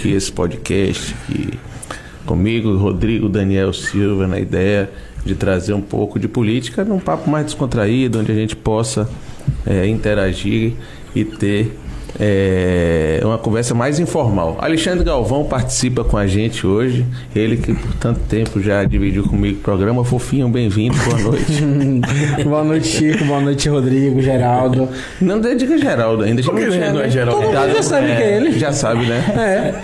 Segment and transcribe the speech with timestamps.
[0.00, 1.50] aqui esse podcast aqui
[2.24, 4.90] comigo, Rodrigo Daniel Silva, na ideia
[5.26, 9.06] de trazer um pouco de política num papo mais descontraído, onde a gente possa
[9.66, 10.72] é, interagir
[11.14, 11.76] e ter
[12.18, 14.56] é uma conversa mais informal.
[14.60, 17.04] Alexandre Galvão participa com a gente hoje.
[17.34, 20.04] Ele que por tanto tempo já dividiu comigo o programa.
[20.04, 21.62] Fofinho, bem-vindo, boa noite.
[22.44, 23.24] boa noite, Chico.
[23.24, 24.88] Boa noite, Rodrigo, Geraldo.
[25.20, 26.42] Não diga Geraldo ainda.
[26.42, 27.42] Por que não é Geraldo?
[27.42, 28.58] Todo mundo já sabe é, que é ele.
[28.58, 29.24] Já sabe, né?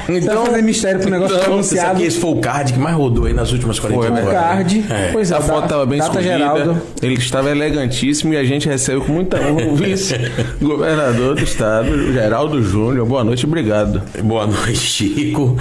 [0.08, 0.12] É.
[0.12, 2.02] Então, fazer mistério pro negócio não, anunciado.
[2.02, 4.20] Esse foi o card que mais rodou aí nas últimas 40 horas.
[4.20, 4.84] Foi o card.
[4.90, 5.09] É.
[5.12, 6.23] Pois é, a foto estava bem escondida.
[6.23, 6.82] Geraldo.
[7.02, 12.62] Ele estava elegantíssimo e a gente recebeu com muita honra o vice-governador do estado, Geraldo
[12.62, 12.87] Júnior.
[12.87, 14.02] Júnior, boa noite, obrigado.
[14.24, 15.55] Boa noite, Chico.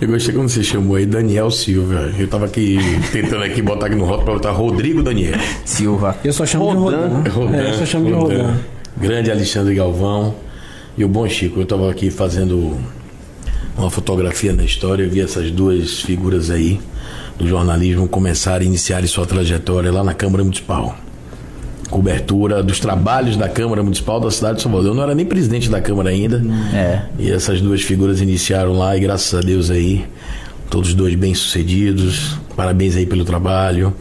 [0.00, 2.10] Eu gostei quando você chamou aí Daniel Silva.
[2.18, 2.78] Eu tava aqui
[3.12, 5.34] tentando aqui botar aqui no rótulo para botar Rodrigo Daniel
[5.66, 6.16] Silva.
[6.24, 7.22] Eu só chamo Rodan.
[7.22, 7.30] de Rodan.
[7.30, 7.56] Rodan.
[7.58, 8.34] É, eu só chamo Rodan.
[8.34, 8.56] de Rodan.
[8.96, 10.34] Grande Alexandre Galvão.
[10.96, 12.78] E o bom Chico, eu tava aqui fazendo
[13.76, 16.80] uma fotografia na história, eu vi essas duas figuras aí
[17.38, 20.96] do jornalismo começarem a iniciar sua trajetória lá na Câmara Municipal
[21.92, 24.88] cobertura dos trabalhos da Câmara Municipal da cidade de Salvador.
[24.88, 26.42] Eu não era nem presidente da Câmara ainda.
[26.74, 27.02] É.
[27.18, 30.06] E essas duas figuras iniciaram lá e graças a Deus aí,
[30.70, 32.38] todos dois bem sucedidos.
[32.56, 33.94] Parabéns aí pelo trabalho.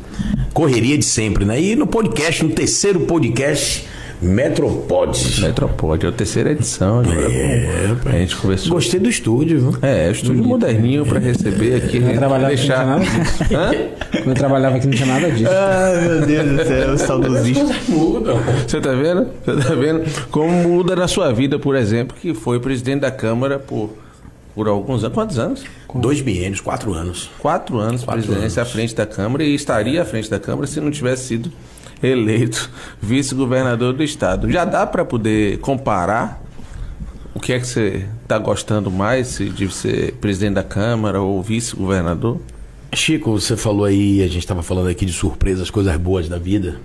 [0.53, 1.61] Correria de sempre, né?
[1.61, 3.85] E no podcast, no terceiro podcast,
[4.21, 5.41] Metropod.
[5.41, 7.01] Metropod, é a terceira edição.
[7.03, 8.73] É, a gente conversou.
[8.73, 9.79] Gostei do estúdio, viu?
[9.81, 11.97] É, o estúdio moderninho para receber aqui.
[11.97, 12.97] Eu trabalhava deixar...
[12.97, 14.11] aqui não tinha nada disso.
[14.11, 15.51] Quando eu trabalhava aqui não tinha nada disso.
[15.51, 17.65] Ai, meu Deus do céu, saudosista.
[18.67, 19.27] Você tá vendo?
[19.43, 20.27] Você tá vendo?
[20.29, 23.89] Como muda na sua vida, por exemplo, que foi presidente da Câmara por,
[24.53, 25.15] por alguns anos.
[25.15, 25.63] Quantos anos?
[25.95, 27.31] Dois biênios, quatro anos.
[27.39, 28.71] Quatro anos, quatro presidência anos.
[28.71, 31.51] à frente da Câmara e estaria à frente da Câmara se não tivesse sido
[32.01, 32.69] eleito
[33.01, 34.49] vice-governador do estado.
[34.51, 36.41] Já dá para poder comparar
[37.33, 42.39] o que é que você está gostando mais de ser presidente da Câmara ou vice-governador?
[42.93, 46.77] Chico, você falou aí, a gente estava falando aqui de surpresas, coisas boas da vida.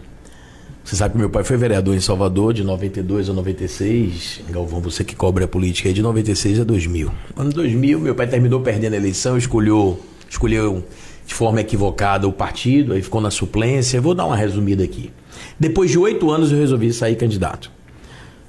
[0.84, 4.42] Você sabe que meu pai foi vereador em Salvador de 92 a 96.
[4.48, 7.10] Galvão, você que cobre a política aí de 96 a 2000.
[7.36, 9.98] Ano 2000, meu pai terminou perdendo a eleição, escolheu,
[10.30, 10.84] escolheu
[11.26, 14.00] de forma equivocada o partido, aí ficou na suplência.
[14.00, 15.10] Vou dar uma resumida aqui.
[15.58, 17.70] Depois de oito anos eu resolvi sair candidato.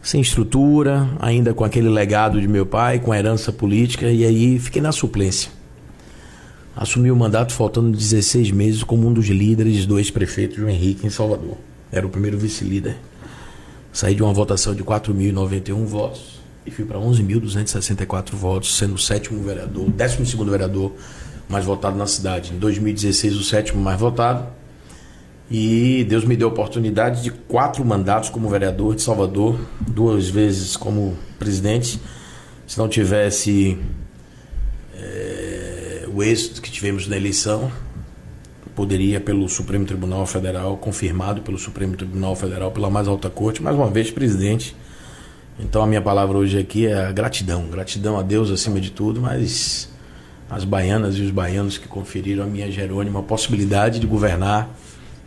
[0.01, 4.59] Sem estrutura, ainda com aquele legado de meu pai, com a herança política, e aí
[4.59, 5.51] fiquei na suplência.
[6.75, 11.09] Assumi o mandato faltando 16 meses como um dos líderes do ex-prefeito João Henrique em
[11.09, 11.57] Salvador.
[11.91, 12.95] Era o primeiro vice-líder.
[13.91, 19.41] Saí de uma votação de 4.091 votos e fui para 11.264 votos, sendo o sétimo
[19.41, 20.93] vereador, décimo segundo vereador
[21.49, 22.53] mais votado na cidade.
[22.53, 24.47] Em 2016, o sétimo mais votado.
[25.49, 30.75] E Deus me deu a oportunidade de quatro mandatos como vereador de Salvador, duas vezes
[30.75, 32.01] como presidente.
[32.65, 33.77] Se não tivesse
[34.93, 37.71] é, o êxito que tivemos na eleição,
[38.75, 43.75] poderia, pelo Supremo Tribunal Federal, confirmado pelo Supremo Tribunal Federal, pela mais alta corte, mais
[43.75, 44.75] uma vez presidente.
[45.59, 47.67] Então a minha palavra hoje aqui é gratidão.
[47.67, 49.89] Gratidão a Deus acima de tudo, mas
[50.49, 54.69] as baianas e os baianos que conferiram a minha Jerônima a possibilidade de governar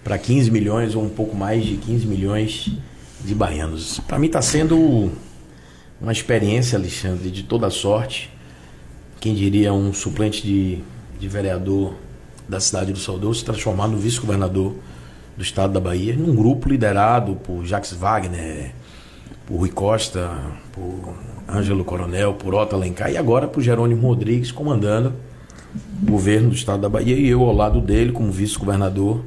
[0.03, 2.71] para 15 milhões ou um pouco mais de 15 milhões
[3.23, 4.01] de baianos.
[4.01, 5.13] Para mim está sendo
[6.01, 8.31] uma experiência, Alexandre, de toda sorte.
[9.21, 10.79] Quem diria um suplente de,
[11.19, 11.95] de vereador
[12.49, 14.75] da cidade do Salvador se transformar no vice-governador
[15.37, 18.75] do estado da Bahia, num grupo liderado por Jacques Wagner,
[19.51, 20.31] por Rui Costa,
[20.71, 21.13] por
[21.49, 25.13] Ângelo Coronel, por Otto Alencar e agora por Jerônimo Rodrigues comandando
[26.01, 29.25] o governo do estado da Bahia e eu ao lado dele como vice-governador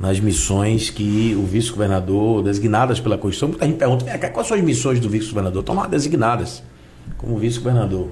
[0.00, 3.50] nas missões que o vice-governador, designadas pela Constituição.
[3.50, 5.60] Muita gente pergunta, quais são as missões do vice-governador?
[5.60, 6.60] Estão lá designadas
[7.16, 8.08] como vice-governador.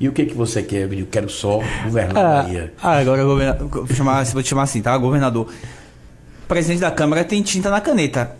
[0.00, 0.90] E o que que você quer?
[0.90, 2.72] Eu quero só governar ah, a Bahia.
[2.82, 4.96] Ah, agora governador, vou, chamar, vou te chamar assim, tá?
[4.96, 5.46] Governador.
[5.46, 8.39] O presidente da Câmara tem tinta na caneta.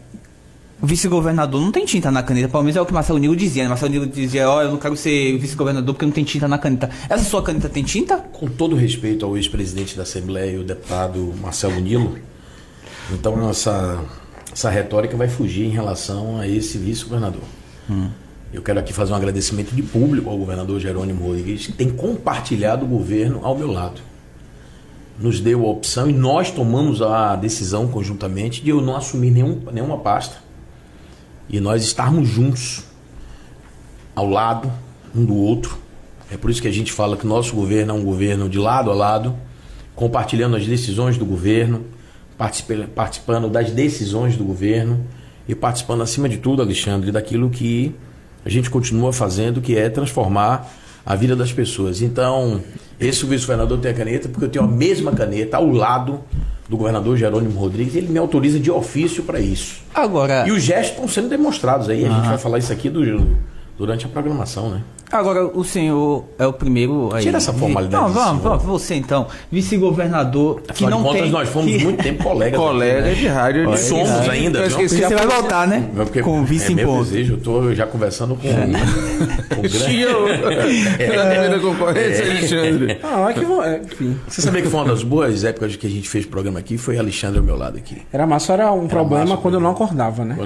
[0.83, 3.65] Vice-governador não tem tinta na caneta, pelo menos é o que Marcelo Nilo dizia.
[3.65, 3.69] Né?
[3.69, 6.57] Marcelo Nilo dizia, ó, oh, eu não quero ser vice-governador porque não tem tinta na
[6.57, 6.89] caneta.
[7.09, 8.17] Essa sua caneta tem tinta?
[8.17, 12.19] Com todo respeito ao ex-presidente da Assembleia, o deputado Marcelo Nilo,
[13.13, 14.03] então essa,
[14.51, 17.43] essa retórica vai fugir em relação a esse vice-governador.
[17.91, 18.09] Hum.
[18.51, 22.87] Eu quero aqui fazer um agradecimento de público ao governador Jerônimo Rodrigues, que tem compartilhado
[22.87, 24.01] o governo ao meu lado.
[25.19, 29.61] Nos deu a opção e nós tomamos a decisão conjuntamente de eu não assumir nenhum,
[29.71, 30.50] nenhuma pasta
[31.51, 32.85] e nós estarmos juntos,
[34.15, 34.71] ao lado
[35.15, 35.79] um do outro.
[36.31, 38.91] É por isso que a gente fala que nosso governo é um governo de lado
[38.91, 39.37] a lado,
[39.97, 41.85] compartilhando as decisões do governo,
[42.95, 45.05] participando das decisões do governo
[45.49, 47.95] e participando, acima de tudo, Alexandre, daquilo que
[48.45, 50.71] a gente continua fazendo, que é transformar
[51.05, 52.01] a vida das pessoas.
[52.01, 52.63] Então,
[52.99, 56.21] esse vice-governador tem a caneta porque eu tenho a mesma caneta ao lado
[56.71, 59.81] do governador Jerônimo Rodrigues, ele me autoriza de ofício para isso.
[59.93, 60.47] Agora.
[60.47, 62.07] E os gestos estão sendo demonstrados aí.
[62.07, 63.37] A gente vai falar isso aqui do,
[63.77, 64.83] durante a programação, né?
[65.13, 67.23] Agora, o senhor é o primeiro aí.
[67.23, 69.27] Tira essa formalidade Não, vamos, vamos, você então.
[69.51, 71.31] Vice-governador que Afinal não de contas, tem.
[71.31, 71.85] nós fomos que...
[71.85, 72.61] muito tempo colegas.
[72.61, 73.71] Colega aqui, de rádio.
[73.71, 75.89] De- somos de- ainda, Eu esqueci você vai voltar, né?
[75.95, 77.05] Porque Com vice é em meu ponto.
[77.05, 78.49] desejo, eu tô já conversando com,
[79.55, 81.17] com o grande...
[81.17, 82.99] Na devida concorrência, Alexandre.
[83.03, 84.17] Ah, é que vou- é, enfim.
[84.29, 86.79] Você sabia que foi uma das boas épocas que a gente fez programa aqui?
[86.79, 88.01] Foi Alexandre ao meu lado aqui.
[88.13, 90.37] Era massa, só era um problema massa, quando eu não acordava, né?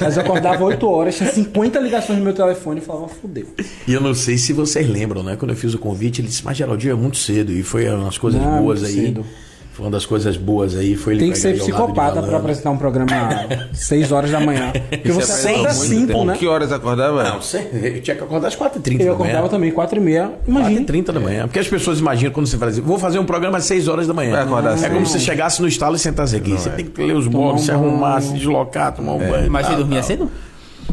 [0.00, 3.46] Mas eu acordava 8 horas, tinha 50 ligações no meu telefone e falava, fudeu.
[3.86, 5.36] E eu não sei se vocês lembram, né?
[5.36, 7.52] Quando eu fiz o convite, ele disse, mas Geraldinho é muito cedo.
[7.52, 9.06] E foi uma das coisas Não, boas muito aí.
[9.06, 9.26] cedo.
[9.72, 10.96] Foi uma das coisas boas aí.
[10.96, 12.36] Foi ele Tem que ser psicopata pra malandro.
[12.36, 13.12] apresentar um programa
[13.72, 14.72] às 6 horas da manhã.
[14.72, 16.24] Porque você Isso é acorda muito 5, bom.
[16.24, 16.34] né?
[16.36, 17.22] Que horas acordava?
[17.22, 19.12] Não, sei, eu tinha que acordar às 4h30 Eu da manhã.
[19.12, 20.32] acordava também 4 e meia.
[20.48, 20.80] Imagina.
[20.80, 21.42] 4h30 da manhã.
[21.46, 24.08] Porque as pessoas imaginam quando você fala assim, vou fazer um programa às 6 horas
[24.08, 24.32] da manhã.
[24.32, 26.50] Vai acordar é como se você chegasse no estalo e sentasse aqui.
[26.50, 29.48] você tem que ler os blogs, um se arrumar, se deslocar, tomar um banho.
[29.48, 30.08] Mas você tal, dormia tal.
[30.08, 30.30] cedo?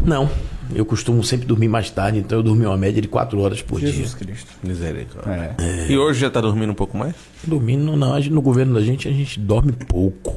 [0.05, 0.29] Não.
[0.73, 3.79] Eu costumo sempre dormir mais tarde, então eu dormi uma média de 4 horas por
[3.79, 4.17] Jesus dia.
[4.27, 4.51] Cristo.
[4.63, 5.55] Misericórdia.
[5.59, 5.87] É.
[5.91, 7.13] E hoje já tá dormindo um pouco mais?
[7.43, 10.35] Dormindo, não, a gente- no governo da gente, a gente dorme pouco.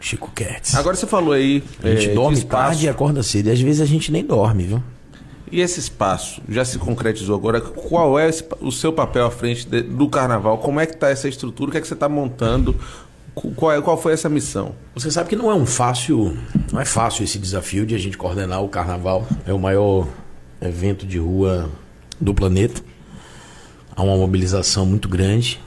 [0.00, 0.74] Chico Kertz.
[0.74, 1.62] Agora você falou aí.
[1.82, 3.48] A gente é, dorme tarde e acorda cedo.
[3.48, 4.82] E às vezes a gente nem dorme, viu?
[5.50, 7.60] E esse espaço já se concretizou agora?
[7.60, 10.58] Qual é esse- o seu papel à frente de- do carnaval?
[10.58, 11.68] Como é que está essa estrutura?
[11.68, 12.74] O que é que você está montando?
[13.34, 14.74] Qu- Qual, é- qual foi essa missão?
[14.94, 16.36] Você sabe que não é um fácil,
[16.72, 19.26] não é fácil esse desafio de a gente coordenar o carnaval.
[19.46, 20.06] É o maior
[20.60, 21.70] evento de rua
[22.20, 22.82] do planeta.
[23.96, 25.60] Há uma mobilização muito grande.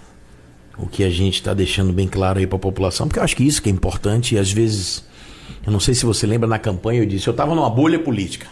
[0.77, 3.35] O que a gente está deixando bem claro aí para a população, porque eu acho
[3.35, 4.35] que isso que é importante.
[4.35, 5.05] E às vezes,
[5.65, 8.47] eu não sei se você lembra na campanha, eu disse, eu estava numa bolha política.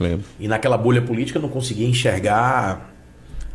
[0.00, 0.24] Lembro.
[0.40, 2.91] E naquela bolha política eu não conseguia enxergar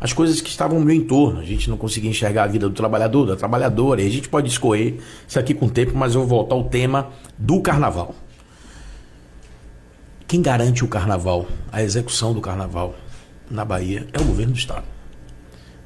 [0.00, 1.40] as coisas que estavam no meu entorno.
[1.40, 4.00] A gente não conseguia enxergar a vida do trabalhador, da trabalhadora.
[4.00, 4.96] E a gente pode escorrer
[5.26, 8.14] isso aqui com o tempo, mas eu vou voltar ao tema do carnaval.
[10.26, 12.94] Quem garante o carnaval, a execução do carnaval
[13.50, 14.84] na Bahia é o governo do Estado.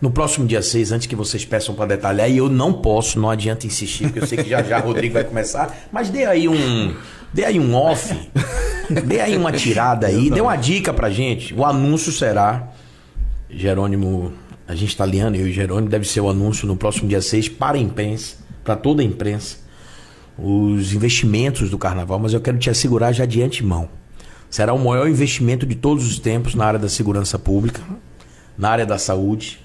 [0.01, 3.31] No próximo dia 6, antes que vocês peçam para detalhar, e eu não posso, não
[3.31, 6.49] adianta insistir, porque eu sei que já já o Rodrigo vai começar, mas dê aí
[6.49, 6.97] um,
[7.33, 8.13] dê aí um off,
[9.07, 11.55] dê aí uma tirada aí, dê uma dica pra gente.
[11.55, 12.73] O anúncio será
[13.55, 14.33] Jerônimo,
[14.67, 17.51] a gente está alinhando, eu e Jerônimo, deve ser o anúncio no próximo dia 6
[17.51, 19.59] para a imprensa, para toda a imprensa,
[20.39, 23.89] os investimentos do carnaval, mas eu quero te assegurar já de antemão.
[24.49, 27.83] Será o maior investimento de todos os tempos na área da segurança pública,
[28.57, 29.61] na área da saúde.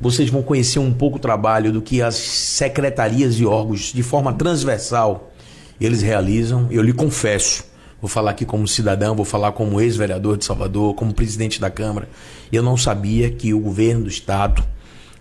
[0.00, 4.32] Vocês vão conhecer um pouco o trabalho do que as secretarias e órgãos, de forma
[4.32, 5.32] transversal,
[5.80, 6.68] eles realizam.
[6.70, 7.64] Eu lhe confesso,
[8.00, 12.08] vou falar aqui como cidadão, vou falar como ex-vereador de Salvador, como presidente da Câmara.
[12.52, 14.64] Eu não sabia que o governo do Estado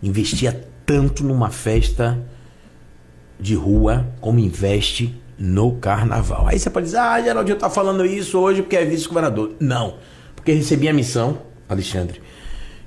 [0.01, 2.17] investia tanto numa festa
[3.39, 6.47] de rua como investe no carnaval.
[6.47, 9.55] Aí você pode dizer, ah, Geraldinho tá falando isso hoje porque é vice-governador.
[9.59, 9.95] Não,
[10.35, 11.39] porque recebi a missão,
[11.69, 12.21] Alexandre,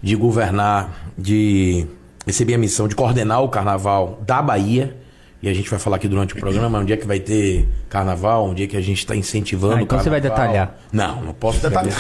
[0.03, 1.87] de governar, de
[2.27, 4.97] recebi a missão de coordenar o carnaval da Bahia.
[5.43, 8.51] E a gente vai falar aqui durante o programa onde é que vai ter carnaval,
[8.51, 10.37] onde é que a gente está incentivando Ah, o então você carnaval.
[10.37, 10.79] vai detalhar.
[10.93, 11.95] Não, não posso detalhar.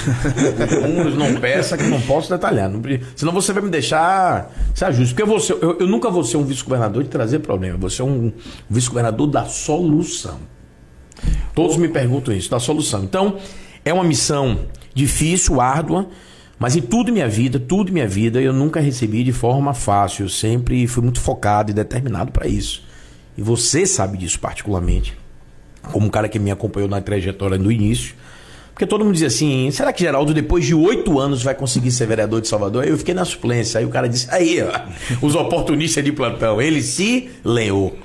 [0.86, 2.68] Números não peça que não posso detalhar.
[2.68, 2.82] Não
[3.16, 5.14] senão você vai me deixar ser ajuste.
[5.14, 7.78] Porque eu, vou ser- eu, eu nunca vou ser um vice-governador de trazer problema.
[7.78, 8.30] Vou ser um
[8.68, 10.38] vice-governador da solução.
[11.54, 13.02] Todos me perguntam isso, da solução.
[13.04, 13.36] Então,
[13.84, 14.60] é uma missão
[14.94, 16.08] difícil, árdua,
[16.58, 19.72] mas em tudo em minha vida, tudo em minha vida, eu nunca recebi de forma
[19.72, 20.26] fácil.
[20.26, 22.82] Eu sempre fui muito focado e determinado para isso.
[23.40, 25.16] E você sabe disso particularmente,
[25.90, 28.14] como um cara que me acompanhou na trajetória do início.
[28.74, 32.06] Porque todo mundo dizia assim: será que Geraldo, depois de oito anos, vai conseguir ser
[32.06, 32.84] vereador de Salvador?
[32.84, 33.78] Aí eu fiquei na suplência.
[33.78, 36.60] Aí o cara disse: aí, ó, os oportunistas de plantão.
[36.60, 37.96] Ele se leou.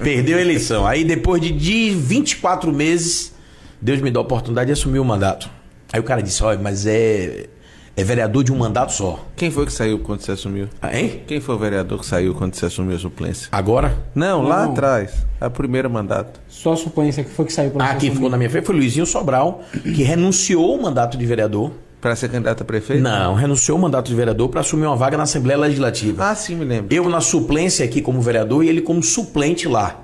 [0.00, 0.86] Perdeu a eleição.
[0.86, 3.32] Aí depois de, de 24 meses,
[3.80, 5.48] Deus me dá a oportunidade de assumir o mandato.
[5.94, 7.46] Aí o cara disse: olha, mas é,
[7.96, 9.24] é vereador de um mandato só.
[9.36, 10.68] Quem foi que saiu quando você assumiu?
[10.82, 11.22] Ah, Hein?
[11.26, 13.48] Quem foi o vereador que saiu quando você assumiu a suplência?
[13.52, 13.96] Agora?
[14.14, 14.72] Não, lá Não.
[14.72, 15.12] atrás.
[15.40, 16.40] A primeira mandato.
[16.48, 18.74] Só a suplência que foi que saiu Ah, você quem ficou na minha frente foi
[18.74, 21.70] Luizinho Sobral, que renunciou o mandato de vereador.
[22.00, 23.02] Para ser candidato a prefeito?
[23.02, 26.28] Não, renunciou o mandato de vereador para assumir uma vaga na Assembleia Legislativa.
[26.28, 26.94] Ah, sim, me lembro.
[26.94, 30.02] Eu na suplência aqui como vereador e ele como suplente lá.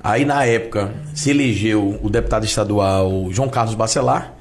[0.00, 4.34] Aí na época se elegeu o deputado estadual João Carlos Bacelar,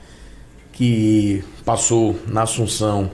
[0.73, 3.11] que passou na assunção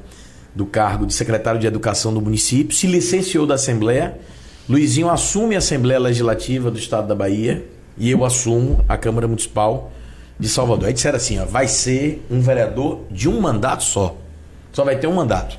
[0.55, 4.17] do cargo de secretário de Educação do município, se licenciou da Assembleia.
[4.67, 7.65] Luizinho assume a Assembleia Legislativa do Estado da Bahia
[7.97, 9.91] e eu assumo a Câmara Municipal
[10.39, 10.87] de Salvador.
[10.87, 14.15] Aí disseram assim: ó, vai ser um vereador de um mandato só.
[14.71, 15.57] Só vai ter um mandato.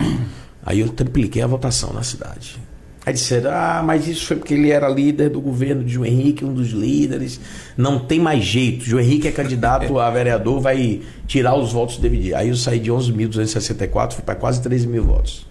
[0.64, 2.58] Aí eu tripliquei a votação na cidade.
[3.04, 6.44] Aí disseram, ah, mas isso foi porque ele era líder do governo de João Henrique,
[6.44, 7.40] um dos líderes.
[7.76, 8.84] Não tem mais jeito.
[8.84, 12.34] João Henrique é candidato a vereador, vai tirar os votos do.
[12.34, 15.49] Aí eu saí de 11.264, fui para quase 13 mil votos.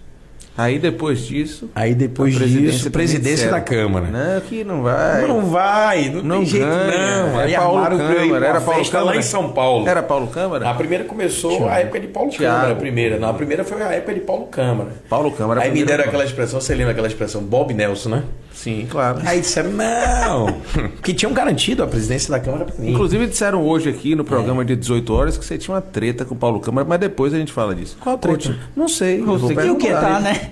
[0.58, 1.70] Aí depois disso.
[1.74, 4.06] Aí depois presidência disso, presidência disseram, da Câmara.
[4.08, 5.26] Não, que não vai.
[5.26, 7.22] Não vai, não, Não tem jeito ganha.
[7.26, 7.40] não.
[7.40, 9.18] É Aí Paulo Câmara, era Paulo festa lá Câmara?
[9.18, 9.88] em São Paulo.
[9.88, 10.68] Era Paulo Câmara?
[10.68, 12.54] A primeira começou a época de Paulo Thiago.
[12.56, 13.18] Câmara, a primeira.
[13.18, 14.90] Não, a primeira foi a época de Paulo Câmara.
[15.08, 15.62] Paulo Câmara.
[15.62, 16.08] Aí me deram nome.
[16.08, 18.22] aquela expressão, você lembra aquela expressão, Bob Nelson, né?
[18.62, 19.20] Sim, claro.
[19.24, 20.60] Aí disseram, não,
[21.02, 22.92] que tinham garantido a presidência da Câmara pra mim.
[22.92, 26.34] Inclusive disseram hoje aqui no programa de 18 horas que você tinha uma treta com
[26.34, 27.96] o Paulo Câmara, mas depois a gente fala disso.
[27.98, 28.54] Qual treta?
[28.76, 29.22] Não sei.
[29.22, 30.50] Você que o que tá, né?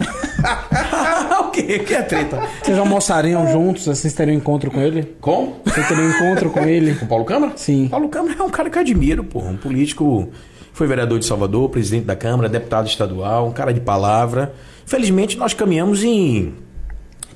[1.39, 1.81] o quê?
[1.81, 2.41] Que é treta?
[2.63, 3.85] Vocês almoçariam juntos?
[3.85, 5.15] Vocês teriam um encontro com ele?
[5.21, 5.61] Com?
[5.67, 6.95] Você teria um encontro com ele?
[6.95, 7.53] Com Paulo Câmara?
[7.57, 7.89] Sim.
[7.89, 9.41] Paulo Câmara é um cara que eu admiro, pô.
[9.41, 10.31] Um político.
[10.73, 14.55] Foi vereador de Salvador, presidente da Câmara, deputado estadual, um cara de palavra.
[14.87, 16.55] Infelizmente, nós caminhamos em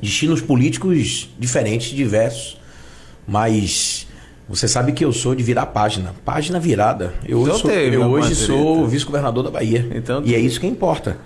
[0.02, 2.58] destinos políticos diferentes, diversos.
[3.26, 4.06] Mas
[4.48, 6.12] você sabe que eu sou de virar página.
[6.24, 7.14] Página virada.
[7.26, 8.46] Eu, Então sou- teve eu hoje treta.
[8.46, 9.88] sou vice-governador da Bahia.
[9.94, 11.16] Então e é isso que importa.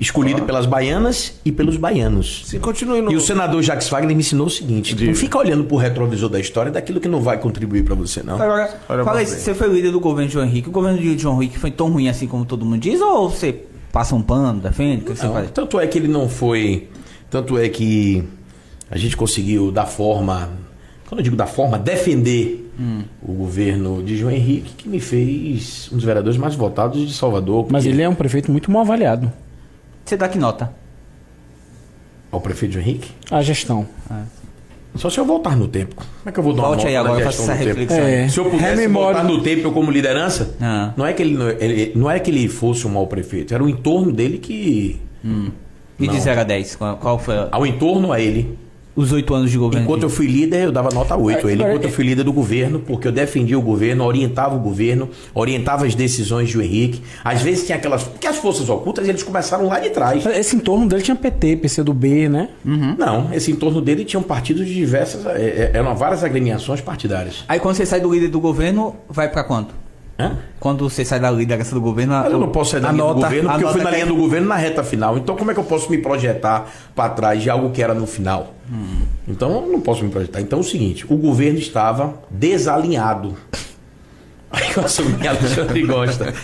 [0.00, 2.42] Escolhido pelas baianas e pelos baianos.
[2.46, 3.12] Sim, continue no.
[3.12, 5.10] E o senador Jacques Wagner me ensinou o seguinte: Diga.
[5.10, 8.34] não fica olhando pro retrovisor da história daquilo que não vai contribuir pra você, não.
[8.34, 10.68] Agora, Olha fala aí, você foi líder do governo de João Henrique.
[10.68, 13.00] O governo de João Henrique foi tão ruim assim como todo mundo diz?
[13.00, 13.54] Ou você
[13.92, 15.02] passa um pano, defende?
[15.02, 15.50] O que você Não, faz?
[15.52, 16.88] tanto é que ele não foi.
[17.32, 18.22] Tanto é que
[18.90, 20.50] a gente conseguiu, da forma.
[21.08, 23.02] Quando eu digo da forma, defender Hum.
[23.22, 27.66] o governo de João Henrique, que me fez um dos vereadores mais votados de Salvador.
[27.70, 29.32] Mas ele é um prefeito muito mal avaliado.
[30.04, 30.72] Você dá que nota?
[32.30, 33.10] Ao prefeito João Henrique?
[33.30, 33.86] A gestão.
[34.94, 35.94] Só se eu voltar no tempo.
[35.96, 37.98] Como é que eu vou dar uma Volte aí nota na agora, faça essa reflexão.
[37.98, 38.28] É.
[38.28, 39.04] Se eu pudesse Rememore.
[39.14, 40.92] voltar no tempo eu como liderança, Ah.
[40.96, 43.62] não, é que ele, não- ele- não é que ele fosse um mau prefeito, era
[43.64, 45.00] o entorno dele que.
[46.02, 46.14] E Não.
[46.14, 48.58] de 0 a 10, qual, qual foi a- Ao entorno a ele.
[48.94, 49.84] os oito anos de governo?
[49.86, 51.62] Enquanto eu fui líder, eu dava nota 8 a ele.
[51.62, 55.86] Enquanto eu fui líder do governo, porque eu defendia o governo, orientava o governo, orientava
[55.86, 57.00] as decisões de Henrique.
[57.24, 58.02] Às vezes tinha aquelas.
[58.02, 60.26] Porque as forças ocultas, eles começaram lá de trás.
[60.26, 62.50] Esse entorno dele tinha PT, PCdoB, né?
[62.62, 65.24] Não, esse entorno dele tinha um partido de diversas.
[65.24, 67.44] é, é, eram várias agremiações partidárias.
[67.48, 69.72] Aí quando você sai do líder do governo, vai pra quanto?
[70.22, 70.38] Hã?
[70.60, 72.12] Quando você sai da liderança do governo...
[72.14, 74.08] Mas eu não posso sair da linha do governo porque eu fui na linha que-
[74.10, 75.18] do governo na reta final.
[75.18, 78.06] Então como é que eu posso me projetar para trás de algo que era no
[78.06, 78.54] final?
[79.26, 80.40] Então eu não posso me projetar.
[80.40, 83.34] Então é o seguinte, o governo estava desalinhado.
[84.54, 86.34] Aí eu assumi a Alexandre Gosta.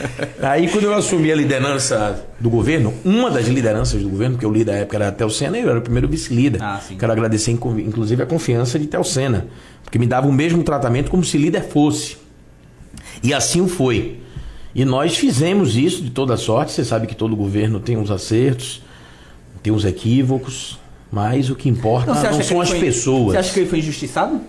[0.41, 4.51] Aí quando eu assumi a liderança do governo, uma das lideranças do governo, porque o
[4.51, 6.63] líder da época era Tel Sena, eu era o primeiro vice-líder.
[6.63, 6.81] Ah.
[6.99, 9.47] Quero agradecer inclu- inclusive a confiança de Tel Sena,
[9.85, 12.17] porque me dava o mesmo tratamento como se líder fosse.
[13.23, 14.19] E assim foi.
[14.75, 16.73] E nós fizemos isso de toda sorte.
[16.73, 18.83] Você sabe que todo governo tem uns acertos,
[19.63, 20.79] tem uns equívocos,
[21.11, 23.33] mas o que importa não, que são ele as foi- pessoas.
[23.33, 24.41] Você acha que ele foi injustiçado?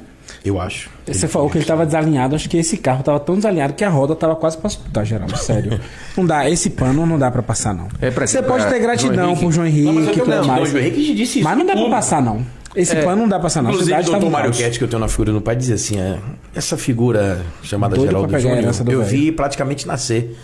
[0.45, 0.89] Eu acho.
[1.07, 2.35] Você falou que ele estava desalinhado.
[2.35, 5.35] Acho que esse carro estava tão desalinhado que a roda estava quase para disputar, Geraldo.
[5.35, 5.79] Sério.
[6.15, 6.47] Não dá.
[6.47, 7.87] Esse pano não dá para passar, não.
[7.99, 9.41] É pra- Você pra pode ter João gratidão Henrique.
[9.43, 10.69] por João Henrique Não, e tudo mais.
[10.69, 12.45] João Henrique disse isso Mas não dá para passar, não.
[12.81, 13.03] Esse É.
[13.03, 13.69] pano não dá para passar, não.
[13.69, 14.51] A Inclusive, o tá doutor no Mário.
[14.53, 16.17] Cat, que eu tenho na figura do pai, dizia assim: é,
[16.55, 19.03] essa figura chamada Doido Geraldo pra Júnior, eu velho.
[19.03, 20.35] vi praticamente nascer.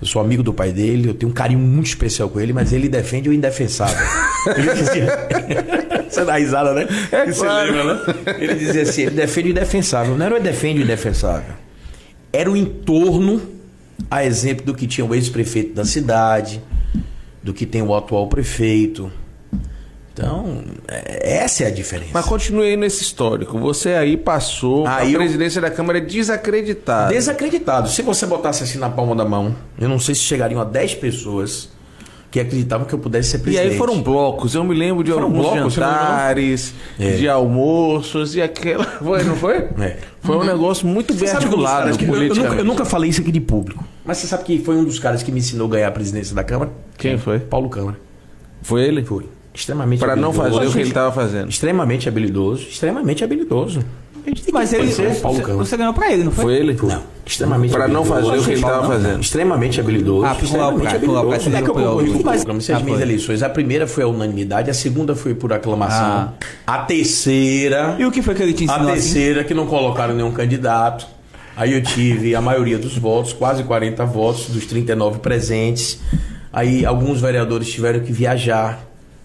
[0.00, 2.72] Eu sou amigo do pai dele, eu tenho um carinho muito especial com ele, mas
[2.72, 3.96] ele defende o indefensável.
[4.56, 5.06] Ele dizia.
[6.10, 6.88] Você dá risada, né?
[7.12, 7.72] É Você claro.
[7.72, 8.14] lembra, né?
[8.40, 10.18] Ele dizia assim: ele defende o indefensável.
[10.18, 11.54] Não era o defende o indefensável.
[12.32, 13.40] Era o entorno,
[14.10, 16.60] a exemplo do que tinha o ex-prefeito da cidade,
[17.42, 19.08] do que tem o atual prefeito.
[20.14, 22.10] Então, é- essa é a diferença.
[22.12, 23.58] Mas continue aí nesse histórico.
[23.58, 27.12] Você aí passou a eu- presidência da Câmara desacreditada.
[27.14, 27.88] Desacreditado.
[27.88, 30.94] Se você botasse assim na palma da mão, eu não sei se chegariam a 10
[30.94, 31.70] pessoas
[32.30, 33.72] que acreditavam que eu pudesse ser E presidente.
[33.72, 34.54] aí foram blocos.
[34.54, 37.10] Eu me lembro de Foram alguns blocos, jantares, É.
[37.16, 38.84] de almoços e aquela.
[39.02, 39.56] Foi, não foi?
[39.80, 39.96] É.
[40.22, 43.32] Foi um negócio muito bem articulado que- eu, eu nunca, eu nunca falei isso aqui
[43.32, 43.84] de público.
[44.04, 46.34] Mas você sabe que foi um dos caras que me ensinou a ganhar a presidência
[46.34, 46.70] da Câmara?
[46.98, 47.38] Quem foi?
[47.38, 47.98] Paulo Câmara.
[48.62, 49.04] Foi ele?
[49.04, 49.24] Foi.
[49.54, 51.48] Extremamente Para não fazer o que ele estava fazendo.
[51.50, 52.62] Extremamente habilidoso.
[52.68, 53.80] Extremamente habilidoso.
[54.24, 56.44] A Mas ele, você, ganhou pra ele, não foi?
[56.44, 56.78] Foi ele?
[56.80, 59.20] Não, extremamente Para não fazer o que ele estava não, fazendo.
[59.20, 60.24] Extremamente habilidoso.
[60.24, 61.22] Ah, extremamente pra- pra habilidoso.
[61.22, 62.44] Como é que eu decidir vou o correr programa.
[62.46, 63.42] Como se as Ah, minhas eleições.
[63.42, 65.98] A primeira foi a unanimidade, a segunda foi por aclamação.
[66.06, 66.32] Ah.
[66.66, 67.96] A terceira.
[67.98, 69.02] E o que foi que ele te A ensinou assim?
[69.12, 71.04] terceira que não colocaram nenhum candidato.
[71.56, 75.98] Aí eu tive a maioria dos votos, quase 40 votos dos 39 presentes.
[76.52, 78.78] Aí alguns vereadores tiveram que viajar.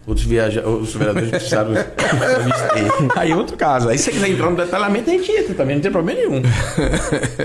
[0.07, 0.63] Outros, viaja...
[0.65, 1.73] outros vereadores precisaram.
[3.15, 3.89] Aí é outro caso.
[3.89, 6.41] Aí se você quiser entrar no detalhamento, a gente entra também, não tem problema nenhum.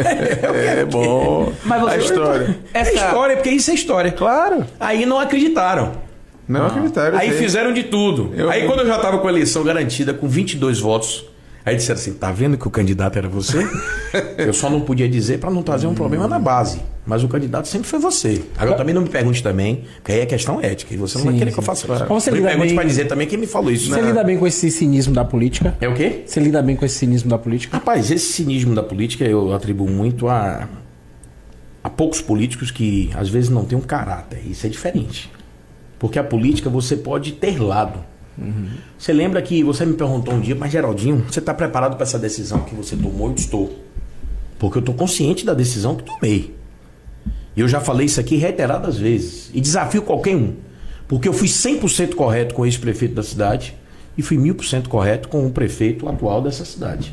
[0.55, 1.53] É bom.
[1.65, 2.57] Mas você- A história.
[2.73, 4.13] É Essa- história, porque isso é história.
[4.13, 4.65] Claro.
[4.79, 5.93] Aí não acreditaram.
[6.49, 7.19] Não é critério.
[7.19, 7.39] Aí esse.
[7.39, 8.33] fizeram de tudo.
[8.37, 11.25] Eu- Aí quando eu já tava com a eleição garantida, com 22 votos,
[11.65, 13.59] aí disseram assim, tá vendo que o candidato era você?
[14.39, 16.81] eu só não podia dizer para não trazer um problema na base.
[17.05, 18.45] Mas o candidato sempre foi você.
[18.57, 20.95] Agora também não me pergunte também, porque aí é questão ética.
[20.95, 21.67] E você não vai Sim, querer que eu sim.
[21.67, 21.87] faça.
[21.89, 23.91] Mas você me pergunte bem- pra dizer também quem me falou isso.
[23.91, 24.09] Você né?
[24.09, 25.77] lida bem com esse cinismo da política?
[25.81, 26.23] É o quê?
[26.25, 27.77] Você lida bem com esse cinismo da política?
[27.77, 30.69] Rapaz, esse cinismo da política eu atribuo muito a,
[31.83, 34.39] a poucos políticos que às vezes não têm um caráter.
[34.49, 35.29] Isso é diferente.
[35.99, 37.99] Porque a política você pode ter lado.
[38.99, 42.19] Você lembra que você me perguntou um dia, mas Geraldinho, você está preparado para essa
[42.19, 43.29] decisão que você tomou?
[43.29, 43.79] Eu estou.
[44.59, 46.55] Porque eu estou consciente da decisão que tomei.
[47.57, 49.51] E eu já falei isso aqui reiteradas vezes.
[49.53, 50.55] E desafio qualquer um.
[51.07, 53.75] Porque eu fui 100% correto com o ex-prefeito da cidade
[54.17, 57.13] e fui 1000% correto com o prefeito atual dessa cidade.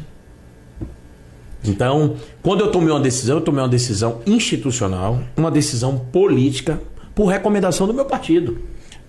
[1.63, 6.81] Então, quando eu tomei uma decisão, eu tomei uma decisão institucional, uma decisão política,
[7.13, 8.59] por recomendação do meu partido.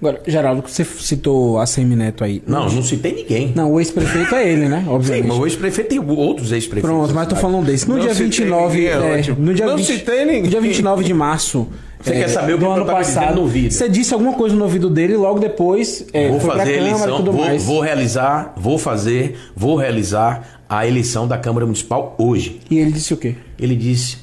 [0.00, 2.42] Agora, Geraldo, você citou a Semineto aí.
[2.46, 3.52] Não, não citei ninguém.
[3.54, 4.80] Não, o ex-prefeito é ele, né?
[4.84, 5.26] Sim, Obviamente.
[5.28, 6.90] mas o ex-prefeito tem outros ex-prefeitos.
[6.90, 7.86] Pronto, mas tô falando desse.
[7.86, 10.42] No Não dia citei 29, ninguém, é é, no dia Não 20 citei ninguém.
[10.44, 11.68] no dia 29 de março
[12.00, 13.70] Você é, quer saber o que do eu ano passado, no vídeo?
[13.72, 16.70] você disse alguma coisa no ouvido dele e logo depois é, Vou foi pra fazer
[16.70, 17.62] a Câmara eleição, vou, mais.
[17.64, 22.58] vou realizar, vou fazer, vou realizar a eleição da Câmara Municipal hoje.
[22.70, 23.34] E ele disse o quê?
[23.58, 24.16] Ele disse: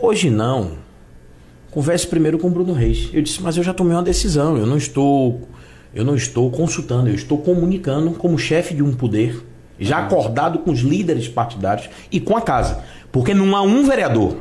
[0.00, 0.80] Hoje não.
[1.72, 3.08] Converse primeiro com o Bruno Reis.
[3.14, 4.58] Eu disse: Mas eu já tomei uma decisão.
[4.58, 5.40] Eu não estou,
[5.94, 7.08] eu não estou consultando.
[7.08, 9.42] Eu estou comunicando como chefe de um poder,
[9.80, 14.36] já acordado com os líderes partidários e com a casa, porque não há um vereador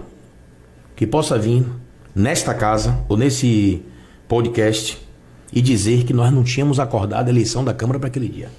[0.94, 1.66] que possa vir
[2.14, 3.82] nesta casa ou nesse
[4.28, 4.98] podcast
[5.54, 8.50] e dizer que nós não tínhamos acordado a eleição da Câmara para aquele dia.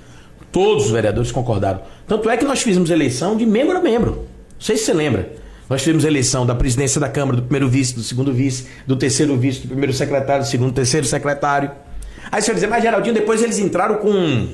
[0.51, 1.83] Todos os vereadores concordaram.
[2.07, 4.13] Tanto é que nós fizemos eleição de membro a membro.
[4.13, 5.42] Não sei se você lembra.
[5.69, 9.37] Nós fizemos eleição da presidência da Câmara, do primeiro vice, do segundo vice, do terceiro
[9.37, 11.71] vice, do primeiro secretário, do segundo, terceiro secretário.
[12.31, 14.49] Aí você vai dizer, mas Geraldinho, depois eles entraram com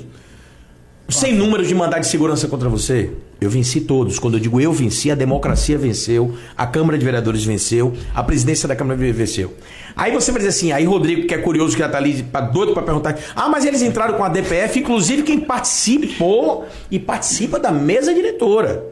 [1.09, 3.11] sem números de mandado de segurança contra você.
[3.41, 4.19] Eu venci todos.
[4.19, 8.69] Quando eu digo eu venci, a democracia venceu, a Câmara de Vereadores venceu, a presidência
[8.69, 9.55] da Câmara venceu.
[9.97, 12.43] Aí você vai dizer assim, aí Rodrigo, que é curioso, que já tá ali pra-
[12.43, 17.59] doido para perguntar, ah, mas eles entraram com a DPF, inclusive quem participou e participa
[17.59, 18.85] da mesa diretora.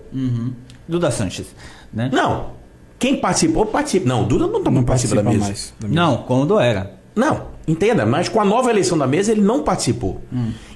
[0.88, 1.46] Duda Sanches,
[1.92, 2.10] né?
[2.12, 2.56] Não.
[2.98, 4.08] Quem participou, participa.
[4.08, 5.38] Não, o Duda não, não participa da mesa.
[5.38, 5.74] mais.
[5.78, 6.00] da mesa.
[6.00, 6.92] Não, quando era.
[7.14, 10.20] Não, entenda, mas com a nova eleição da mesa ele não participou.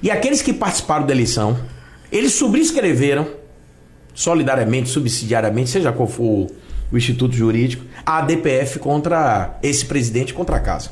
[0.01, 1.57] E aqueles que participaram da eleição,
[2.11, 3.27] eles subscreveram,
[4.13, 6.47] solidariamente, subsidiariamente, seja qual for
[6.91, 10.89] o instituto jurídico, a DPF contra esse presidente contra a casa.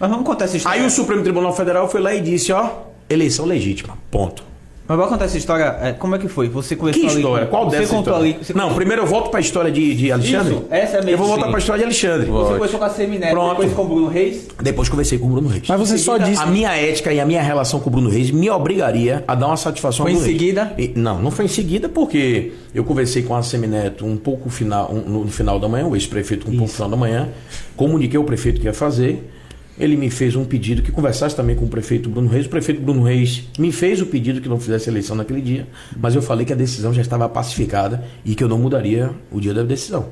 [0.00, 0.80] Mas vamos contar essa história.
[0.80, 2.70] Aí o Supremo Tribunal Federal foi lá e disse, ó,
[3.08, 4.42] eleição legítima, ponto.
[4.88, 5.64] Mas vamos contar essa história.
[5.82, 6.48] é, como é que foi?
[6.48, 7.46] Você Que conversou ali história?
[7.46, 8.34] com- Qual você dessa contou história?
[8.36, 8.44] ali.
[8.44, 10.54] Você Não, primeiro eu volto para a história de, de Alexandre.
[10.54, 12.26] Isso, essa é a minha Eu vou voltar para a história de Alexandre.
[12.30, 13.50] Você conversou com a Semineto, Pronto.
[13.50, 14.48] depois com o Bruno Reis.
[14.62, 15.64] Depois conversei com o Bruno Reis.
[15.68, 16.42] Mas você só disse.
[16.42, 19.48] A minha ética e a minha relação com o Bruno Reis me obrigaria a dar
[19.48, 20.40] uma satisfação Foi ao em Bruno Reis.
[20.40, 20.72] seguida?
[20.78, 24.90] E- não, não foi em seguida porque eu conversei com a Semineto um pouco final,
[24.90, 27.28] um- no final da manhã, o ex-prefeito um pouco no final da manhã,
[27.76, 29.22] comuniquei ao prefeito que ia fazer.
[29.78, 32.46] Ele me fez um pedido que conversasse também com o prefeito Bruno Reis.
[32.46, 36.14] O prefeito Bruno Reis me fez o pedido que não fizesse eleição naquele dia, mas
[36.14, 39.54] eu falei que a decisão já estava pacificada e que eu não mudaria o dia
[39.54, 40.08] da decisão.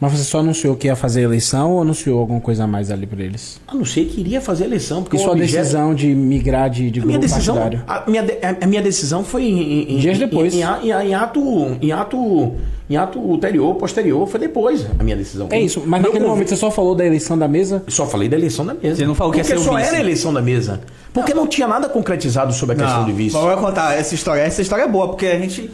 [0.00, 3.06] Mas você só anunciou que ia fazer eleição ou anunciou alguma coisa a mais ali
[3.06, 3.60] pra eles?
[3.68, 6.90] A não ser que iria fazer eleição, porque E sua objeto- decisão de migrar de,
[6.90, 7.84] de A minha grupo decisão, partidário?
[7.86, 10.54] a minha, de- a minha decisão foi em, em- Dias depois.
[10.54, 12.52] Em, em- em ato, em ato,
[12.88, 15.48] em ato ulterior, posterior, foi depois a minha decisão.
[15.50, 17.82] É isso, mas naquele momento você só falou da eleição da mesa?
[17.88, 18.96] Só falei da eleição da mesa.
[18.96, 19.88] Você não falou que ia Porque ser o só vice.
[19.88, 20.80] era a eleição da mesa.
[21.12, 23.34] Porque não tinha nada concretizado sobre a questão de vice.
[23.36, 24.40] Mas Vamos contar essa história.
[24.40, 25.70] Essa história é boa, porque a gente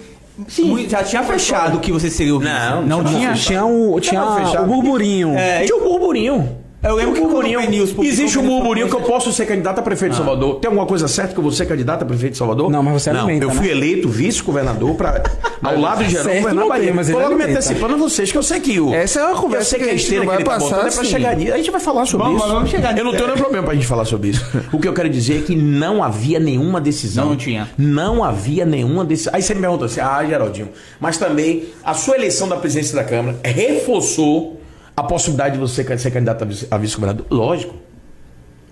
[0.49, 2.41] Sim, já tinha fechado que você seria o.
[2.41, 3.33] Não, não não tinha.
[3.35, 4.65] Tinha, um, tinha fechado.
[4.65, 5.35] o burburinho.
[5.37, 6.66] É, Tinha um burburinho.
[6.83, 7.59] Eu lembro um que burburinho.
[7.59, 10.19] o News publicou Existe um aquela burburinho que eu posso ser candidato a prefeito de
[10.19, 10.57] Salvador.
[10.61, 12.71] Tem alguma coisa certa que eu vou ser candidato a prefeito de Salvador?
[12.71, 13.73] Não, mas você alimenta, Eu fui né?
[13.73, 15.23] eleito vice-governador para
[15.65, 16.95] ao lado de Geraldo não tem, Bahia.
[16.95, 19.35] mas Tô logo me antecipando a vocês que eu sei que o Essa é uma
[19.41, 20.91] conversa eu sei que que a gente esteira não que vai ele tá botando é
[20.93, 21.11] pra assim.
[21.11, 21.53] chegar nisso.
[21.53, 22.53] A gente vai falar sobre Vamos, isso.
[22.53, 23.17] vamos chegar Eu não nisso.
[23.17, 24.47] tenho nenhum problema pra gente falar sobre isso.
[24.73, 27.31] O que eu quero dizer é que não havia nenhuma decisão.
[27.31, 27.69] Não tinha.
[27.77, 29.33] Não havia nenhuma decisão.
[29.35, 30.69] Aí você me pergunta assim, ah, Geraldinho,
[31.01, 34.56] mas também a sua eleição da presidência da Câmara reforçou
[34.97, 37.27] a possibilidade de você ser candidato a vice- a vice-governador?
[37.31, 37.75] Lógico.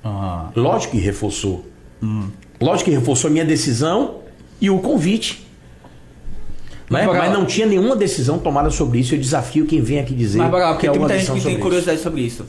[0.03, 0.51] Ah.
[0.57, 1.65] Lógico que reforçou.
[2.61, 4.17] Lógico que reforçou a minha decisão
[4.61, 5.45] e o convite.
[6.91, 6.99] Né?
[7.05, 9.15] Mas, Mas, Braga- não tinha nenhuma decisão tomada sobre isso.
[9.15, 11.33] Eu desafio quem vem aqui dizer Mas, Braga, porque que é tem muita gente que
[11.33, 11.63] tem sobre isso.
[11.63, 12.47] curiosidade sobre isso.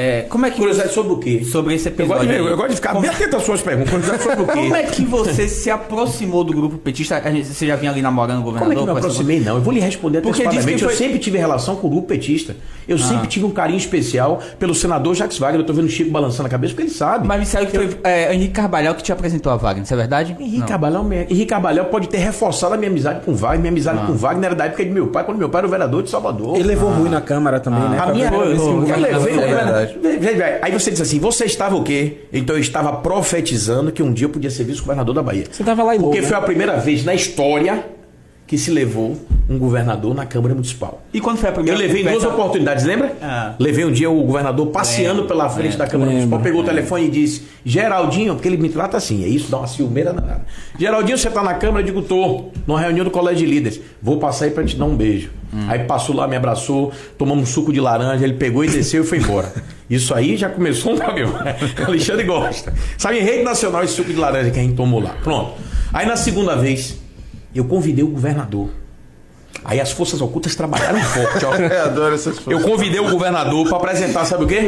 [0.00, 1.42] É, como é que Curiosidade sobre o quê?
[1.44, 2.28] sobre esse Eu gosto, episódio?
[2.44, 3.90] de, eu gosto de ficar Como- bem atento às suas perguntas.
[3.90, 4.52] Curiosidade sobre o quê?
[4.52, 7.16] Como é que você se aproximou do grupo petista?
[7.24, 8.84] A gente- Você já vinha ali namorando o Como é governador?
[8.84, 9.40] que eu me aproximei?
[9.40, 10.66] Não, eu vou lhe responder Porque antecipadamente.
[10.76, 12.54] disse que Eu foi- sempre tive relação com o grupo petista.
[12.86, 15.60] Eu sempre tive um carinho especial pelo senador Jacques Wagner.
[15.62, 17.26] Eu tô vendo o Chico balançando a cabeça porque ele sabe.
[17.26, 19.96] Mas me disseram que foi é, Henrique Carvalhal que te apresentou a Wagner, isso é
[19.96, 20.36] verdade?
[20.38, 20.66] Henrique Não.
[20.66, 23.60] Carvalhal, me- Henrique Carvalhal pode ter reforçado a minha amizade com o Wagner.
[23.60, 25.66] Minha amizade com o Wagner era da época de meu pai, quando meu pai era
[25.66, 26.54] o vereador de Salvador.
[26.56, 27.98] Ele levou ruim na Câmara também, né?
[27.98, 28.90] A minha foi, foi, foi.
[28.92, 29.87] Eu levei
[30.62, 32.18] Aí você diz assim: você estava o quê?
[32.32, 35.44] Então eu estava profetizando que um dia eu podia ser vice-governador da Bahia.
[35.50, 36.42] Você tava lá em Porque Lobo, foi né?
[36.42, 37.84] a primeira vez na história
[38.46, 39.14] que se levou
[39.46, 41.02] um governador na Câmara Municipal.
[41.12, 43.12] E quando foi a Eu primeira levei em duas conversa- oportunidades, lembra?
[43.20, 43.54] Ah.
[43.58, 46.50] Levei um dia o governador passeando pela frente da Câmara Municipal, Lembro.
[46.50, 49.66] pegou o telefone e disse: Geraldinho, porque ele me trata assim, é isso, dá uma
[49.66, 50.46] ciumeira danada.
[50.78, 51.82] Geraldinho, você tá na Câmara?
[51.82, 53.80] Eu digo: tô, numa reunião do Colégio de Líderes.
[54.00, 55.28] Vou passar aí pra te dar um beijo.
[55.66, 59.06] Aí passou lá, me abraçou, tomamos um suco de laranja, ele pegou e desceu e
[59.06, 59.50] foi embora.
[59.88, 61.44] Isso aí já começou um programa.
[61.86, 62.72] Alexandre gosta.
[62.96, 65.14] Sabe, rede nacional esse suco de laranja que a gente tomou lá.
[65.22, 65.52] Pronto.
[65.92, 66.98] Aí na segunda vez,
[67.54, 68.68] eu convidei o governador.
[69.64, 71.54] Aí as forças ocultas trabalharam forte, ó.
[71.54, 74.60] Eu adoro essas Eu convidei o governador para apresentar, sabe o quê?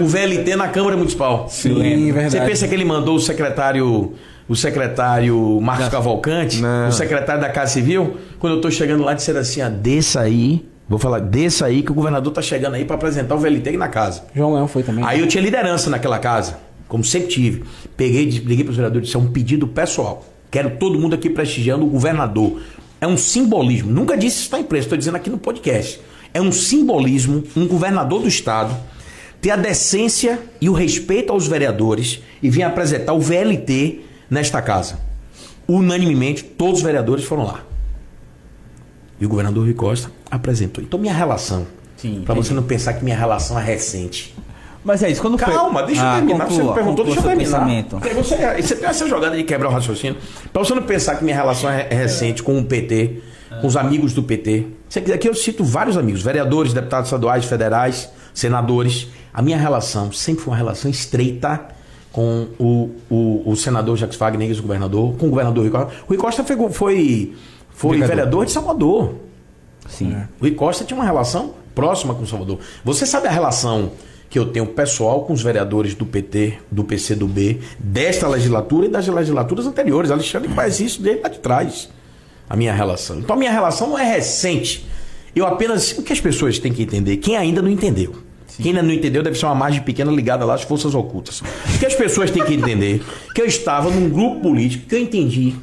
[0.00, 1.48] O VLT na Câmara Municipal.
[1.48, 2.30] Sim, verdade.
[2.30, 4.14] Você pensa que ele mandou o secretário,
[4.48, 6.88] o secretário Marcos Cavalcante, Não.
[6.88, 8.16] o secretário da Casa Civil?
[8.38, 11.90] Quando eu tô chegando lá, disseram assim: ah, desça aí, vou falar, desça aí que
[11.90, 14.24] o governador tá chegando aí para apresentar o VLT na casa.
[14.34, 15.04] João Leão foi também.
[15.04, 17.64] Aí eu tinha liderança naquela casa, como sempre tive.
[17.96, 20.24] Peguei, liguei para os vereadores disse: é um pedido pessoal.
[20.50, 22.60] Quero todo mundo aqui prestigiando o governador.
[23.00, 23.90] É um simbolismo.
[23.90, 26.00] Nunca disse isso na imprensa, estou dizendo aqui no podcast.
[26.32, 28.74] É um simbolismo, um governador do estado
[29.40, 34.98] ter a decência e o respeito aos vereadores e vir apresentar o VLT nesta casa.
[35.68, 37.60] Unanimemente, todos os vereadores foram lá.
[39.20, 40.82] E o governador Rui Costa apresentou.
[40.84, 41.66] Então, minha relação,
[42.24, 44.34] para você não pensar que minha relação é recente.
[44.84, 45.52] Mas é isso, quando foi...
[45.52, 46.44] Calma, deixa eu Ah, terminar.
[46.46, 47.58] você conclua, me perguntou, deixa eu terminar.
[47.58, 47.96] pensamento.
[47.98, 50.16] Porque Você, você tem essa jogada de quebrar o raciocínio.
[50.52, 53.20] Pra você não pensar que minha relação é é recente com o PT,
[53.60, 54.66] com os amigos do PT.
[54.88, 59.08] Você aqui eu cito vários amigos, vereadores, deputados estaduais, federais, senadores.
[59.34, 61.66] A minha relação sempre foi uma relação estreita
[62.12, 65.92] com o, o, o senador Jacques Wagner, ex-governador, com o governador Rui Costa.
[66.08, 67.34] Rui Costa foi, foi,
[67.76, 68.16] foi Vereador.
[68.16, 69.14] vereador de Salvador.
[69.86, 70.16] Sim.
[70.40, 72.58] Rui Costa tinha uma relação próxima com Salvador.
[72.82, 73.92] Você sabe a relação
[74.30, 79.06] que eu tenho pessoal com os vereadores do PT, do PCdoB, desta legislatura e das
[79.06, 80.10] legislaturas anteriores.
[80.10, 81.88] Alexandre faz isso desde lá de trás.
[82.48, 83.18] A minha relação.
[83.18, 84.86] Então a minha relação não é recente.
[85.34, 85.92] Eu apenas.
[85.98, 87.18] O que as pessoas têm que entender?
[87.18, 88.16] Quem ainda não entendeu.
[88.56, 91.42] Quem ainda não entendeu deve ser uma margem pequena ligada lá às forças ocultas.
[91.74, 93.02] O que as pessoas têm que entender?
[93.34, 95.54] Que eu estava num grupo político que eu entendi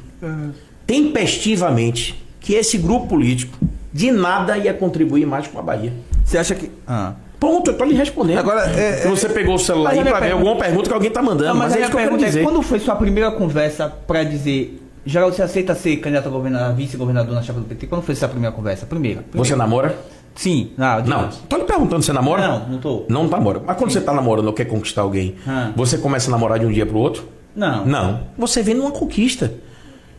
[0.86, 3.56] tempestivamente que esse grupo político
[3.92, 5.92] de nada ia contribuir mais com a Bahia.
[6.24, 6.70] Você acha que...
[6.86, 7.12] Ah.
[7.38, 8.38] Pronto, eu tô lhe respondendo.
[8.38, 10.94] Agora, é- Se você pegou o celular aí a minha pra ver alguma pergunta que
[10.94, 12.40] alguém tá mandando, Não, mas, mas é a isso que minha eu quero pergunta dizer.
[12.40, 14.80] é, quando foi sua primeira conversa pra dizer...
[15.06, 17.86] Geraldo, você aceita ser candidato a governador, vice-governador na chapa do PT?
[17.88, 18.86] Quando foi sua primeira conversa?
[18.86, 19.20] Primeira.
[19.20, 19.56] Você Primeira.
[19.56, 19.98] namora?
[20.34, 20.70] Sim.
[20.78, 21.28] Ah, Não.
[21.46, 22.48] Tô lhe perguntando, você namora?
[22.48, 23.04] Não, não tô.
[23.10, 23.60] Não namora.
[23.66, 25.70] Mas quando você tá namorando ou quer conquistar alguém, Ah.
[25.76, 27.24] você começa a namorar de um dia pro outro?
[27.54, 27.84] Não.
[27.84, 28.20] Não.
[28.38, 29.52] Você vem numa conquista.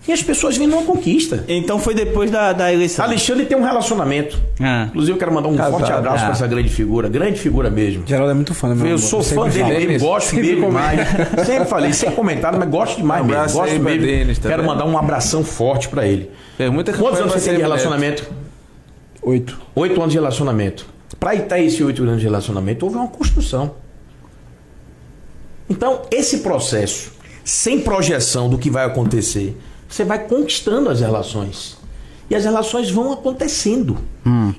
[0.08, 1.44] E as pessoas vêm numa conquista.
[1.48, 3.04] Então foi depois da, da eleição.
[3.06, 4.40] Alexandre tem um relacionamento.
[4.60, 4.86] Ah.
[4.90, 5.72] Inclusive, eu quero mandar um Casado.
[5.80, 6.26] forte abraço Ah.
[6.28, 7.10] pra essa grande figura.
[7.10, 8.04] Grande figura mesmo.
[8.06, 9.00] Geraldo é muito fã do meu Eu amor.
[9.08, 11.00] sou fã dele, mesmo, gosto Sempre dele demais.
[11.46, 13.52] Sempre falei, sem comentário, mas gosto demais Um mesmo.
[13.54, 14.36] Gosto mesmo.
[14.42, 16.30] Tá Quero mandar um abração forte pra ele.
[16.60, 18.30] É muita Quantos anos você tem de relacionamento?
[19.24, 19.60] Oito.
[19.76, 20.86] Oito anos de relacionamento.
[21.20, 23.74] Pra estar esse oito anos de relacionamento, houve uma construção.
[25.70, 27.12] Então, esse processo,
[27.44, 31.78] sem projeção do que vai acontecer, você vai conquistando as relações.
[32.30, 33.98] E as relações vão acontecendo.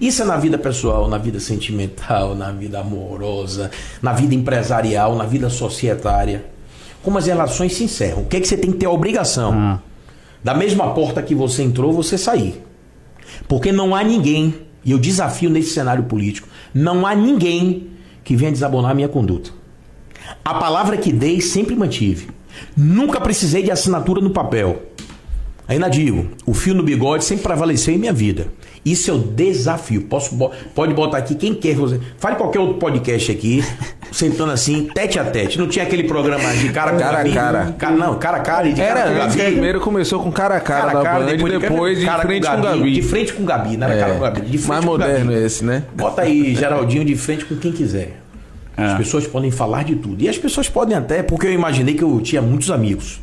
[0.00, 5.24] Isso é na vida pessoal, na vida sentimental, na vida amorosa, na vida empresarial, na
[5.24, 6.46] vida societária.
[7.02, 8.22] Como as relações se encerram.
[8.22, 9.80] O que, é que você tem que ter a obrigação?
[10.44, 12.62] Da mesma porta que você entrou, você sair.
[13.48, 17.90] Porque não há ninguém, e eu desafio nesse cenário político, não há ninguém
[18.22, 19.50] que venha desabonar a minha conduta.
[20.44, 22.28] A palavra que dei sempre mantive.
[22.76, 24.82] Nunca precisei de assinatura no papel.
[25.68, 28.46] Ainda digo, o fio no bigode sempre prevaleceu em minha vida.
[28.84, 30.02] Isso é o desafio.
[30.02, 30.36] Posso,
[30.72, 31.74] pode botar aqui quem quer.
[31.74, 33.64] Você, fale qualquer outro podcast aqui,
[34.12, 35.58] sentando assim, tete a tete.
[35.58, 37.32] Não tinha aquele programa de cara Cara a Gabi?
[37.34, 37.74] cara.
[37.76, 39.50] Ca- não, cara a cara e de cara com Era antes, Gabi.
[39.52, 41.26] primeiro começou com cara a cara, da Band,
[41.58, 42.92] depois, de cara frente com o Gabi.
[42.92, 44.40] De frente com o Gabi, não era É, cara com o Gabi.
[44.42, 45.10] De frente mais com o Gabi.
[45.12, 45.82] moderno esse, né?
[45.96, 48.20] Bota aí, Geraldinho, de frente com quem quiser.
[48.76, 50.22] As pessoas podem falar de tudo.
[50.22, 53.18] E as pessoas podem até, porque eu imaginei que eu tinha muitos amigos.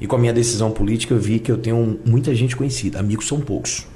[0.00, 2.98] E com a minha decisão política eu vi que eu tenho muita gente conhecida.
[2.98, 3.86] Amigos são poucos.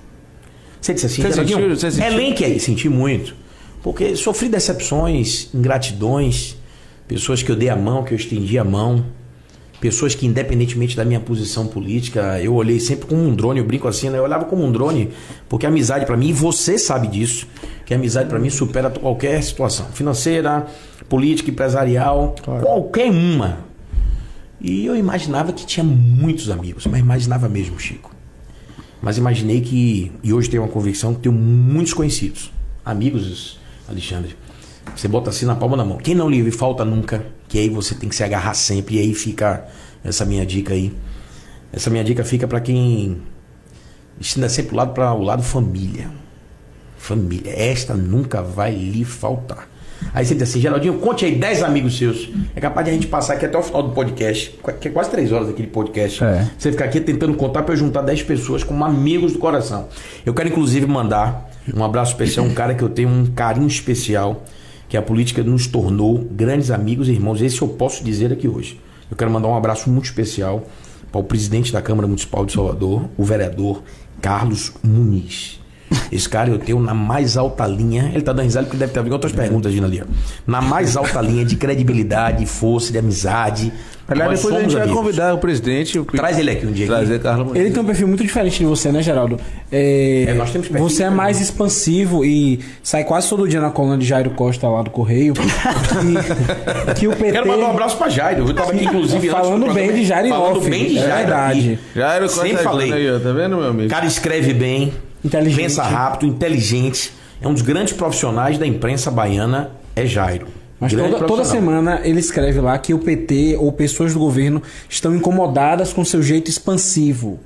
[0.80, 2.12] Você disse assim, Você sentiu- você sentiu?
[2.12, 3.34] elenque aí, senti muito.
[3.82, 6.56] Porque sofri decepções, ingratidões,
[7.08, 9.04] pessoas que eu dei a mão, que eu estendi a mão,
[9.80, 13.86] pessoas que, independentemente da minha posição política, eu olhei sempre como um drone, eu brinco
[13.88, 14.18] assim, né?
[14.18, 15.10] Eu olhava como um drone,
[15.48, 17.46] porque a amizade para mim, e você sabe disso,
[17.84, 20.66] que a amizade para mim supera qualquer situação financeira,
[21.08, 23.58] política, empresarial, qualquer uma.
[24.66, 28.10] E eu imaginava que tinha muitos amigos, mas imaginava mesmo, Chico.
[29.02, 32.50] Mas imaginei que, e hoje tenho uma convicção, que tenho muitos conhecidos,
[32.82, 34.34] amigos, Alexandre.
[34.96, 35.98] Você bota assim na palma da mão.
[35.98, 39.12] Quem não lhe falta nunca, que aí você tem que se agarrar sempre, e aí
[39.12, 39.68] fica
[40.02, 40.96] essa minha dica aí.
[41.70, 43.20] Essa minha dica fica para quem
[44.18, 46.10] destina sempre o lado para o lado família.
[46.96, 49.68] Família, esta nunca vai lhe faltar.
[50.12, 52.28] Aí você diz assim, Geraldinho, conte aí 10 amigos seus.
[52.54, 55.10] É capaz de a gente passar aqui até o final do podcast, que é quase
[55.10, 56.22] 3 horas aquele podcast.
[56.22, 56.48] É.
[56.58, 59.88] Você ficar aqui tentando contar para eu juntar 10 pessoas como amigos do coração.
[60.24, 64.44] Eu quero inclusive mandar um abraço especial, um cara que eu tenho um carinho especial,
[64.88, 67.40] que a política nos tornou grandes amigos e irmãos.
[67.40, 68.80] Esse eu posso dizer aqui hoje.
[69.10, 70.64] Eu quero mandar um abraço muito especial
[71.10, 73.82] para o presidente da Câmara Municipal de Salvador, o vereador
[74.20, 75.63] Carlos Muniz.
[76.14, 78.10] Esse cara eu tenho na mais alta linha.
[78.14, 80.00] Ele tá dando risada porque deve ter vindo outras perguntas vindo ali.
[80.02, 80.06] ó.
[80.46, 83.72] Na mais alta linha de credibilidade, força, de amizade.
[84.06, 85.00] Aliás, Nós depois a gente somos vai amigos.
[85.02, 85.98] convidar o presidente.
[85.98, 86.86] o- Traz ele aqui um dia.
[86.86, 87.18] Trazer.
[87.20, 87.60] Carlos Muniz.
[87.62, 89.38] Ele tem um perfil muito diferente de você, né, Geraldo?
[89.72, 93.70] É, É, nós temos perfil você é mais expansivo e sai quase todo dia na
[93.70, 95.32] coluna de Jairo Costa lá do Correio.
[95.34, 97.32] que, que o PT.
[97.32, 98.46] Quero mandar um abraço pra Jairo.
[98.46, 101.16] Eu tava aqui, inclusive, Falando bem de Jairo Falando off, bem de é Jairo.
[101.16, 101.58] verdade.
[101.58, 101.78] aqui.
[101.98, 102.92] Jairo Costa Sempre falei.
[102.92, 103.86] Aí, ó, tá vendo, meu amigo?
[103.86, 104.92] O cara escreve bem,
[105.24, 105.62] Inteligente.
[105.62, 107.12] pensa rápido, inteligente.
[107.40, 110.46] É um dos grandes profissionais da imprensa baiana, é Jairo.
[110.80, 115.14] Mas toda, toda semana ele escreve lá que o PT ou pessoas do governo estão
[115.14, 117.38] incomodadas com seu jeito expansivo.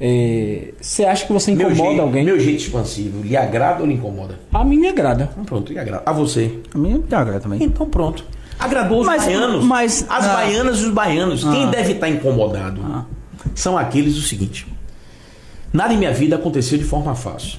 [0.00, 2.24] É, Você acha que você Meu incomoda jeito, alguém?
[2.24, 4.38] meu jeito expansivo, lhe agrada ou lhe incomoda?
[4.52, 5.30] A mim me agrada.
[5.32, 6.02] Então pronto, lhe agrada.
[6.04, 6.58] A você?
[6.74, 7.62] A minha me agrada também.
[7.62, 8.24] Então pronto.
[8.58, 9.64] Agradou os Mas- baianos.
[9.64, 10.34] mas- as ah.
[10.34, 11.44] baianas e os baianos.
[11.44, 11.70] Quem Ah.
[11.70, 12.80] deve estar incomodado
[13.54, 14.66] são aqueles do seguinte.
[15.76, 17.58] Nada em minha vida aconteceu de forma fácil.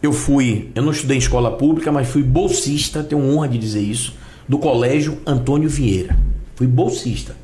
[0.00, 3.80] Eu fui, eu não estudei em escola pública, mas fui bolsista, tenho honra de dizer
[3.80, 4.14] isso,
[4.48, 6.16] do colégio Antônio Vieira.
[6.54, 7.34] Fui bolsista.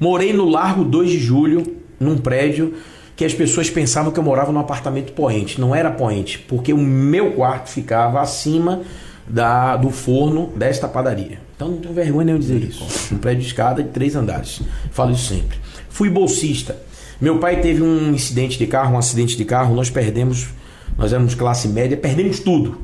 [0.00, 2.76] Morei no Largo 2 de Julho, num prédio
[3.14, 5.60] que as pessoas pensavam que eu morava num apartamento poente.
[5.60, 8.80] Não era poente, porque o meu quarto ficava acima
[9.28, 11.40] da, do forno desta padaria.
[11.54, 13.14] Então não tenho vergonha nenhum de dizer isso.
[13.14, 14.62] Um prédio de escada de três andares.
[14.92, 15.58] Falo isso sempre.
[15.90, 16.87] Fui bolsista.
[17.20, 20.48] Meu pai teve um incidente de carro, um acidente de carro, nós perdemos,
[20.96, 22.78] nós éramos classe média, perdemos tudo.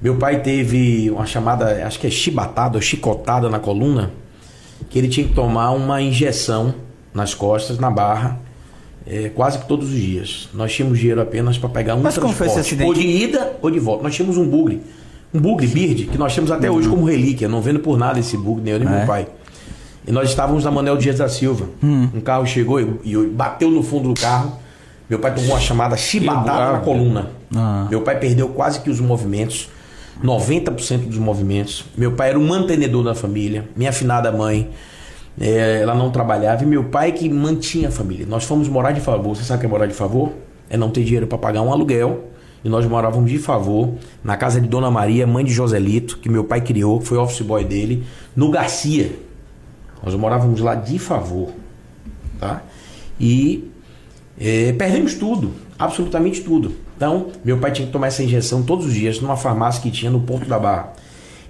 [0.00, 4.10] Meu pai teve uma chamada, acho que é chibatada ou chicotada na coluna,
[4.88, 6.74] que ele tinha que tomar uma injeção
[7.12, 8.38] nas costas, na barra,
[9.06, 10.48] eh, quase que todos os dias.
[10.54, 12.88] Nós tínhamos dinheiro apenas para pegar um Mas como foi esse transporte, acidente?
[12.88, 14.02] ou de ida ou de volta.
[14.04, 14.80] Nós tínhamos um bugre,
[15.34, 18.36] um bugre Bird, que nós temos até hoje como relíquia, não vendo por nada esse
[18.36, 18.96] bugre, nem eu nem É?
[18.98, 19.26] meu pai.
[20.08, 21.66] E nós estávamos na Manuel Dias da Silva.
[22.14, 24.58] Um carro chegou e, e bateu no fundo do carro.
[25.08, 27.30] Meu pai tomou uma chamada chibatada na coluna.
[27.54, 27.86] Ah.
[27.90, 29.68] Meu pai perdeu quase que os movimentos,
[30.24, 31.84] 90% dos movimentos.
[31.94, 33.68] Meu pai era um mantenedor da família.
[33.76, 34.70] Minha afinada mãe,
[35.38, 36.62] eh, ela não trabalhava.
[36.62, 38.24] E meu pai que mantinha a família.
[38.26, 39.36] Nós fomos morar de favor.
[39.36, 40.32] Você sabe o que é morar de favor?
[40.70, 42.30] É não ter dinheiro para pagar um aluguel.
[42.64, 43.90] E nós morávamos de favor
[44.24, 47.42] na casa de Dona Maria, mãe de Joselito, que meu pai criou, que foi office
[47.42, 49.27] boy dele, no Garcia.
[50.02, 51.50] Nós morávamos lá de favor,
[52.38, 52.62] tá?
[53.20, 53.70] E
[54.40, 56.72] eh, perdemos tudo, absolutamente tudo.
[56.96, 60.10] Então, meu pai tinha que tomar essa injeção todos os dias numa farmácia que tinha
[60.10, 60.92] no Porto da Barra.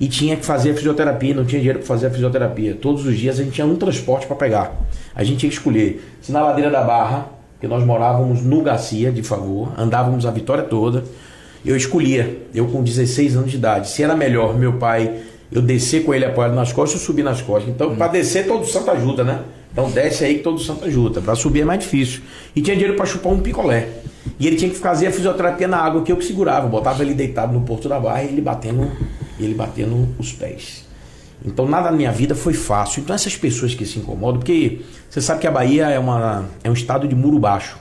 [0.00, 2.74] E tinha que fazer a fisioterapia, não tinha dinheiro para fazer a fisioterapia.
[2.74, 4.72] Todos os dias a gente tinha um transporte para pegar.
[5.14, 7.28] A gente tinha que escolher se na ladeira da Barra,
[7.60, 11.04] que nós morávamos no Garcia, de favor, andávamos a vitória toda.
[11.64, 16.04] Eu escolhia, eu com 16 anos de idade, se era melhor meu pai eu descer
[16.04, 17.70] com ele apoiado nas costas ou subir nas costas.
[17.70, 19.42] Então, para descer, todo santo ajuda, né?
[19.72, 21.20] Então, desce aí que todo santo ajuda.
[21.20, 22.22] Para subir é mais difícil.
[22.54, 23.88] E tinha dinheiro para chupar um picolé.
[24.38, 26.66] E ele tinha que fazer a fisioterapia na água que eu que segurava.
[26.66, 28.90] Eu botava ele deitado no porto da barra e ele batendo,
[29.38, 30.84] ele batendo os pés.
[31.44, 33.02] Então, nada na minha vida foi fácil.
[33.02, 36.68] Então, essas pessoas que se incomodam, porque você sabe que a Bahia é, uma, é
[36.68, 37.78] um estado de muro baixo.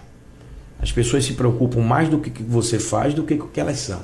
[0.79, 3.59] As pessoas se preocupam mais do que que você faz do que com o que
[3.59, 3.99] elas são.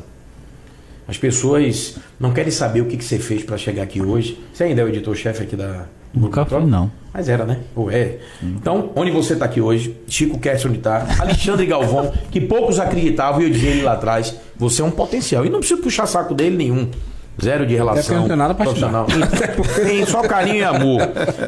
[1.08, 4.39] As pessoas não querem saber o que, que você fez para chegar aqui hoje.
[4.54, 5.86] Você ainda é o editor-chefe aqui da.
[6.13, 6.92] Nunca fui, não.
[7.13, 7.60] Mas era, né?
[7.76, 8.18] Ou é.
[8.42, 13.42] Então, onde você está aqui hoje, Chico Kessler onde está, Alexandre Galvão, que poucos acreditavam,
[13.42, 15.46] e eu dizia ele lá atrás, você é um potencial.
[15.46, 16.89] E não preciso puxar saco dele nenhum.
[17.41, 19.08] Zero de relação não tenho nada profissional.
[19.84, 21.02] Tem só carinho e amor.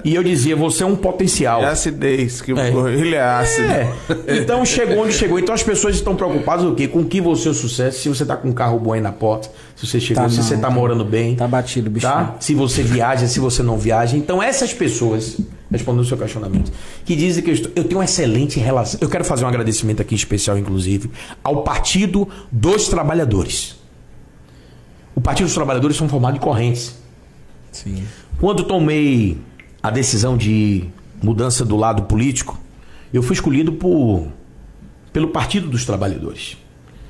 [0.04, 1.62] E eu dizia, você é um potencial.
[1.62, 2.70] É acidez, que É.
[3.00, 3.68] ele é ácido.
[3.72, 3.88] É.
[4.40, 5.38] Então chegou onde chegou.
[5.40, 6.88] Então as pessoas estão preocupadas o quê?
[6.88, 9.12] Com que você é o sucesso, se você tá com um carro bom aí na
[9.12, 11.36] porta, se você chegou, Tá se não, você tá tá- morando bem.
[11.36, 12.08] Tá batido, bicho.
[12.08, 12.36] Tá?
[12.40, 14.18] Se você viaja, se você não viaja.
[14.18, 15.38] Então essas pessoas,
[15.72, 16.72] respondendo o seu questionamento,
[17.06, 19.00] que dizem que eu, estou, eu tenho uma excelente relação.
[19.02, 21.12] Eu quero fazer um agradecimento aqui especial, inclusive,
[21.44, 23.76] ao Partido dos Trabalhadores.
[25.16, 26.96] O Partido dos Trabalhadores são formados de correntes.
[27.72, 28.04] Sim.
[28.40, 29.38] Quando tomei
[29.82, 30.84] a decisão de
[31.24, 32.60] mudança do lado político,
[33.14, 34.28] eu fui escolhido por,
[35.14, 36.58] pelo Partido dos Trabalhadores.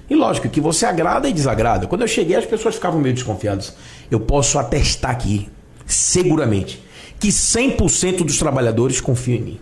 [0.08, 1.88] E lógico que você agrada e desagrada.
[1.88, 3.76] Quando eu cheguei, as pessoas ficavam meio desconfiadas.
[4.12, 5.50] Eu posso atestar aqui,
[5.88, 6.82] seguramente,
[7.20, 9.60] que 100% dos trabalhadores confiam em mim.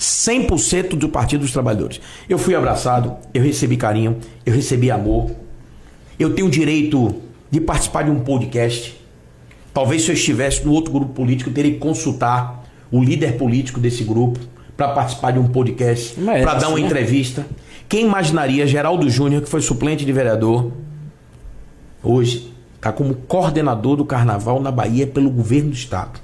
[0.00, 2.00] 100% do Partido dos Trabalhadores.
[2.28, 5.30] Eu fui abraçado, eu recebi carinho, eu recebi amor.
[6.18, 7.22] Eu tenho direito
[7.52, 8.98] de participar de um podcast.
[9.74, 13.78] Talvez se eu estivesse no outro grupo político, eu teria que consultar o líder político
[13.78, 14.40] desse grupo
[14.74, 16.86] para participar de um podcast, é para dar uma né?
[16.86, 17.46] entrevista.
[17.90, 20.72] Quem imaginaria Geraldo Júnior, que foi suplente de vereador,
[22.02, 26.20] hoje está como coordenador do carnaval na Bahia pelo governo do estado?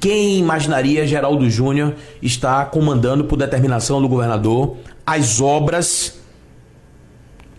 [0.00, 6.18] Quem imaginaria Geraldo Júnior está comandando, por determinação do governador, as obras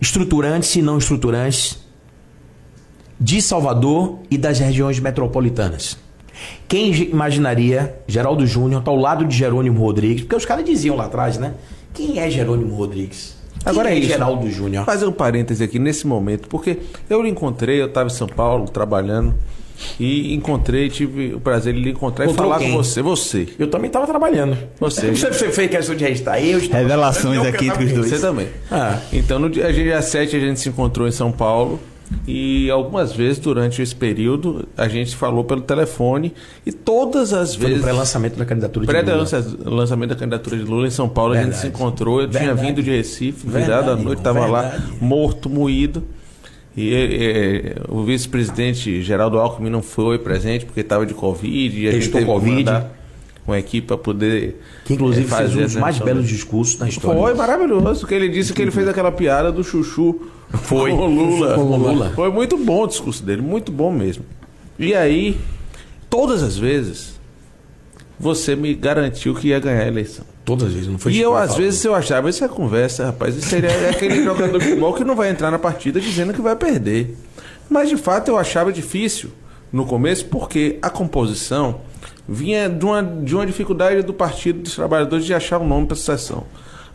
[0.00, 1.81] estruturantes e não estruturantes
[3.22, 5.96] de Salvador e das regiões metropolitanas?
[6.66, 10.22] Quem imaginaria Geraldo Júnior estar ao lado de Jerônimo Rodrigues?
[10.22, 11.54] Porque os caras diziam lá atrás, né?
[11.94, 13.36] Quem é Jerônimo Rodrigues?
[13.60, 14.08] Quem Agora é isso.
[14.08, 14.84] Geraldo Júnior.
[14.84, 18.68] fazer um parêntese aqui nesse momento, porque eu lhe encontrei, eu estava em São Paulo
[18.68, 19.34] trabalhando
[20.00, 22.72] e encontrei, tive o prazer de lhe encontrar Encontrou e falar quem?
[22.72, 23.02] com você.
[23.02, 23.48] Você.
[23.58, 24.56] Eu também estava trabalhando.
[24.80, 25.10] Você.
[25.14, 26.42] Você você fez questão de registrar.
[26.42, 28.08] Eu estava- Revelações aqui entre os dois.
[28.08, 28.48] Você também.
[28.70, 28.98] Ah.
[29.12, 31.78] Então, no dia, dia 7 a gente se encontrou em São Paulo
[32.26, 36.32] e algumas vezes durante esse período a gente falou pelo telefone
[36.64, 37.82] e todas as Foi vezes.
[37.82, 39.24] pré-lançamento da candidatura de Lula.
[39.24, 41.62] Pré-lançamento da candidatura de Lula em São Paulo, a gente Verdade.
[41.62, 42.20] se encontrou.
[42.20, 42.66] Eu tinha Verdade.
[42.66, 44.92] vindo de Recife, Verdade, virado à noite, estava lá verdade.
[45.00, 46.02] morto, moído.
[46.76, 51.78] E eh, o vice-presidente Geraldo Alckmin não foi presente porque estava de Covid.
[51.80, 52.56] E a gente Testou teve que Covid.
[52.64, 52.92] mandar
[53.46, 54.60] uma equipe para poder.
[54.84, 57.20] Que inclusive eh, fazer fez um dos a mais belos discursos da história.
[57.20, 60.20] Foi maravilhoso, que ele disse que ele fez aquela piada do chuchu
[60.52, 60.90] Foi.
[60.90, 61.54] com o Lula.
[61.54, 62.12] Com o Lula.
[62.14, 64.24] Foi muito bom o discurso dele, muito bom mesmo.
[64.78, 65.38] E aí,
[66.10, 67.20] todas as vezes,
[68.18, 70.24] você me garantiu que ia ganhar a eleição.
[70.44, 73.36] Todas as vezes, não foi e eu, às vezes, eu achava, isso é conversa, rapaz.
[73.36, 76.40] Isso seria é aquele jogador de futebol que não vai entrar na partida dizendo que
[76.40, 77.16] vai perder.
[77.70, 79.30] Mas, de fato, eu achava difícil
[79.72, 81.80] no começo, porque a composição
[82.28, 85.96] vinha de uma, de uma dificuldade do Partido dos Trabalhadores de achar um nome para
[85.96, 86.44] sucessão.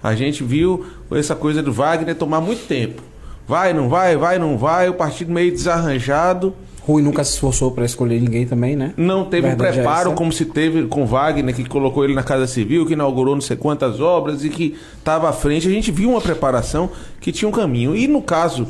[0.01, 3.01] A gente viu essa coisa do Wagner tomar muito tempo.
[3.47, 6.53] Vai, não vai, vai, não vai, o partido meio desarranjado.
[6.81, 8.93] Rui nunca se esforçou pra escolher ninguém também, né?
[8.95, 10.17] Não teve um Verdade é preparo essa.
[10.17, 13.57] como se teve com Wagner, que colocou ele na Casa Civil, que inaugurou não sei
[13.57, 15.67] quantas obras e que estava à frente.
[15.67, 17.95] A gente viu uma preparação que tinha um caminho.
[17.95, 18.67] E no caso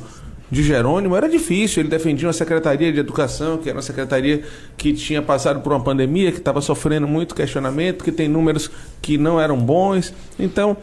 [0.50, 1.82] de Jerônimo era difícil.
[1.82, 4.44] Ele defendia uma secretaria de educação, que era uma secretaria
[4.76, 9.18] que tinha passado por uma pandemia, que estava sofrendo muito questionamento, que tem números que
[9.18, 10.14] não eram bons.
[10.40, 10.78] Então,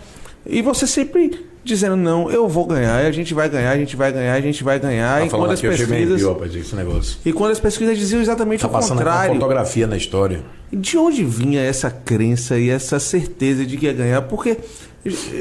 [0.47, 4.13] e você sempre dizendo, não, eu vou ganhar, a gente vai ganhar, a gente vai
[4.13, 5.21] ganhar, a gente vai ganhar.
[5.21, 6.23] Tá e falando quando as pesquisas.
[6.55, 7.19] esse negócio.
[7.25, 9.35] E quando as pesquisas diziam exatamente Tá o aqui uma contrário.
[9.35, 10.43] fotografia na história.
[10.73, 14.23] De onde vinha essa crença e essa certeza de que ia ganhar?
[14.23, 14.59] Porque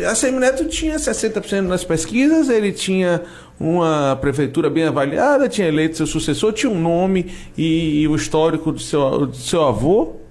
[0.09, 3.21] a Semineto tinha 60% nas pesquisas, ele tinha
[3.59, 8.71] uma prefeitura bem avaliada, tinha eleito seu sucessor, tinha um nome e, e o histórico
[8.71, 10.22] do seu, do seu avô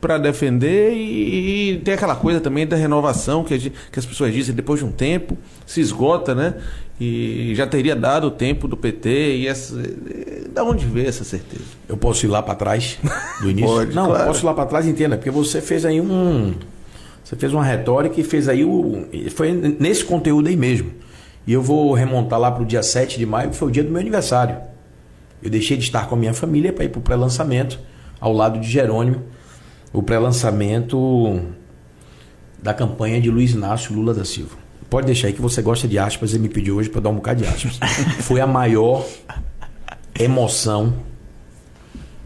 [0.00, 4.32] para defender e, e tem aquela coisa também da renovação que, gente- que as pessoas
[4.32, 6.54] dizem depois de um tempo se esgota, né?
[7.00, 9.74] E já teria dado o tempo do PT e essa,
[10.52, 11.62] da onde veio essa certeza?
[11.88, 12.98] Eu posso ir lá para trás
[13.40, 13.68] do início?
[13.70, 14.22] Pode, não, claro.
[14.22, 16.54] eu posso ir lá para trás, entenda, porque você fez aí um.
[17.22, 19.06] Você fez uma retórica e fez aí o.
[19.34, 20.90] Foi nesse conteúdo aí mesmo.
[21.46, 23.84] E eu vou remontar lá para o dia 7 de maio, que foi o dia
[23.84, 24.56] do meu aniversário.
[25.42, 27.78] Eu deixei de estar com a minha família para ir para o pré-lançamento,
[28.20, 29.22] ao lado de Jerônimo,
[29.92, 31.40] o pré-lançamento
[32.62, 34.56] da campanha de Luiz Inácio Lula da Silva.
[34.90, 37.16] Pode deixar aí que você gosta de aspas e me pediu hoje para dar um
[37.16, 37.78] bocado de aspas.
[38.20, 39.06] Foi a maior
[40.18, 40.94] emoção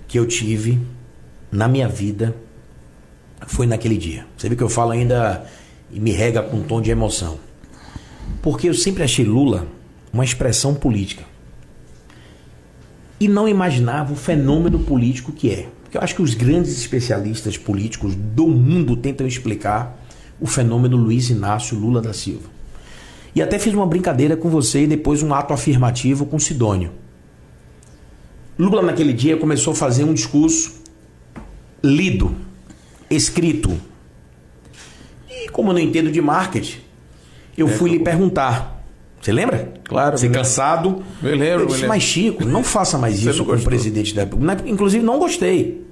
[0.07, 0.81] que eu tive
[1.51, 2.35] na minha vida
[3.47, 4.27] foi naquele dia.
[4.37, 5.45] Você vê que eu falo ainda
[5.91, 7.39] e me rega com um tom de emoção.
[8.41, 9.67] Porque eu sempre achei Lula
[10.13, 11.25] uma expressão política.
[13.19, 15.69] E não imaginava o fenômeno político que é.
[15.93, 20.03] Porque eu acho que os grandes especialistas políticos do mundo tentam explicar
[20.41, 22.49] o fenômeno Luiz Inácio Lula da Silva.
[23.35, 26.93] E até fiz uma brincadeira com você e depois um ato afirmativo com Sidônio.
[28.59, 30.81] Lula naquele dia começou a fazer um discurso
[31.85, 32.35] lido,
[33.11, 33.79] escrito.
[35.29, 36.81] E como eu não entendo de marketing,
[37.55, 38.72] eu fui lhe perguntar.
[39.23, 39.73] Você lembra?
[39.85, 41.03] Claro, Você cansado.
[41.23, 41.89] Eu lembro, Eu disse, lembro.
[41.89, 44.63] mas Chico, não faça mais Você isso com o presidente da República.
[44.67, 45.87] Inclusive, não gostei.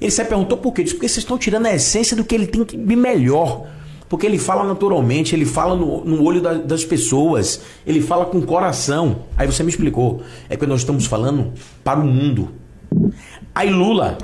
[0.00, 0.82] Ele se perguntou por quê?
[0.82, 3.66] Eu Disse, porque vocês estão tirando a essência do que ele tem de melhor.
[4.08, 8.38] Porque ele fala naturalmente, ele fala no, no olho da- das pessoas, ele fala com
[8.38, 9.20] o coração.
[9.36, 10.22] Aí você me explicou.
[10.48, 11.52] É que nós estamos falando
[11.82, 12.50] para o mundo.
[13.54, 14.16] Aí Lula,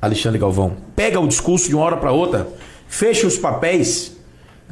[0.00, 2.48] Alexandre Galvão, pega o discurso de uma hora para outra,
[2.88, 4.16] fecha os papéis,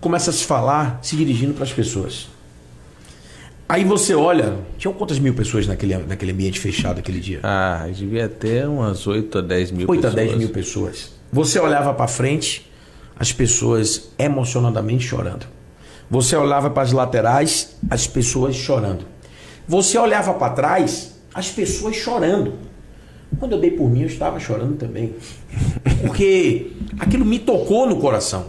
[0.01, 2.29] começa a se falar, se dirigindo para as pessoas.
[3.71, 7.39] Aí você olha, tinham quantas mil pessoas naquele, naquele ambiente fechado aquele dia?
[7.45, 10.27] Ah, devia ter umas 8 a 10 mil 8 a pessoas.
[10.27, 11.13] 10 mil pessoas.
[11.33, 12.69] Você olhava para frente,
[13.17, 15.47] as pessoas emocionadamente chorando.
[16.11, 19.05] Você olhava para as laterais, as pessoas chorando.
[19.69, 22.55] Você olhava para trás, as pessoas chorando.
[23.39, 25.15] Quando eu dei por mim, eu estava chorando também.
[26.05, 28.47] Porque aquilo me tocou no coração.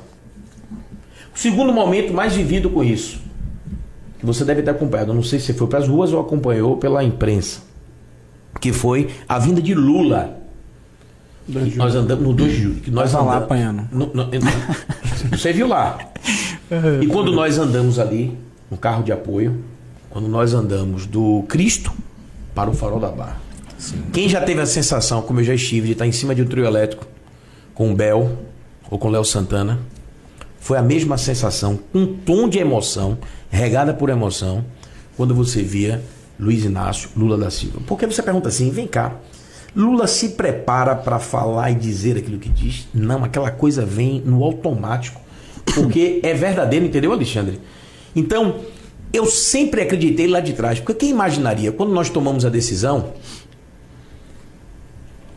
[1.36, 3.21] O segundo momento mais vivido com isso,
[4.22, 6.22] que você deve ter acompanhado, eu não sei se você foi para as ruas ou
[6.22, 7.60] acompanhou pela imprensa,
[8.62, 10.38] que foi a vinda de Lula
[11.48, 12.76] que nós andamos no 2 de julho.
[12.82, 13.84] Que nós lá apanhando.
[13.92, 14.30] No- no-
[15.32, 15.98] você viu lá.
[17.02, 18.38] E quando nós andamos ali,
[18.70, 19.62] no carro de apoio,
[20.10, 21.92] quando nós andamos do Cristo
[22.56, 23.42] para o farol da Barra.
[24.14, 26.46] Quem já teve a sensação, como eu já estive, de estar em cima de um
[26.46, 27.06] trio elétrico
[27.74, 28.32] com o Bel
[28.90, 29.80] ou com o Léo Santana,
[30.62, 33.18] foi a mesma sensação, um tom de emoção,
[33.50, 34.64] regada por emoção,
[35.18, 36.04] quando você via
[36.40, 37.82] Luiz Inácio Lula da Silva.
[37.88, 39.16] Porque você pergunta assim, vem cá,
[39.76, 42.88] Lula se prepara para falar e dizer aquilo que diz?
[42.94, 45.20] Não, aquela coisa vem no automático,
[45.74, 47.60] porque é verdadeiro, entendeu, Alexandre?
[48.16, 48.58] Então,
[49.12, 53.14] eu sempre acreditei lá de trás, porque quem imaginaria, quando nós tomamos a decisão,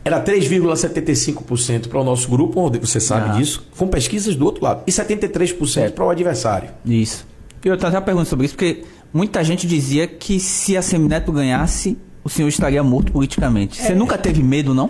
[0.05, 3.33] era 3,75% para o nosso grupo, você sabe Ah.
[3.33, 6.69] disso, com pesquisas do outro lado, e 73% para o adversário.
[6.85, 7.25] Isso.
[7.63, 12.29] Eu até pergunto sobre isso, porque muita gente dizia que se a Semineto ganhasse, o
[12.29, 13.81] senhor estaria morto politicamente.
[13.81, 14.89] Você nunca teve medo, não?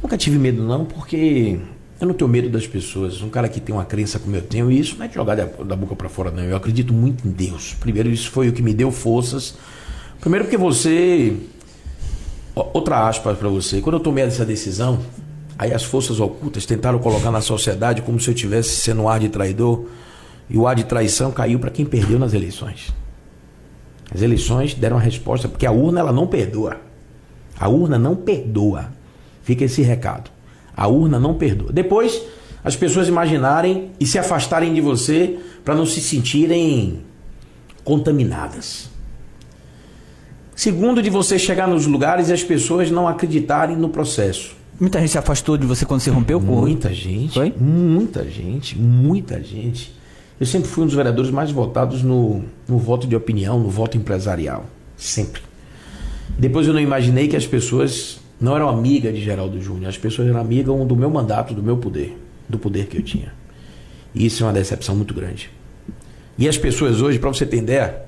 [0.00, 1.58] Nunca tive medo, não, porque
[2.00, 3.20] eu não tenho medo das pessoas.
[3.22, 5.34] Um cara que tem uma crença como eu tenho, e isso não é de jogar
[5.34, 6.42] da, da boca para fora, não.
[6.44, 7.74] Eu acredito muito em Deus.
[7.80, 9.54] Primeiro, isso foi o que me deu forças.
[10.20, 11.34] Primeiro, porque você.
[12.54, 13.80] Outra aspa para você.
[13.80, 14.98] Quando eu tomei essa decisão,
[15.58, 19.20] aí as forças ocultas tentaram colocar na sociedade como se eu tivesse sendo um ar
[19.20, 19.86] de traidor.
[20.50, 22.92] E o ar de traição caiu para quem perdeu nas eleições.
[24.14, 26.76] As eleições deram a resposta, porque a urna ela não perdoa.
[27.58, 28.90] A urna não perdoa.
[29.42, 30.30] Fica esse recado.
[30.76, 31.72] A urna não perdoa.
[31.72, 32.20] Depois,
[32.62, 37.00] as pessoas imaginarem e se afastarem de você para não se sentirem
[37.82, 38.91] contaminadas.
[40.54, 44.54] Segundo, de você chegar nos lugares e as pessoas não acreditarem no processo.
[44.78, 47.34] Muita gente se afastou de você quando você rompeu com Muita gente.
[47.34, 47.54] Foi?
[47.58, 48.78] Muita gente.
[48.78, 49.94] Muita gente.
[50.40, 53.96] Eu sempre fui um dos vereadores mais votados no, no voto de opinião, no voto
[53.96, 54.66] empresarial.
[54.96, 55.42] Sempre.
[56.38, 59.88] Depois eu não imaginei que as pessoas não eram amigas de Geraldo Júnior.
[59.88, 62.18] As pessoas eram amigas do meu mandato, do meu poder.
[62.48, 63.32] Do poder que eu tinha.
[64.14, 65.48] E isso é uma decepção muito grande.
[66.36, 68.02] E as pessoas hoje, para você ter ideia,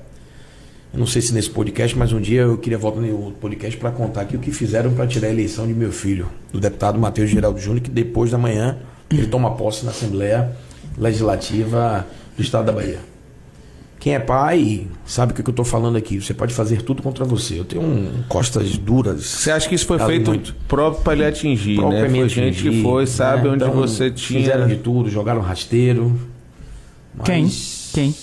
[0.95, 3.91] eu não sei se nesse podcast, mas um dia eu queria voltar no podcast para
[3.91, 7.29] contar aqui o que fizeram para tirar a eleição de meu filho, do deputado Matheus
[7.29, 8.77] Geraldo Júnior, que depois da manhã
[9.11, 10.55] ele toma posse na Assembleia
[10.97, 12.99] Legislativa do Estado da Bahia.
[13.99, 16.21] Quem é pai sabe o que eu estou falando aqui.
[16.21, 17.59] Você pode fazer tudo contra você.
[17.59, 19.25] Eu tenho um, costas duras.
[19.25, 20.55] Você acha que isso foi feito muito.
[20.67, 21.81] próprio para lhe atingir, né?
[21.81, 23.49] Foi Propriamente gente que foi, sabe né?
[23.49, 24.39] onde Então, você tinha.
[24.39, 26.17] Fizeram de tudo, jogaram rasteiro.
[27.25, 27.43] Quem?
[27.43, 28.15] Mas Quem?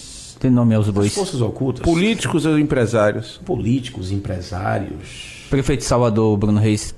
[0.43, 1.14] Tem nome aos As bois.
[1.14, 1.84] forças ocultas.
[1.84, 3.40] Políticos ou empresários?
[3.45, 5.47] políticos, empresários.
[5.49, 6.93] Prefeito de Salvador, Bruno Reis,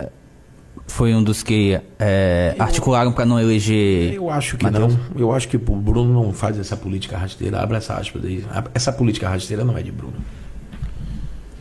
[0.86, 4.14] foi um dos que eh, articularam para não eleger.
[4.14, 4.95] Eu acho que Matheus?
[4.95, 5.20] não.
[5.20, 7.61] Eu acho que o Bruno não faz essa política rasteira.
[7.61, 8.42] Abre essa aspas aí.
[8.72, 10.16] Essa política rasteira não é de Bruno.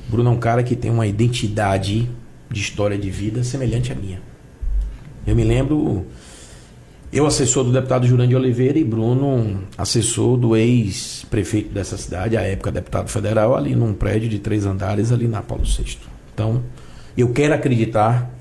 [0.08, 2.10] Bruno é um cara que tem uma identidade
[2.50, 4.22] de história de vida semelhante à minha.
[5.28, 6.06] Eu me lembro.
[7.14, 12.72] Eu assessor do deputado Jurandir Oliveira e Bruno assessor do ex-prefeito dessa cidade, à época
[12.72, 16.00] deputado federal, ali num prédio de três andares ali na Paulo VI.
[16.34, 16.64] Então,
[17.16, 18.32] eu quero acreditar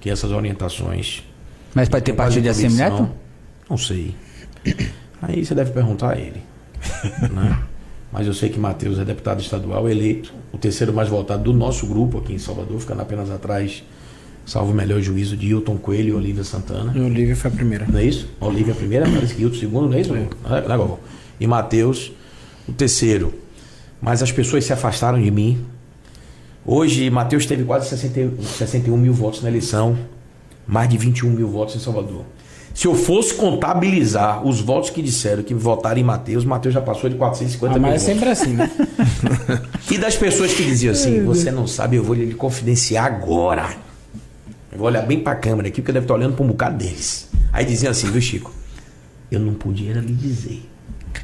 [0.00, 1.22] que essas orientações
[1.72, 2.48] Mas para ter partido de.
[2.48, 3.08] Assemineto?
[3.70, 4.12] Não sei.
[5.22, 6.42] Aí você deve perguntar a ele.
[7.32, 7.62] né?
[8.12, 11.86] Mas eu sei que Matheus é deputado estadual eleito, o terceiro mais votado do nosso
[11.86, 13.84] grupo aqui em Salvador, ficando apenas atrás,
[14.46, 16.92] salvo o melhor juízo, de Hilton Coelho e Olívia Santana.
[16.94, 17.86] E Olivia foi a primeira.
[17.86, 18.28] Não é isso?
[18.40, 20.12] Olívia a primeira, parece que Hilton segundo, não é isso?
[20.12, 20.26] Né,
[20.66, 20.98] Galvão?
[21.38, 22.12] E Matheus
[22.68, 23.34] o terceiro.
[24.00, 25.58] Mas as pessoas se afastaram de mim.
[26.64, 29.96] Hoje, Matheus teve quase 60, 61 mil votos na eleição,
[30.66, 32.22] mais de 21 mil votos em Salvador.
[32.74, 37.08] Se eu fosse contabilizar os votos que disseram que votaram em Matheus, Matheus já passou
[37.08, 38.20] de 450 Ah, mil mas é votos.
[38.20, 38.70] sempre assim, né?
[39.90, 43.70] E das pessoas que diziam assim, você não sabe, eu vou lhe confidenciar agora.
[44.76, 46.76] Eu vou olhar bem pra câmera aqui, porque eu deve estar olhando pra um bocado
[46.76, 47.30] deles.
[47.50, 48.52] Aí diziam assim, viu, Chico?
[49.30, 50.68] Eu não podia lhe dizer,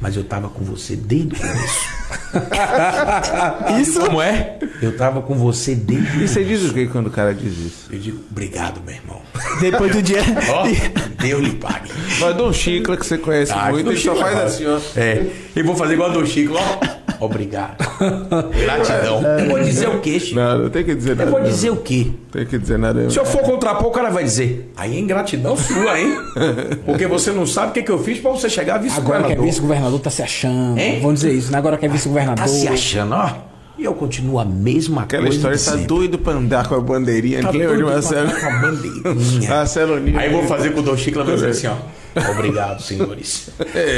[0.01, 1.93] mas eu tava com você desde o começo.
[3.79, 3.99] Isso?
[3.99, 4.57] Como é?
[4.81, 6.33] Eu tava com você desde o E começo.
[6.33, 7.85] você diz o que quando o cara diz isso?
[7.91, 9.21] Eu digo, obrigado, meu irmão.
[9.61, 10.21] Depois do dia.
[10.49, 10.65] Ó,
[11.21, 11.91] Deus lhe pague.
[12.19, 14.43] Mas Dom Chicla, que você conhece Ah, muito, Dom ele só faz ó.
[14.45, 14.79] assim, ó.
[14.99, 16.92] É, eu vou fazer igual a do Chico, ó.
[17.19, 17.77] Obrigado.
[18.51, 19.21] Gratidão.
[19.39, 20.35] Eu vou dizer o quê, Chico?
[20.35, 21.23] Não, não tem que dizer nada.
[21.23, 21.47] Eu vou não.
[21.47, 22.11] dizer o quê?
[22.31, 23.09] Tem que dizer nada.
[23.09, 26.17] Se eu for contrapor, o cara vai dizer, aí é ingratidão sua, hein?
[26.85, 28.85] Porque você não sabe o que, que eu fiz pra você chegar a Agora que
[28.87, 29.45] é vice-governador.
[29.45, 30.77] vice-governador tá se achando.
[30.77, 30.99] Hein?
[31.01, 31.57] Vamos dizer isso, né?
[31.57, 32.43] Agora que é vice-governador.
[32.43, 33.52] Tá se achando, ó.
[33.77, 35.35] E eu continuo a mesma Aquela coisa.
[35.35, 37.41] história de tá doido pra andar com a bandeirinha.
[37.41, 38.31] Tá lembra de pra Marcelo?
[38.31, 39.49] com a bandeirinha.
[39.49, 40.19] Marcelo Nino.
[40.19, 41.75] Aí eu vou fazer com o Dom Chicla, vai dizer assim, ó.
[42.31, 43.49] Obrigado, senhores.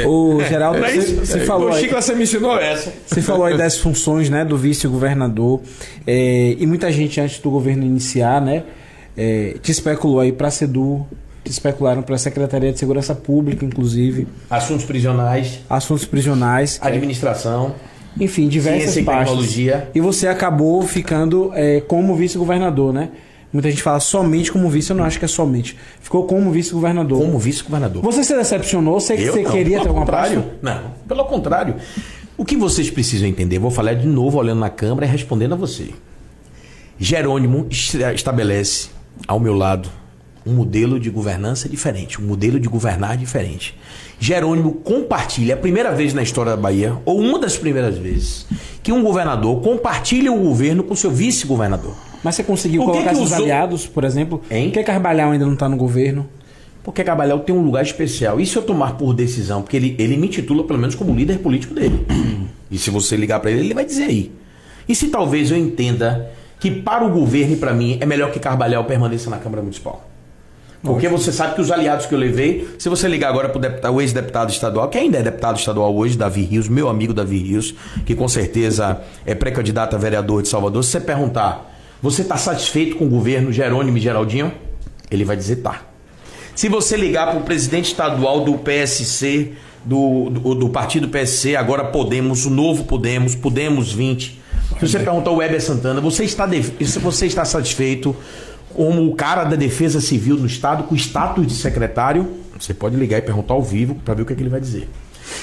[0.06, 2.90] O Geraldo, é você, você falou Dom aí, Chicla, você me ensinou essa.
[3.06, 5.60] você falou aí das funções né, do vice-governador.
[6.06, 8.64] é, e muita gente antes do governo iniciar, né?
[9.16, 11.06] é, te especulou aí para a SEDU,
[11.44, 16.78] te especularam para a Secretaria de Segurança Pública, inclusive, Assuntos prisionais, assuntos prisionais.
[16.82, 17.74] é, administração.
[18.18, 19.28] Enfim, diversas Ciência e pastas.
[19.28, 19.90] tecnologia.
[19.94, 23.10] E você acabou ficando é, como vice-governador, né?
[23.52, 25.76] Muita gente fala somente como vice, eu não acho que é somente.
[26.00, 27.20] Ficou como vice-governador.
[27.20, 28.02] Como vice-governador.
[28.02, 29.00] Você se decepcionou?
[29.00, 30.42] Você, Eu você não, queria ter alguma contrário.
[30.42, 30.58] pasta?
[30.62, 31.74] Não, pelo contrário.
[32.36, 35.56] O que vocês precisam entender, vou falar de novo olhando na câmera e respondendo a
[35.56, 35.90] você.
[36.98, 38.88] Jerônimo est- estabelece
[39.26, 39.88] ao meu lado
[40.46, 43.74] um modelo de governança diferente, um modelo de governar diferente.
[44.18, 48.46] Jerônimo compartilha, é a primeira vez na história da Bahia, ou uma das primeiras vezes,
[48.82, 51.94] que um governador compartilha o governo com seu vice-governador.
[52.22, 54.40] Mas você conseguiu Por que colocar que seus usou- aliados, por exemplo?
[54.50, 54.70] Hein?
[54.70, 56.26] Por que Carvalhal ainda não está no governo?
[56.82, 58.40] Porque Cabalhal tem um lugar especial.
[58.40, 59.60] E se eu tomar por decisão?
[59.60, 62.06] Porque ele, ele me titula pelo menos como líder político dele.
[62.70, 64.32] e se você ligar para ele, ele vai dizer aí.
[64.88, 66.30] E se talvez eu entenda
[66.60, 70.08] que para o governo e para mim é melhor que Carvalhal permaneça na Câmara Municipal?
[70.82, 74.00] Porque você sabe que os aliados que eu levei, se você ligar agora para o
[74.00, 77.74] ex-deputado estadual, que ainda é deputado estadual hoje, Davi Rios, meu amigo Davi Rios,
[78.04, 82.96] que com certeza é pré-candidato a vereador de Salvador, se você perguntar, você está satisfeito
[82.96, 84.52] com o governo Jerônimo e Geraldinho?
[85.10, 85.82] Ele vai dizer tá.
[86.54, 89.52] Se você ligar para o presidente estadual do PSC,
[89.84, 94.40] do, do, do partido PSC, agora Podemos, o novo Podemos, Podemos 20.
[94.80, 98.14] Se você perguntar ao Weber Santana, você está, de- se você está satisfeito
[98.76, 102.28] como o cara da defesa civil no estado com status de secretário?
[102.60, 104.60] Você pode ligar e perguntar ao vivo para ver o que, é que ele vai
[104.60, 104.86] dizer.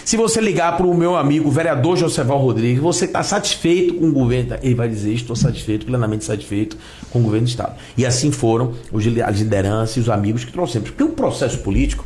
[0.06, 4.12] Se você ligar para o meu amigo vereador Joseval Rodrigues, você está satisfeito com o
[4.12, 4.56] governo?
[4.62, 6.78] Ele vai dizer: Estou satisfeito, plenamente satisfeito
[7.10, 7.74] com o governo do Estado.
[7.98, 10.92] E assim foram os as lideranças e os amigos que trouxemos.
[10.92, 12.06] Porque o processo político.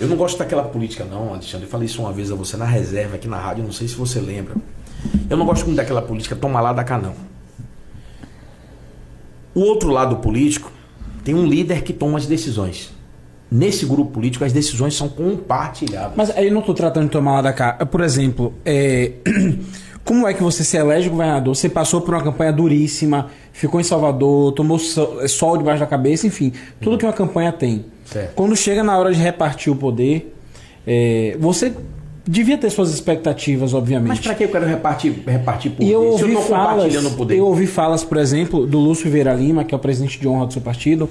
[0.00, 1.66] Eu não gosto daquela política, não, Alexandre.
[1.66, 3.94] Eu falei isso uma vez a você na reserva aqui na rádio, não sei se
[3.94, 4.54] você lembra.
[5.28, 7.35] Eu não gosto muito daquela política toma lá, da cá, não.
[9.56, 10.70] O outro lado político
[11.24, 12.92] tem um líder que toma as decisões.
[13.50, 16.12] Nesse grupo político, as decisões são compartilhadas.
[16.14, 17.72] Mas aí eu não estou tratando de tomar lá da cá.
[17.72, 19.12] Por exemplo, é,
[20.04, 21.56] como é que você se elege governador?
[21.56, 26.26] Você passou por uma campanha duríssima, ficou em Salvador, tomou sol, sol debaixo da cabeça,
[26.26, 27.86] enfim, tudo que uma campanha tem.
[28.04, 28.34] Certo.
[28.34, 30.36] Quando chega na hora de repartir o poder,
[30.86, 31.72] é, você
[32.26, 34.08] devia ter suas expectativas, obviamente.
[34.08, 35.90] Mas para que eu quero repartir, repartir poder?
[35.90, 37.36] Eu se eu ouvi falas, o poder?
[37.38, 40.46] eu ouvi falas, por exemplo, do Lúcio Vieira Lima, que é o presidente de honra
[40.46, 41.08] do seu partido,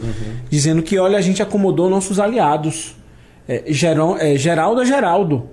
[0.49, 2.95] dizendo que, olha, a gente acomodou nossos aliados.
[3.47, 5.43] É, Geron- é, Geraldo é Geraldo.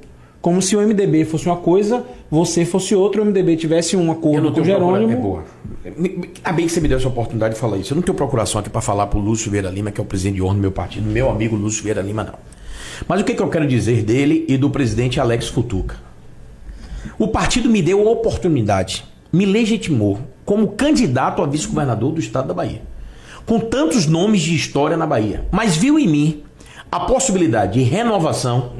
[0.41, 4.51] Como se o MDB fosse uma coisa, você fosse outra, o MDB tivesse um acordo
[4.51, 5.13] com o Jerônimo.
[5.13, 5.45] É boa.
[5.85, 7.93] Ainda bem que você me deu essa oportunidade de falar isso.
[7.93, 10.35] Eu não tenho procuração aqui para falar pro Lúcio Vieira Lima, que é o presidente
[10.37, 12.35] de honra do meu partido, meu amigo Lúcio Vieira Lima, não.
[13.09, 15.97] Mas o que, que eu quero dizer dele e do presidente Alex Futuca?
[17.19, 22.55] O partido me deu a oportunidade, me legitimou como candidato a vice-governador do estado da
[22.55, 22.83] Bahia.
[23.45, 25.47] Com tantos nomes de história na Bahia.
[25.51, 26.43] Mas viu em mim
[26.91, 28.73] a possibilidade de renovação,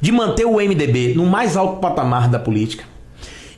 [0.00, 2.84] de manter o MDB no mais alto patamar da política,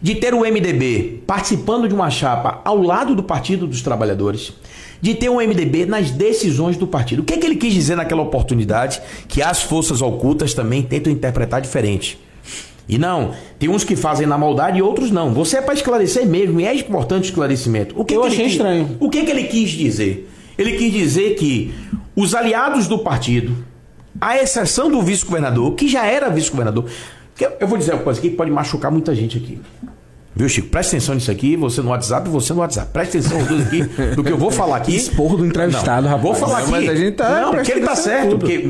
[0.00, 4.52] de ter o MDB participando de uma chapa ao lado do Partido dos Trabalhadores,
[5.00, 7.20] de ter o MDB nas decisões do partido.
[7.20, 11.12] O que, é que ele quis dizer naquela oportunidade que as forças ocultas também tentam
[11.12, 12.18] interpretar diferente?
[12.88, 15.32] E não, tem uns que fazem na maldade e outros não.
[15.34, 17.94] Você é para esclarecer mesmo, e é importante o esclarecimento.
[18.00, 18.96] O que Eu que ele achei quis- estranho.
[18.98, 20.28] O que, que ele quis dizer?
[20.56, 21.72] Ele quis dizer que
[22.16, 23.54] os aliados do partido,
[24.20, 26.86] à exceção do vice-governador, que já era vice-governador,
[27.60, 29.60] eu vou dizer uma coisa aqui que pode machucar muita gente aqui.
[30.38, 30.68] Viu, Chico?
[30.68, 32.92] Presta atenção nisso aqui, você no WhatsApp você no WhatsApp.
[32.92, 33.82] Presta atenção os dois aqui
[34.14, 34.94] do que eu vou falar aqui.
[34.94, 36.22] Esporro do entrevistado, não, rapaz.
[36.22, 36.70] Vou falar aqui.
[36.70, 38.30] mas a gente tá não, porque ele tá certo.
[38.30, 38.38] tudo.
[38.46, 38.64] Porque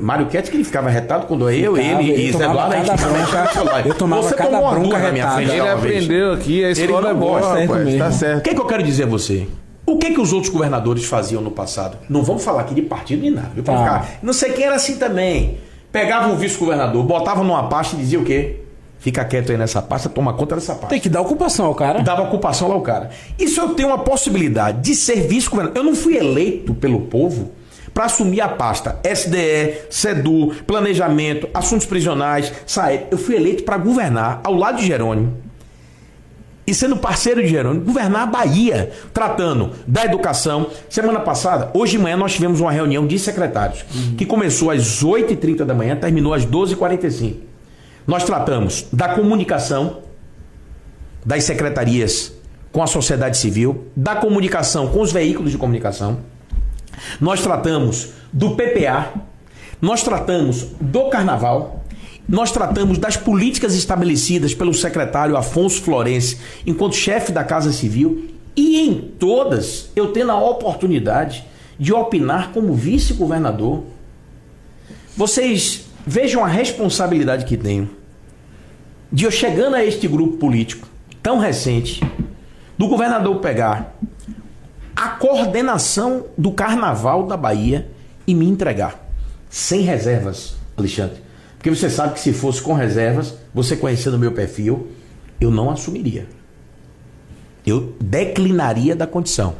[0.00, 2.96] Mário Quete que ele ficava retado quando eu, Ficava, ele e Zé tomava Eduardo, a
[2.96, 3.82] gente bronca.
[3.88, 7.40] Eu tomava Você cada bronca na minha frente Ele aprendeu aqui, a escola é boa,
[7.40, 7.84] gosta, certo rapaz.
[7.84, 7.98] mesmo.
[7.98, 8.42] Tá O certo.
[8.42, 9.46] que, que eu quero dizer a você?
[9.84, 11.98] O que, que os outros governadores faziam no passado?
[12.08, 13.50] Não vamos falar aqui de partido nem nada.
[13.54, 13.62] Viu?
[13.62, 13.76] Tá.
[13.76, 15.58] ficar- Não sei quem era assim também.
[15.92, 18.61] Pegavam um vice-governador, botavam numa pasta e dizia o quê?
[19.02, 20.86] Fica quieto aí nessa pasta, toma conta dessa pasta.
[20.86, 22.02] Tem que dar ocupação ao cara.
[22.02, 23.10] Dava ocupação lá ao cara.
[23.36, 25.76] E se eu tenho uma possibilidade de ser vice-governador?
[25.76, 27.50] Eu não fui eleito pelo povo
[27.92, 33.08] para assumir a pasta SDE, SEDU, Planejamento, Assuntos Prisionais, SAE.
[33.10, 35.36] Eu fui eleito para governar ao lado de Jerônimo
[36.64, 40.68] e sendo parceiro de Jerônimo, governar a Bahia, tratando da educação.
[40.88, 43.84] Semana passada, hoje de manhã, nós tivemos uma reunião de secretários,
[44.16, 47.51] que começou às 8h30 da manhã, terminou às 12h45.
[48.06, 49.98] Nós tratamos da comunicação,
[51.24, 52.32] das secretarias
[52.72, 56.18] com a sociedade civil, da comunicação com os veículos de comunicação.
[57.20, 59.12] Nós tratamos do PPA,
[59.80, 61.84] nós tratamos do carnaval,
[62.28, 68.80] nós tratamos das políticas estabelecidas pelo secretário Afonso Florense enquanto chefe da Casa Civil e
[68.80, 71.44] em todas eu tendo a oportunidade
[71.78, 73.82] de opinar como vice-governador.
[75.16, 77.90] Vocês vejam a responsabilidade que tenho
[79.12, 80.88] de eu chegando a este grupo político
[81.22, 82.00] tão recente,
[82.76, 83.94] do governador pegar
[84.96, 87.88] a coordenação do carnaval da Bahia
[88.26, 88.98] e me entregar.
[89.50, 91.16] Sem reservas, Alexandre.
[91.56, 94.88] Porque você sabe que se fosse com reservas, você conhecendo o meu perfil,
[95.40, 96.26] eu não assumiria.
[97.64, 99.54] Eu declinaria da condição.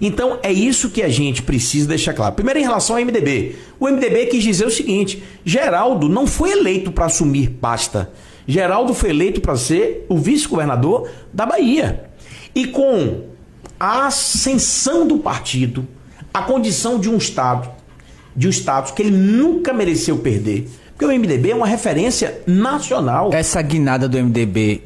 [0.00, 2.34] Então é isso que a gente precisa deixar claro.
[2.34, 3.56] Primeiro, em relação ao MDB.
[3.78, 8.10] O MDB quis dizer o seguinte: Geraldo não foi eleito para assumir pasta.
[8.46, 12.04] Geraldo foi eleito para ser o vice-governador da Bahia.
[12.54, 13.24] E com
[13.78, 15.86] a ascensão do partido,
[16.32, 17.68] a condição de um Estado,
[18.34, 20.68] de um status que ele nunca mereceu perder.
[20.96, 23.30] Porque o MDB é uma referência nacional.
[23.32, 24.82] Essa guinada do MDB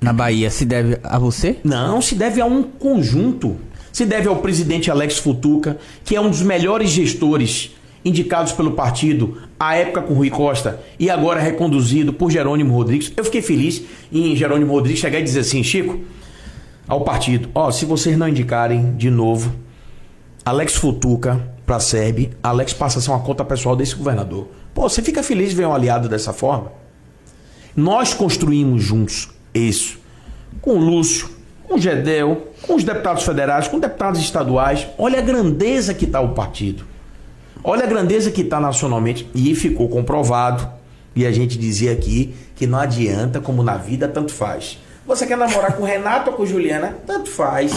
[0.00, 1.56] na Bahia se deve a você?
[1.64, 3.56] Não, se deve a um conjunto.
[3.96, 7.74] Se deve ao presidente Alex Futuca, que é um dos melhores gestores
[8.04, 13.10] indicados pelo partido à época com Rui Costa e agora reconduzido por Jerônimo Rodrigues.
[13.16, 13.80] Eu fiquei feliz
[14.12, 15.98] em Jerônimo Rodrigues chegar e dizer assim, Chico,
[16.86, 19.50] ao partido, ó, se vocês não indicarem de novo
[20.44, 24.46] Alex Futuca para a SEB, Alex passa a ser uma conta pessoal desse governador.
[24.74, 26.70] Pô, você fica feliz de ver um aliado dessa forma?
[27.74, 29.98] Nós construímos juntos isso.
[30.60, 31.35] Com o Lúcio,
[31.66, 34.86] com o Gedel, com os deputados federais, com deputados estaduais.
[34.96, 36.84] Olha a grandeza que está o partido.
[37.62, 39.28] Olha a grandeza que está nacionalmente.
[39.34, 40.68] E ficou comprovado.
[41.14, 44.78] E a gente dizia aqui que não adianta, como na vida, tanto faz.
[45.06, 46.96] Você quer namorar com o Renato ou com Juliana?
[47.06, 47.72] Tanto faz.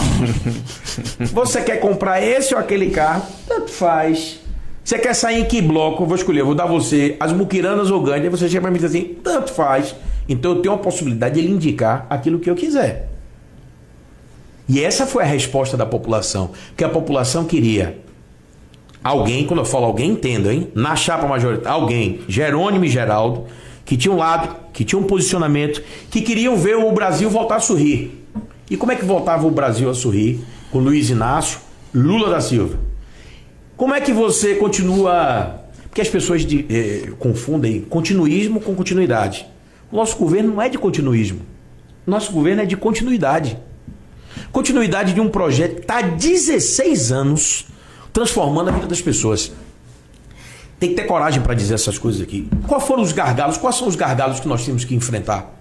[1.32, 3.22] Você quer comprar esse ou aquele carro?
[3.46, 4.40] Tanto faz.
[4.84, 6.02] Você quer sair em que bloco?
[6.02, 8.28] Eu vou escolher, eu vou dar você as muquiranas ou Gandhi.
[8.28, 9.94] Você chega pra mim e diz assim: tanto faz.
[10.28, 13.09] Então eu tenho a possibilidade de ele indicar aquilo que eu quiser.
[14.72, 16.50] E essa foi a resposta da população.
[16.76, 17.98] Que a população queria
[19.02, 20.68] alguém, quando eu falo alguém, entendo, hein?
[20.74, 23.46] Na chapa majoritária, alguém, Jerônimo e Geraldo,
[23.84, 27.60] que tinha um lado, que tinha um posicionamento, que queriam ver o Brasil voltar a
[27.60, 28.24] sorrir.
[28.70, 30.38] E como é que voltava o Brasil a sorrir?
[30.70, 31.58] Com Luiz Inácio,
[31.92, 32.78] Lula da Silva.
[33.76, 35.56] Como é que você continua.
[35.88, 39.44] Porque as pessoas de- eh, confundem continuismo com continuidade.
[39.90, 41.40] O nosso governo não é de continuismo.
[42.06, 43.58] Nosso governo é de continuidade.
[44.52, 47.66] Continuidade de um projeto que está há 16 anos
[48.12, 49.52] transformando a vida das pessoas.
[50.78, 52.48] Tem que ter coragem para dizer essas coisas aqui.
[52.66, 53.56] Quais foram os gargalos?
[53.58, 55.54] Quais são os gargalos que nós temos que enfrentar?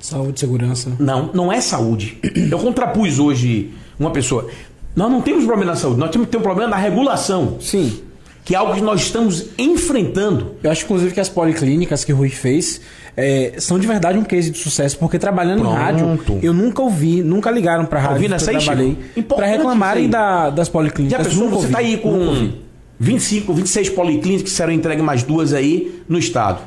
[0.00, 0.92] Saúde, segurança.
[0.98, 2.18] Não, não é saúde.
[2.50, 4.50] Eu contrapus hoje uma pessoa.
[4.96, 8.00] Nós não temos problema na saúde, nós temos que ter um problema na regulação, Sim.
[8.44, 10.54] que é algo que nós estamos enfrentando.
[10.62, 12.80] Eu acho, inclusive, que as policlínicas que o Rui fez
[13.16, 15.74] é, são de verdade um case de sucesso, porque trabalhando Pronto.
[15.76, 18.96] em rádio, eu nunca ouvi, nunca ligaram pra rádio que nessa eu trabalhei
[19.28, 21.26] pra reclamarem da- das Já policlínicas.
[21.28, 22.60] pensou, Nunca você ouvi, está aí com ouvi.
[22.98, 26.60] 25, 26 policlínicas que serão entregues mais duas aí no estado.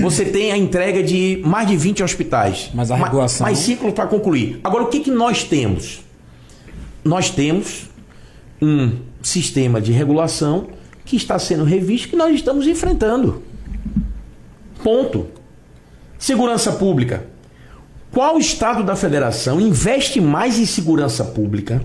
[0.00, 2.70] Você tem a entrega de mais de 20 hospitais.
[2.74, 4.58] Mas a regulação- Mais ciclos para concluir.
[4.64, 6.00] Agora, o que, que nós temos?
[7.04, 7.88] Nós temos
[8.60, 8.92] um
[9.22, 10.68] sistema de regulação
[11.04, 13.42] que está sendo revisto que nós estamos enfrentando.
[14.82, 15.26] Ponto.
[16.18, 17.26] Segurança pública.
[18.10, 21.82] Qual estado da federação investe mais em segurança pública?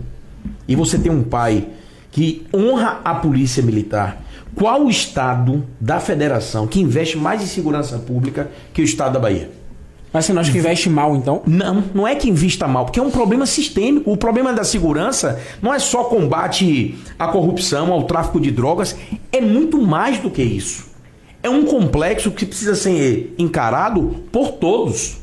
[0.68, 1.68] E você tem um pai
[2.12, 4.24] que honra a polícia militar.
[4.56, 9.20] Qual o estado da federação que investe mais em segurança pública que o estado da
[9.20, 9.52] Bahia?
[10.14, 11.42] Mas você não acha que investe mal, então?
[11.46, 14.12] Não, não é que invista mal, porque é um problema sistêmico.
[14.12, 18.96] O problema da segurança não é só combate à corrupção, ao tráfico de drogas,
[19.32, 20.91] é muito mais do que isso.
[21.44, 25.18] É um complexo que precisa ser encarado por todos.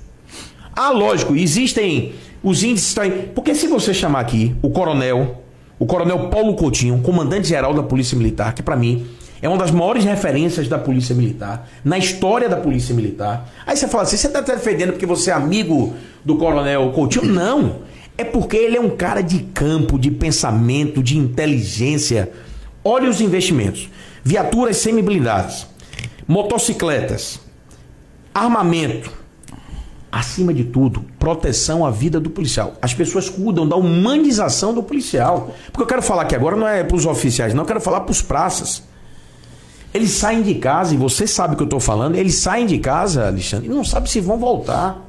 [0.75, 2.95] Ah, lógico, existem os índices.
[3.35, 5.43] Porque se você chamar aqui o coronel,
[5.79, 9.07] o coronel Paulo Coutinho, comandante-geral da Polícia Militar, que para mim
[9.41, 13.49] é uma das maiores referências da Polícia Militar, na história da Polícia Militar.
[13.67, 15.95] Aí você fala assim: você está defendendo porque você é amigo
[16.25, 17.27] do Coronel Coutinho?
[17.27, 17.77] Não.
[18.17, 22.31] É porque ele é um cara de campo, de pensamento, de inteligência.
[22.83, 23.89] Olha os investimentos:
[24.25, 25.69] viaturas semi-blindadas,
[26.29, 27.41] motocicletas,
[28.35, 29.11] armamento.
[30.11, 32.75] Acima de tudo, proteção à vida do policial.
[32.81, 35.55] As pessoas cuidam da humanização do policial.
[35.71, 38.01] Porque eu quero falar aqui agora não é para os oficiais, não, eu quero falar
[38.01, 38.83] para os praças.
[39.93, 42.79] Eles saem de casa, e você sabe o que eu estou falando, eles saem de
[42.79, 45.03] casa, Alexandre, e não sabem se vão voltar.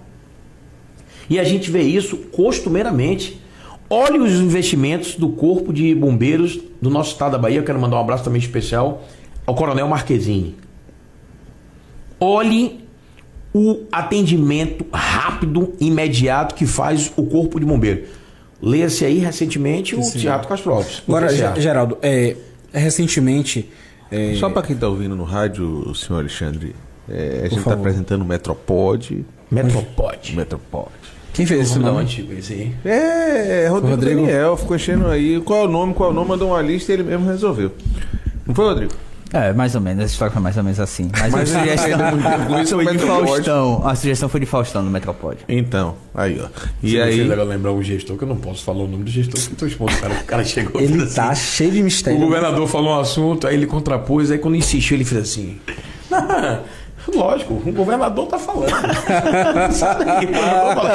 [1.29, 3.39] E a gente vê isso costumeiramente.
[3.89, 7.59] Olhe os investimentos do Corpo de Bombeiros do nosso estado da Bahia.
[7.59, 9.03] Eu quero mandar um abraço também especial
[9.45, 10.55] ao Coronel Marquezine.
[12.19, 12.79] Olhe
[13.53, 18.03] o atendimento rápido, imediato que faz o Corpo de Bombeiro.
[18.61, 20.19] Leia-se aí recentemente o Sim.
[20.19, 20.99] Teatro Castro Alves.
[21.07, 21.59] O Agora, acha?
[21.59, 22.35] Geraldo, é,
[22.73, 23.69] recentemente.
[24.11, 26.75] é, Só para quem está ouvindo no rádio, senhor Alexandre,
[27.09, 29.25] é, a gente está apresentando o Metropod.
[29.49, 30.35] Metropod.
[30.35, 30.91] Metropod.
[31.33, 32.01] quem fez esse nome?
[32.01, 32.75] antigo esse aí.
[32.85, 34.21] É, Rodrigo, Rodrigo?
[34.21, 35.39] Daniel ficou enchendo aí.
[35.41, 37.71] Qual é o nome, qual é o nome, mandou uma lista e ele mesmo resolveu.
[38.45, 38.93] Não foi, Rodrigo?
[39.31, 40.03] É, mais ou menos.
[40.03, 41.09] Essa história foi mais ou menos assim.
[41.17, 43.05] Mas, Mas a sugestão é o foi de.
[43.05, 43.81] Faustão.
[43.87, 45.37] A sugestão foi de Faustão no Metropod.
[45.47, 46.47] Então, aí, ó.
[46.81, 47.23] E E aí.
[47.23, 49.55] legal lembrar um gestor, que eu não posso falar o nome do gestor, que eu
[49.57, 50.13] tô expondo o cara.
[50.15, 51.41] O cara chegou Ele fez tá assim.
[51.57, 52.19] cheio de O mistério.
[52.19, 55.59] governador falou um assunto, aí ele contrapôs, aí quando insistiu, ele fez assim.
[57.15, 58.69] Lógico, o governador tá falando.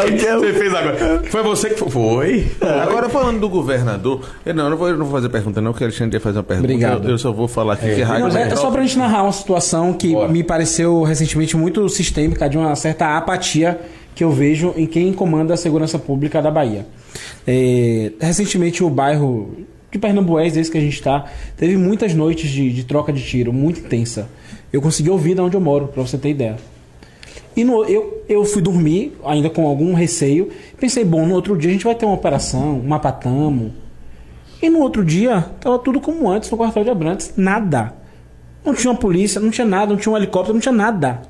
[0.04, 1.22] O que você fez agora?
[1.30, 1.90] Foi você que foi?
[1.90, 2.46] Foi.
[2.82, 5.72] Agora falando do governador, eu não, eu não vou, eu não vou fazer pergunta, não,
[5.72, 6.66] porque o Alexandre ia fazer uma pergunta.
[6.68, 7.04] Obrigado.
[7.06, 9.22] Eu, eu só vou falar aqui que Não, é, é Metrópole- só pra gente narrar
[9.22, 10.28] uma situação que Bora.
[10.30, 13.78] me pareceu recentemente muito sistêmica, de uma certa apatia
[14.14, 16.86] que eu vejo em quem comanda a segurança pública da Bahia.
[17.46, 19.52] É, recentemente o bairro
[19.90, 21.24] de Pernambués, esse que a gente está,
[21.56, 24.28] teve muitas noites de, de troca de tiro, muito intensa.
[24.74, 26.56] Eu consegui ouvir de onde eu moro, pra você ter ideia.
[27.56, 30.50] E no- eu, eu fui dormir, ainda com algum receio.
[30.80, 33.72] Pensei, bom, no outro dia a gente vai ter uma operação, um mapatamo.
[34.60, 37.32] E no outro dia, tava tudo como antes no quartel de Abrantes.
[37.36, 37.94] Nada.
[38.64, 41.22] Não tinha uma polícia, não tinha nada, não tinha um helicóptero, não tinha nada.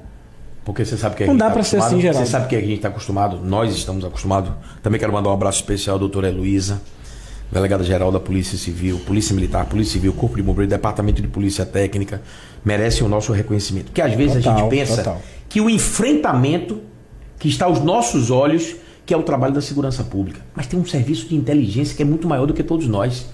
[0.65, 2.25] Porque você sabe que a Não dá tá pra ser assim, Geraldo.
[2.25, 4.51] Você sabe que a gente está acostumado, nós estamos acostumados.
[4.83, 6.81] Também quero mandar um abraço especial à doutora Heloísa,
[7.53, 11.67] delegada geral da Polícia Civil, Polícia Militar, Polícia Civil, Corpo de Bombeiro, Departamento de Polícia
[11.67, 12.23] Técnica,
[12.65, 13.87] merecem o nosso reconhecimento.
[13.87, 15.23] Porque às vezes a Total, gente pensa total.
[15.49, 16.81] que o enfrentamento
[17.39, 20.41] que está aos nossos olhos, que é o trabalho da segurança pública.
[20.55, 23.27] Mas tem um serviço de inteligência que é muito maior do que todos nós.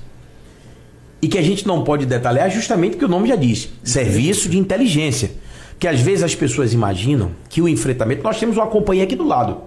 [1.23, 4.59] E que a gente não pode detalhar justamente porque o nome já diz: serviço de
[4.59, 5.31] inteligência.
[5.79, 8.23] Que às vezes as pessoas imaginam que o enfrentamento.
[8.23, 9.59] Nós temos uma companhia aqui do lado.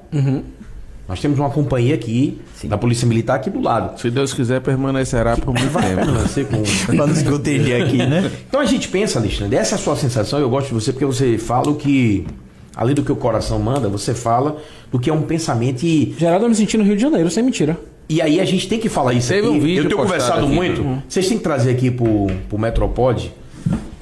[1.07, 3.99] Nós temos uma companhia aqui, da Polícia Militar aqui do lado.
[3.99, 6.11] Se Deus quiser, permanecerá por muito tempo.
[6.21, 6.63] Você com-
[6.95, 8.31] Pra nos proteger aqui, né?
[8.47, 10.39] Então a gente pensa, Alexandre, essa é a sua sensação.
[10.39, 12.25] Eu gosto de você porque você fala o que,
[12.73, 14.57] além do que o coração manda, você fala
[14.91, 17.43] do que é um pensamento e Geraldo, eu me senti no Rio de Janeiro, sem
[17.43, 17.77] mentira.
[18.07, 19.57] E aí a gente tem que falar isso Teve aqui.
[19.57, 20.53] um vídeo Eu tenho conversado aqui.
[20.55, 21.01] muito.
[21.09, 23.29] Vocês têm que trazer aqui pro, pro Metropod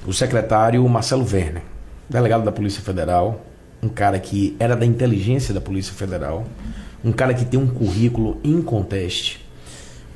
[0.05, 1.61] o secretário Marcelo Werner,
[2.09, 3.43] delegado da Polícia Federal,
[3.81, 6.45] um cara que era da inteligência da Polícia Federal,
[7.03, 9.45] um cara que tem um currículo inconteste.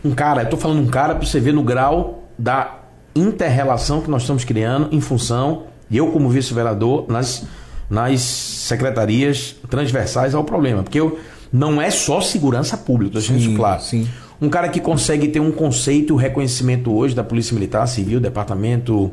[0.04, 2.80] Um cara, eu tô falando um cara para você ver no grau da
[3.16, 7.46] inter-relação que nós estamos criando em função, e eu como vice-vereador, nas,
[7.90, 10.84] nas secretarias transversais ao problema.
[10.84, 11.18] Porque eu,
[11.52, 13.82] não é só segurança pública, deixando isso claro.
[13.82, 14.08] sim.
[14.42, 18.20] Um cara que consegue ter um conceito e o reconhecimento hoje da Polícia Militar, Civil,
[18.20, 19.12] Departamento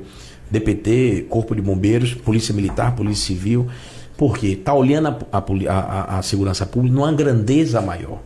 [0.50, 3.68] DPT, Corpo de Bombeiros, Polícia Militar, Polícia Civil.
[4.22, 4.50] Por quê?
[4.52, 8.20] Está olhando a, a a- a- segurança pública numa grandeza maior.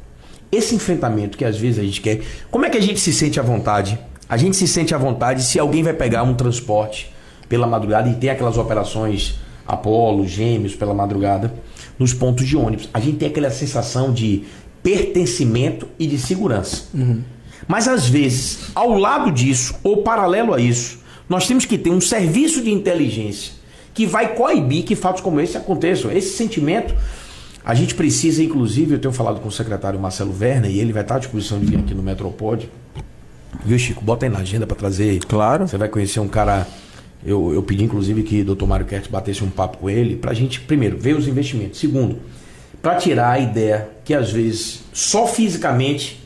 [0.53, 2.21] Esse enfrentamento que às vezes a gente quer.
[2.51, 3.99] Como é que a gente se sente à vontade?
[4.29, 7.11] A gente se sente à vontade se alguém vai pegar um transporte
[7.49, 9.37] pela madrugada e tem aquelas operações
[9.67, 11.51] Apolo, Gêmeos pela madrugada,
[11.99, 12.91] nos pontos de ônibus.
[12.93, 14.45] A gente tem aquela sensação de
[14.83, 16.85] pertencimento e de segurança.
[17.67, 22.03] Mas às vezes, ao lado disso, ou paralelo a isso, nós temos que ter um
[22.03, 23.55] serviço de inteligência
[23.97, 26.13] que vai coibir que fatos como esse aconteçam.
[26.13, 26.95] Esse sentimento,
[27.65, 31.01] a gente precisa, inclusive, eu tenho falado com o secretário Marcelo Werner e ele vai
[31.01, 32.71] estar à disposição de vir aqui no Metropod.
[33.65, 34.05] Viu, Chico?
[34.05, 35.19] Bota aí na agenda para trazer.
[35.21, 35.67] Claro.
[35.67, 36.69] Você vai conhecer um cara.
[37.25, 38.67] Eu, eu pedi, inclusive, que o Dr.
[38.67, 41.81] Mário Kertz batesse um papo com ele para a gente, primeiro, ver os investimentos.
[41.81, 42.19] Segundo,
[42.83, 46.23] para tirar a ideia que às vezes só fisicamente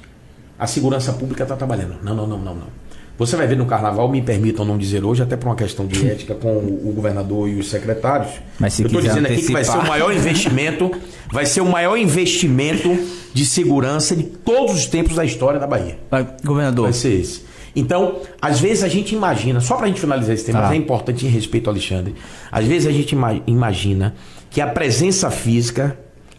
[0.58, 1.98] a segurança pública está trabalhando.
[2.02, 2.79] Não, não, não, não, não.
[3.20, 6.08] Você vai ver no carnaval, me permitam não dizer hoje, até por uma questão de
[6.08, 8.30] ética com o governador e os secretários.
[8.58, 9.98] Mas se Eu estou dizendo aqui que vai ser o antecipar.
[9.98, 10.90] maior investimento,
[11.30, 12.88] vai ser o maior investimento
[13.34, 15.98] de segurança de todos os tempos da história da Bahia.
[16.10, 17.42] Vai, Governador, Vai ser esse.
[17.76, 20.64] Então, às vezes a gente imagina, só para a gente finalizar esse tema, Tá.
[20.68, 22.14] mas é importante em respeito ao Alexandre,
[22.50, 24.14] às vezes a gente ima- imagina
[24.50, 25.96] que a presença física,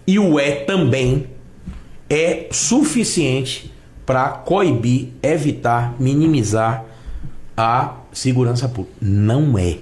[0.07, 1.27] e o é também,
[2.09, 3.71] é suficiente
[4.05, 6.85] para coibir, evitar, minimizar
[7.55, 8.97] a segurança pública.
[9.01, 9.79] Não é.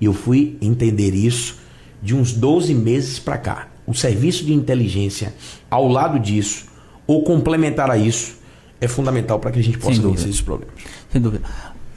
[0.00, 1.58] E eu fui entender isso
[2.02, 3.68] de uns 12 meses para cá.
[3.86, 5.34] O serviço de inteligência,
[5.70, 6.66] ao lado disso,
[7.06, 8.36] ou complementar a isso,
[8.80, 10.74] é fundamental para que a gente possa vencer esses problemas.
[11.10, 11.44] sem dúvida.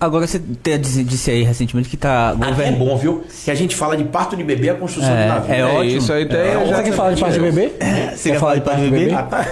[0.01, 2.75] Agora você te- disse, aí recentemente que tá Até é govern...
[2.77, 3.23] bom, viu?
[3.43, 5.53] Que a gente fala de parto de bebê, a construção É, de navio.
[5.53, 5.97] é É ótimo.
[5.97, 6.37] isso aí, tem.
[6.39, 7.71] É, já Você quer falar de parte de bebê?
[8.15, 9.11] Você quer falar de parte de bebê?
[9.13, 9.45] Ah, tá.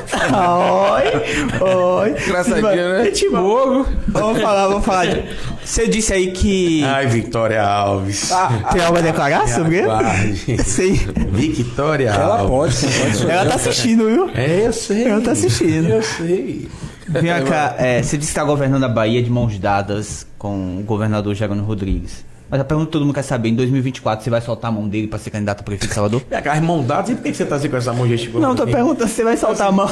[0.95, 2.15] Oi, oi.
[2.27, 3.03] Engraçadinho, né?
[3.05, 3.85] Gente boa.
[4.07, 5.05] Vamos falar, vamos falar.
[5.07, 5.23] de-
[5.65, 6.83] Você disse aí que.
[6.85, 8.31] Ai, Victoria Alves.
[8.71, 10.63] Tem algo a declarar sobre ele?
[10.63, 10.93] Sim.
[11.31, 12.49] Victoria Ela Alves.
[12.49, 13.31] pode, sim, pode.
[13.31, 14.29] Ela tá assistindo, viu?
[14.33, 15.07] É, eu sei.
[15.09, 15.89] Ela tá assistindo.
[15.89, 16.69] Eu sei.
[17.09, 20.83] Vem cá, é, você disse que está governando a Bahia de mãos dadas com o
[20.83, 22.25] governador Jerônimo Rodrigues.
[22.49, 24.87] Mas a pergunta que todo mundo quer saber, em 2024 você vai soltar a mão
[24.87, 26.21] dele para ser candidato a prefeito de Salvador?
[26.29, 28.47] Minha cara, mão dada, e por que você tá assim com essa mão gesticulando?
[28.47, 28.71] Não, tô assim?
[28.71, 29.87] perguntando se você vai soltar a mão.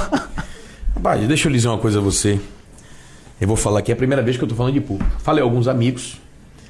[0.95, 2.39] Rapaz, deixa eu lhe dizer uma coisa a você.
[3.41, 5.11] Eu vou falar aqui, é a primeira vez que eu tô falando de público.
[5.19, 6.21] Falei a alguns amigos.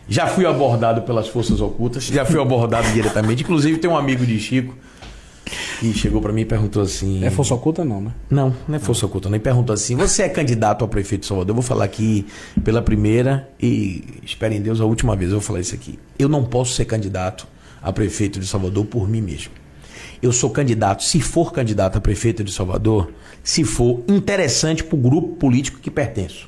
[0.10, 3.44] Já fui abordado pelas forças ocultas, já fui abordado diretamente.
[3.44, 4.74] Inclusive, tem um amigo de Chico
[5.80, 7.24] que chegou pra mim e perguntou assim.
[7.24, 8.12] É força oculta, não, né?
[8.30, 11.52] Não, não é força oculta, nem perguntou assim: você é candidato a prefeito de Salvador?
[11.52, 12.26] Eu vou falar aqui
[12.64, 16.00] pela primeira e espere em Deus a última vez eu vou falar isso aqui.
[16.18, 17.48] Eu não posso ser candidato
[17.82, 19.52] a prefeito de Salvador por mim mesmo.
[20.22, 23.12] Eu sou candidato, se for candidato a prefeito de Salvador,
[23.44, 26.48] se for interessante para o grupo político que pertenço.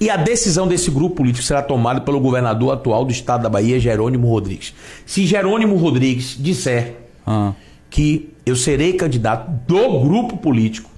[0.00, 3.78] E a decisão desse grupo político será tomada pelo governador atual do estado da Bahia,
[3.78, 4.74] Jerônimo Rodrigues.
[5.06, 7.52] Se Jerônimo Rodrigues disser Ah.
[7.94, 10.90] Que eu serei candidato do grupo político,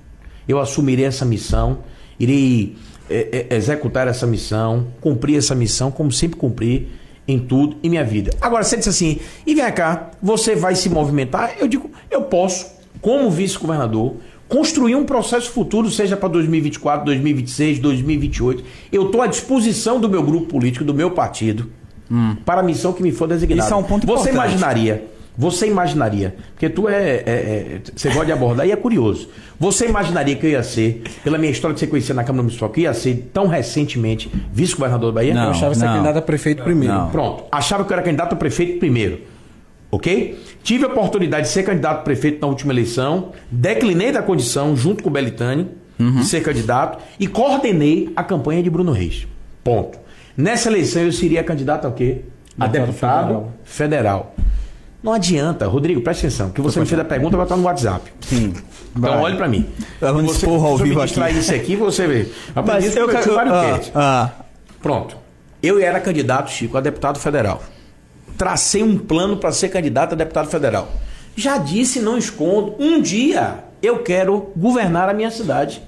[0.49, 1.81] eu assumirei essa missão,
[2.19, 2.75] irei
[3.11, 6.89] é, é, executar essa missão, cumprir essa missão, como sempre cumpri
[7.29, 8.31] em tudo em minha vida.
[8.41, 11.57] Agora, você disse assim, e vem cá, você vai se movimentar?
[11.59, 12.67] Eu digo, eu posso,
[13.03, 14.15] como vice-governador,
[14.49, 18.65] construir um processo futuro, seja para 2024, 2026, 2028.
[18.91, 21.71] Eu estou à disposição do meu grupo político, do meu partido,
[22.47, 23.65] para a missão que me for designada.
[23.67, 24.55] Isso é um ponto Você importante.
[24.55, 25.07] imaginaria,
[25.39, 29.29] você imaginaria, porque tu é, é- é- você gosta de abordar e é curioso.
[29.59, 32.71] Você imaginaria que eu ia ser, pela minha história de ser conhecido na Câmara Municipal,
[32.71, 35.35] que eu ia ser tão recentemente vice-governador da Bahia?
[35.35, 35.45] Não.
[35.45, 36.95] Eu achava que você candidato a prefeito primeiro.
[36.95, 37.11] Não.
[37.11, 37.45] Pronto.
[37.53, 39.21] Achava que eu era candidato a prefeito primeiro.
[39.91, 40.39] Ok?
[40.63, 45.03] Tive a oportunidade de ser candidato a prefeito na última eleição, declinei da condição, junto
[45.03, 45.69] com o Belitani,
[45.99, 49.27] de ser candidato, e coordenei a campanha de Bruno Reis.
[49.65, 49.99] Ponto.
[50.37, 52.23] Nessa eleição eu seria candidato a quê?
[52.59, 54.35] A Deputado deputado federal.
[55.07, 58.13] Não adianta, Rodrigo, presta atenção, que você me fez a pergunta, vai estar no WhatsApp.
[58.23, 58.53] Sim.
[58.97, 59.65] Então olhe pra mim.
[60.01, 61.21] Vamos você, expor ao vivo aqui.
[61.39, 62.29] isso aqui, você vê.
[62.53, 63.37] Aprendi isso eu quero.
[63.37, 64.31] Mário Ah, ah.
[64.83, 65.17] Pronto.
[65.63, 67.63] Eu era candidato, Chico, a deputado federal.
[68.37, 70.89] Tracei um plano para ser candidato a deputado federal.
[71.37, 75.81] Já disse, não escondo, um dia eu quero governar a minha cidade.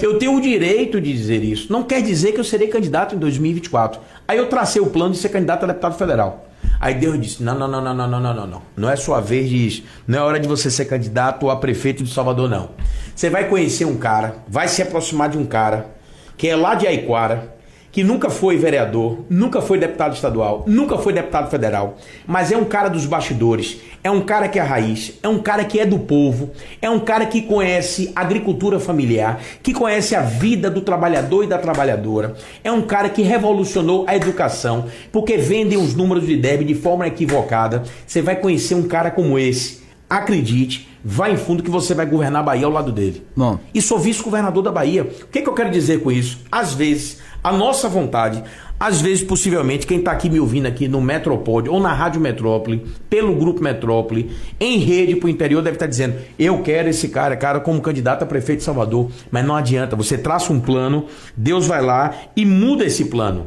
[0.00, 1.70] Eu tenho o direito de dizer isso.
[1.70, 4.00] Não quer dizer que eu serei candidato em 2024.
[4.26, 6.46] Aí eu tracei o plano de ser candidato a deputado federal.
[6.80, 8.90] Aí Deus disse: não, não, não, não, não, não, não, não, não.
[8.90, 9.84] É sua vez de.
[10.06, 12.70] Não é hora de você ser candidato a prefeito de Salvador, não.
[13.14, 15.94] Você vai conhecer um cara, vai se aproximar de um cara
[16.36, 17.53] que é lá de Aiquara,
[17.94, 22.64] que nunca foi vereador, nunca foi deputado estadual, nunca foi deputado federal, mas é um
[22.64, 26.00] cara dos bastidores, é um cara que é raiz, é um cara que é do
[26.00, 26.50] povo,
[26.82, 31.56] é um cara que conhece agricultura familiar, que conhece a vida do trabalhador e da
[31.56, 32.34] trabalhadora,
[32.64, 37.06] é um cara que revolucionou a educação, porque vendem os números de débito de forma
[37.06, 37.84] equivocada.
[38.04, 39.84] Você vai conhecer um cara como esse.
[40.10, 43.22] Acredite, vai em fundo que você vai governar a Bahia ao lado dele.
[43.36, 43.58] Bom.
[43.72, 45.04] E sou vice-governador da Bahia.
[45.04, 46.40] O que, que eu quero dizer com isso?
[46.50, 48.42] Às vezes, a nossa vontade,
[48.80, 52.86] às vezes, possivelmente, quem está aqui me ouvindo aqui no Metropod ou na Rádio Metrópole,
[53.10, 57.36] pelo Grupo Metrópole, em rede para o interior, deve estar dizendo: eu quero esse cara,
[57.36, 59.10] cara, como candidato a prefeito de Salvador.
[59.30, 61.04] Mas não adianta, você traça um plano,
[61.36, 63.46] Deus vai lá e muda esse plano.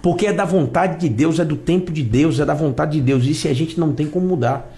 [0.00, 3.00] Porque é da vontade de Deus, é do tempo de Deus, é da vontade de
[3.00, 3.24] Deus.
[3.24, 4.72] Isso a gente não tem como mudar.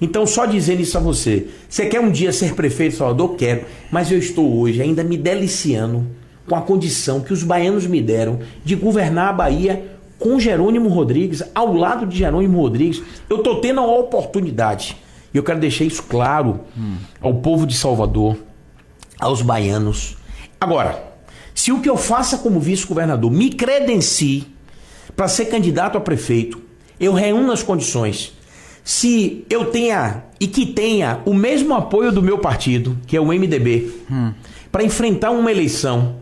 [0.00, 1.46] Então, só dizendo isso a você.
[1.68, 3.36] Você quer um dia ser prefeito de Salvador?
[3.36, 3.62] Quero.
[3.92, 6.17] Mas eu estou hoje ainda me deliciando
[6.48, 11.42] com a condição que os baianos me deram de governar a Bahia com Jerônimo Rodrigues,
[11.54, 13.02] ao lado de Jerônimo Rodrigues.
[13.30, 14.96] Eu estou tendo a oportunidade
[15.32, 16.60] E eu quero deixar isso claro
[17.20, 18.36] ao povo de Salvador,
[19.20, 20.16] aos baianos.
[20.60, 21.04] Agora,
[21.54, 24.46] se o que eu faça como vice-governador me credencie
[25.14, 26.60] para ser candidato a prefeito,
[26.98, 28.32] eu reúno as condições.
[28.82, 33.26] Se eu tenha e que tenha o mesmo apoio do meu partido, que é o
[33.26, 33.92] MDB,
[34.72, 36.16] para enfrentar uma eleição,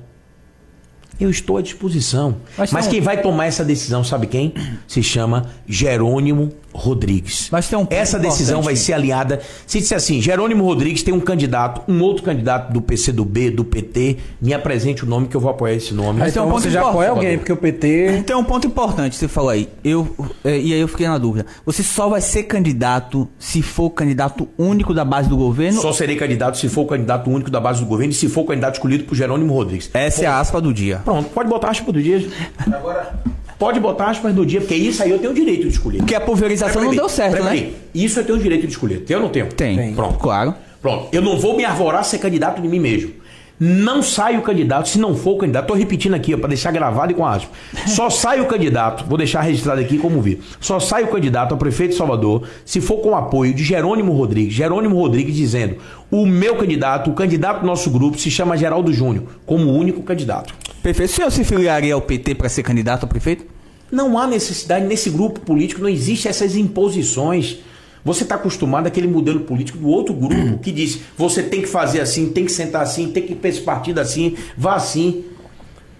[1.19, 2.37] eu estou à disposição.
[2.57, 4.53] Mas Mas, quem vai tomar essa decisão, sabe quem?
[4.87, 7.49] Se chama Jerônimo Rodrigues.
[7.51, 9.41] Mas tem um ponto essa decisão vai ser aliada.
[9.67, 14.19] Se disser assim, Jerônimo Rodrigues tem um candidato, um outro candidato do PCdoB, do PT,
[14.41, 16.21] me apresente o nome que eu vou apoiar esse nome.
[16.21, 17.27] Mas tem um então ponto você já apoia importante.
[17.27, 18.23] alguém, porque o PT.
[18.27, 19.69] Tem um ponto importante que você falou aí.
[19.83, 20.15] Eu,
[20.45, 21.47] é, e aí eu fiquei na dúvida.
[21.65, 25.81] Você só vai ser candidato se for candidato único da base do governo?
[25.81, 28.43] Só serei candidato se for o candidato único da base do governo e se for
[28.43, 29.91] o candidato escolhido por Jerônimo Rodrigues.
[29.93, 31.01] Essa é a aspa do dia.
[31.05, 32.27] Pronto, pode botar aspas do dia.
[32.59, 33.15] Agora,
[33.59, 35.99] pode botar aspas do dia, porque isso aí eu tenho o direito de escolher.
[35.99, 37.71] Porque a pulverização não deu certo, né?
[37.95, 39.01] Isso eu tenho o direito de escolher.
[39.01, 39.47] Tem ou não tenho?
[39.47, 39.77] Tem.
[39.77, 39.95] Tem.
[39.95, 40.19] Pronto.
[40.19, 40.55] Claro.
[40.81, 41.09] Pronto.
[41.13, 43.13] Eu não vou me arvorar a ser candidato de mim mesmo.
[43.59, 45.69] Não sai o candidato se não for o candidato.
[45.69, 47.49] Tô repetindo aqui, para deixar gravado e com aspas.
[47.87, 50.41] Só sai o candidato, vou deixar registrado aqui como vi.
[50.61, 54.13] Só sai o candidato a prefeito de Salvador se for com o apoio de Jerônimo
[54.13, 54.53] Rodrigues.
[54.53, 55.77] Jerônimo Rodrigues dizendo:
[56.11, 60.55] "O meu candidato, o candidato do nosso grupo se chama Geraldo Júnior, como único candidato".
[60.87, 61.11] Perfeito.
[61.11, 63.45] O senhor se filiaria ao PT para ser candidato a prefeito?
[63.91, 67.59] Não há necessidade nesse grupo político, não existe essas imposições.
[68.05, 71.99] Você está acostumado àquele modelo político do outro grupo que diz você tem que fazer
[72.01, 75.25] assim, tem que sentar assim, tem que ir para esse partido assim, vá assim.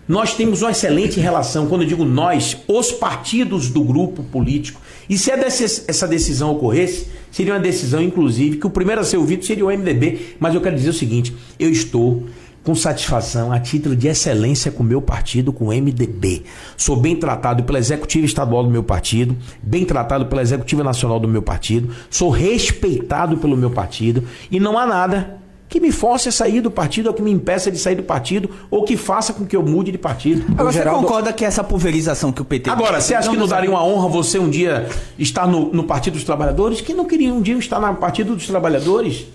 [0.07, 4.81] Nós temos uma excelente relação, quando eu digo nós, os partidos do grupo político.
[5.11, 9.45] E se essa decisão ocorresse, seria uma decisão, inclusive, que o primeiro a ser ouvido
[9.45, 10.37] seria o MDB.
[10.39, 12.23] Mas eu quero dizer o seguinte: eu estou
[12.67, 16.43] com satisfação, a título de excelência com o meu partido, com o MDB.
[16.77, 21.29] Sou bem tratado pela executiva estadual do meu partido, bem tratado pela executiva nacional do
[21.29, 25.39] meu partido, sou respeitado pelo meu partido e não há nada
[25.69, 28.51] que me force a sair do partido ou que me impeça de sair do partido
[28.69, 30.45] ou que faça com que eu mude de partido.
[30.53, 32.69] Agora, você Geraldo- concorda que essa pulverização que o PT...
[32.69, 36.15] Agora, você acha que não daria uma honra você um dia estar no, no Partido
[36.15, 36.81] dos Trabalhadores?
[36.81, 39.27] Quem não queria um dia estar no Partido dos Trabalhadores?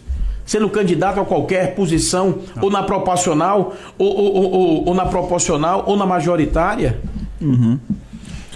[0.45, 5.83] Sendo candidato a qualquer posição, ou na proporcional, ou, ou- ou- ou- ou na proporcional,
[5.87, 6.97] ou na majoritária?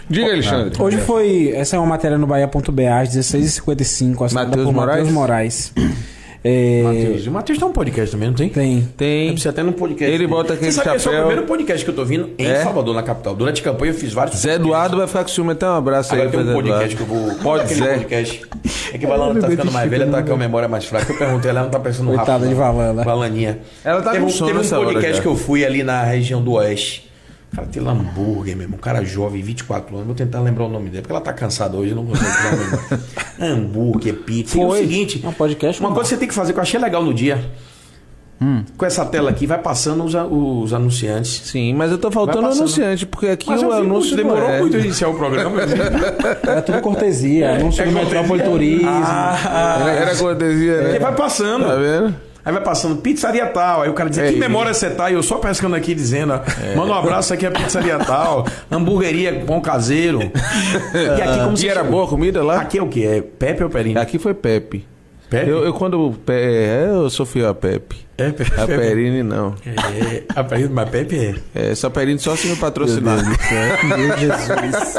[0.09, 0.81] Diga, Alexandre.
[0.81, 1.51] Hoje foi.
[1.55, 5.73] Essa é uma matéria no Bahia.ba, às 16h55, assinada Matheus por Matheus Moraes?
[6.47, 7.25] É, Matheus.
[7.25, 8.49] O Matheus tem um podcast também, não tem?
[8.49, 8.87] Tem.
[8.95, 9.35] Tem.
[9.35, 10.13] Você até no podcast.
[10.13, 11.25] Ele bota aquele Você sabe que esse é o chapéu.
[11.27, 12.61] primeiro podcast que eu tô vindo em É?
[12.61, 13.33] Salvador, na capital.
[13.35, 14.37] Durante a campanha eu fiz vários.
[14.37, 16.95] Zé Eduardo vai ficar com ciúme até um abraço Agora aí tem pra um podcast
[16.95, 17.29] que eu Eduardo.
[17.31, 17.39] vou.
[17.39, 17.93] Pode Zé.
[17.95, 18.41] podcast.
[18.93, 21.11] É que Valana tá ficando mais velha, tá com a memória mais fraca.
[21.11, 22.49] Eu perguntei, ela não tá pensando no Coitada rápido.
[22.49, 22.53] de.
[22.53, 23.03] Valana.
[23.03, 23.59] Valaninha.
[23.83, 26.43] Ela tá teve, com um- sono Teve um podcast que eu fui ali na região
[26.43, 27.09] do Oeste.
[27.55, 28.77] O cara tem hambúrguer, meu irmão.
[28.77, 30.05] Um cara jovem, 24 anos.
[30.07, 32.53] Vou tentar lembrar o nome dele, porque ela tá cansada hoje, eu não consigo lembrar
[32.53, 33.01] o nome dele.
[33.39, 34.57] hambúrguer, pizza.
[34.57, 34.79] E o Foi.
[34.79, 37.01] seguinte: É um podcast uma coisa que você tem que fazer que eu achei legal
[37.01, 37.43] no dia.
[38.77, 41.41] Com essa tela aqui, vai passando os, a- os anunciantes.
[41.45, 44.59] Sim, mas eu tô faltando anunciante, porque aqui Mas o anúncio muito, demorou é.
[44.59, 45.61] muito a iniciar o programa.
[46.43, 47.55] Era tudo cortesia.
[47.55, 48.19] Anúncio É do cortesia?
[48.21, 48.89] Metrópole Turismo.
[48.89, 50.83] Era, era cortesia, né?
[50.83, 51.65] Porque vai passando.
[51.65, 52.15] Tá vendo?
[52.45, 53.81] Aí vai passando pizzaria tal.
[53.81, 55.09] Aí o cara diz: É, Que e- memória você tá?
[55.09, 56.39] E eu só pescando aqui dizendo: ó,
[56.77, 58.45] Manda um abraço aqui a pizzaria tal.
[58.71, 60.19] Hamburgueria pão caseiro.
[60.21, 61.91] e aqui como E era chegou?
[61.91, 62.61] boa a comida lá?
[62.61, 63.01] Aqui é o quê?
[63.03, 63.99] É Pepe ou Perino?
[63.99, 64.85] Aqui foi Pepe.
[65.29, 65.49] Pepe?
[65.49, 66.15] Eu, eu quando.
[66.27, 68.04] É, eu fiel a Pepe.
[68.17, 68.59] É Pepe.
[68.61, 69.55] A Perini não.
[69.65, 71.71] É, a Perino, mas Pepe é.
[71.71, 73.17] É, só Perini só se me patrocinar.
[73.25, 74.95] Meu Jesus.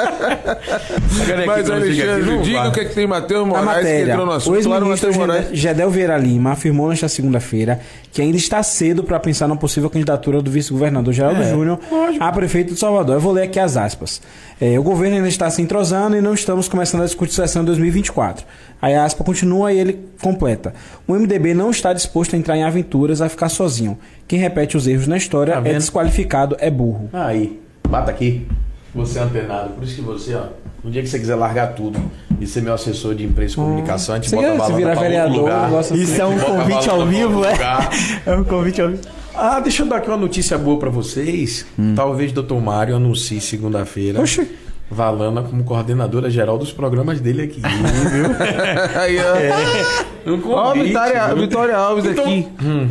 [1.31, 4.11] É Mas, Alexandre, diga o que, é que tem Matheus A Moraes que matéria.
[4.13, 4.57] entrou no O assunto.
[4.57, 5.47] Ex-ministro Matheus Moraes.
[5.53, 7.81] Gedel- Vieira Lima afirmou nesta segunda-feira
[8.13, 11.79] que ainda está cedo para pensar na possível candidatura do vice-governador Geraldo É, Júnior
[12.21, 13.17] a prefeito de Salvador.
[13.17, 14.21] Eu vou ler aqui as aspas.
[14.61, 17.67] É, o governo ainda está se entrosando e não estamos começando a discutir sucessão em
[17.67, 18.45] 2024.
[18.81, 20.75] Aí a aspa continua e ele completa.
[21.07, 23.99] O MDB não está disposto a entrar em aventuras a ficar sozinho.
[24.29, 27.09] Quem repete os erros na história Tá é desqualificado, é burro.
[27.13, 28.47] Aí, bata aqui.
[28.95, 29.71] Você é antenado.
[29.75, 30.45] Por isso que você, ó,
[30.83, 31.99] no dia que você quiser largar tudo
[32.41, 35.01] e ser meu assessor de imprensa e comunicação, a gente Você bota a balada outro
[35.01, 35.71] vereador, lugar.
[35.95, 37.55] Isso é um convite ao vivo, é?
[38.27, 39.03] É um convite ao vivo.
[39.35, 41.67] Ah, deixa eu dar aqui uma notícia boa pra vocês.
[41.95, 42.55] Talvez Dr.
[42.55, 44.21] Mário anuncie segunda-feira.
[44.21, 44.49] Oxi.
[44.91, 47.61] Valana como coordenadora geral dos programas dele aqui.
[47.61, 48.27] Viu?
[49.01, 50.31] Aí, ó.
[50.31, 51.37] Um Ó, convite, Vitória, viu?
[51.37, 52.49] Vitória Alves Então- aqui.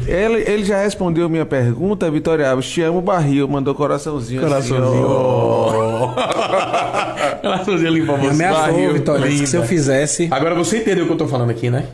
[0.08, 2.68] Ele, ele já respondeu minha pergunta, Vitória Alves.
[2.70, 3.48] Te amo, barril.
[3.48, 4.42] Mandou coraçãozinho.
[4.42, 4.84] Coraçãozinho.
[4.88, 6.14] Assim, ó.
[7.42, 8.30] Coraçãozinho ali pra Me você.
[8.34, 9.68] ameaçou, Barril, Vitória, que se eu linda.
[9.70, 10.28] fizesse...
[10.32, 11.86] Agora você entendeu o que eu tô falando aqui, né?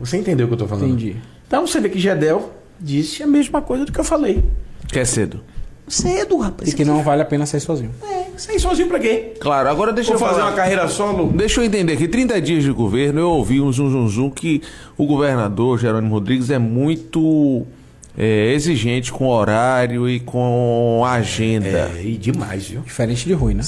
[0.00, 0.88] Você entendeu o que eu tô falando?
[0.88, 1.16] Entendi.
[1.46, 4.42] Então você vê que Gedel disse a mesma coisa do que eu falei.
[4.88, 5.40] Que é cedo.
[5.94, 6.72] Cedo, rapaz.
[6.72, 7.90] E que não vale a pena sair sozinho.
[8.02, 9.34] É, sair sozinho pra quê?
[9.38, 10.50] Claro, agora deixa Vou eu fazer falar.
[10.50, 11.30] uma carreira solo?
[11.34, 14.62] Deixa eu entender aqui, 30 dias de governo, eu ouvi um zum zum zum que
[14.96, 17.66] o governador Jerônimo Rodrigues é muito
[18.16, 21.68] é, exigente com horário e com agenda.
[21.94, 22.80] É, e demais, viu?
[22.80, 23.62] Diferente de Rui, né?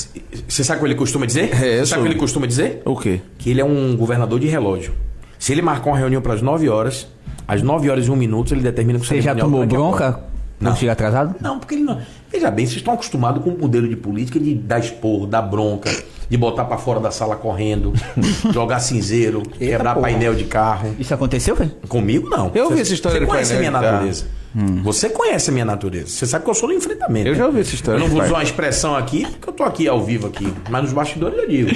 [0.49, 1.51] Você sabe o que ele costuma dizer?
[1.63, 2.81] É, eu Você sabe sou- o que ele costuma dizer?
[2.87, 3.21] O quê?
[3.37, 4.95] Que ele é um governador de relógio.
[5.39, 7.07] Se ele marcar uma reunião para as 9 horas,
[7.47, 10.21] às 9 horas e 1 minuto, ele determina que Você já tomou bronca?
[10.65, 10.71] Não.
[10.73, 10.77] Não.
[10.79, 11.35] chega atrasado?
[11.41, 12.01] Não, porque ele não.
[12.31, 15.91] Veja bem, vocês estão acostumados com o modelo de política de dar esporro, dar bronca,
[16.29, 17.93] de botar para fora da sala correndo,
[18.53, 20.09] jogar cinzeiro, quebrar porra.
[20.09, 20.95] painel de carro.
[20.99, 21.71] Isso aconteceu, velho?
[21.89, 22.51] Comigo, não.
[22.55, 24.07] Eu ouvi Você- essa história Você conhece a minha de carro.
[24.55, 24.83] Natureza.
[24.83, 26.09] Você conhece a minha natureza.
[26.09, 27.29] Você sabe que eu sou no enfrentamento.
[27.29, 27.39] Eu né?
[27.39, 29.89] já ouvi essa história Eu não vou usar uma expressão aqui, porque eu tô aqui
[29.89, 30.53] ao vivo aqui.
[30.71, 31.71] Mas nos bastidores eu digo.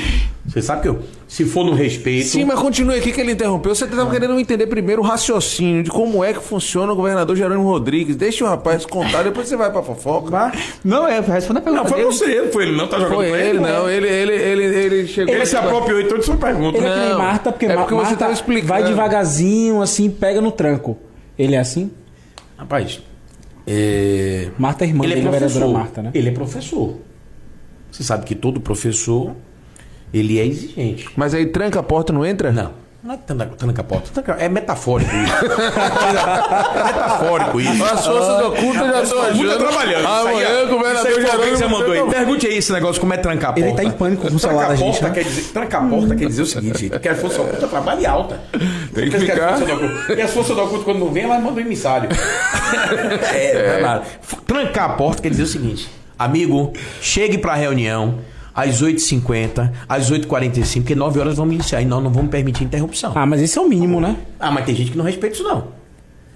[0.47, 2.27] Você sabe que eu, se for no respeito.
[2.27, 3.75] Sim, mas continue aqui que ele interrompeu.
[3.75, 7.69] Você estava querendo entender primeiro o raciocínio de como é que funciona o governador Jerônimo
[7.69, 8.17] Rodrigues.
[8.17, 10.53] Deixa o rapaz contar, depois você vai pra fofoca.
[10.83, 12.13] Não, é, responda a pergunta Não, foi dele.
[12.13, 12.89] você, não foi ele, não.
[12.89, 13.91] Tá jogando Foi ele, não.
[13.91, 15.35] Ele, ele, ele, ele chegou.
[15.35, 16.79] Ele se apropriou então de sua pergunta.
[16.79, 18.69] Ele é que nem Não, Marta, porque, é porque você Marta tava explicando.
[18.69, 20.97] vai devagarzinho, assim, pega no tranco.
[21.39, 21.91] Ele é assim?
[22.59, 23.01] Rapaz,
[23.67, 24.51] é...
[24.59, 25.55] Marta é irmã ele é dele, a professor.
[25.55, 26.11] vereadora Marta, né?
[26.13, 26.97] Ele é professor.
[27.91, 29.35] Você sabe que todo professor,
[30.13, 31.09] ele é exigente.
[31.17, 32.51] Mas aí tranca a porta, não entra?
[32.53, 32.73] Não.
[33.01, 34.11] Não é tranca, tranca a porta.
[34.13, 35.33] tranca- é metafórico isso.
[36.75, 37.85] é metafórico isso.
[37.85, 39.69] As forças ocultas já estão Muito ajudando.
[39.69, 40.07] trabalhando.
[40.07, 42.11] Amanhã o governador que você Jerônimo mandou aí.
[42.11, 43.69] Pergunte aí esse negócio como é trancar a porta.
[43.69, 45.15] Ele tá em pânico com o Trancar da a gente, porta né?
[45.15, 48.41] quer dizer, trancar a porta quer dizer o seguinte, que a força oculta trabalha alta.
[48.93, 49.37] Tem que ficar.
[49.37, 51.61] é a força do oculto- E as forças do oculto quando não vem, elas mandam
[51.61, 52.09] emissário.
[53.33, 54.03] é, não é nada.
[54.45, 55.89] Trancar a porta quer dizer o seguinte,
[56.19, 58.17] amigo, chegue pra reunião
[58.59, 63.13] às 8h50, às 8h45, porque 9 horas vamos iniciar e nós não vamos permitir interrupção.
[63.15, 64.17] Ah, mas esse é o mínimo, né?
[64.41, 65.69] Ah, mas tem gente que não respeita isso, não.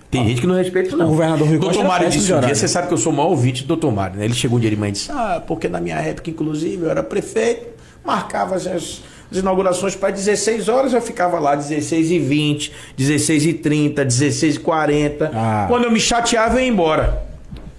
[0.08, 1.06] Tem gente que não respeita isso, não.
[1.06, 3.30] O governador Rui Doutor Mário disse um dia, você sabe que eu sou o maior
[3.30, 4.24] ouvinte do doutor Mário, né?
[4.24, 6.90] Ele chegou um dia de manhã e disse, ah, porque na minha época, inclusive, eu
[6.90, 7.66] era prefeito,
[8.04, 9.02] marcava as, as
[9.32, 14.60] inaugurações para 16 horas, eu ficava lá 16 e 20, 16 e 30, 16 e
[14.60, 15.30] 40.
[15.34, 15.64] Ah.
[15.66, 17.20] Quando eu me chateava, eu ia embora.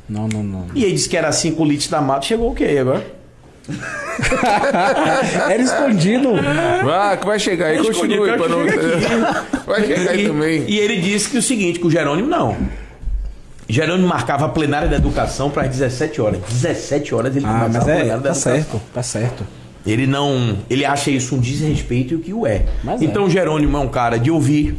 [0.09, 0.65] Não, não, não.
[0.75, 3.22] E ele disse que era 5 litros da mata, chegou o quê agora?
[5.49, 6.33] Era escondido.
[6.83, 8.33] Vai, que vai chegar aí, continue.
[8.37, 8.59] pra não...
[9.65, 10.65] Vai chegar aí e, também.
[10.67, 12.57] e ele disse que o seguinte, que o Jerônimo não.
[13.69, 16.39] Jerônimo marcava a plenária da educação para as 17 horas.
[16.49, 17.95] 17 horas ele Ah, mas a é.
[17.99, 18.53] plenária da Tá educação.
[18.53, 19.47] certo, tá certo.
[19.85, 20.57] Ele não.
[20.69, 22.65] Ele acha isso um desrespeito e o que o é.
[22.83, 23.05] Mas é.
[23.05, 24.77] então Jerônimo é um cara de ouvir.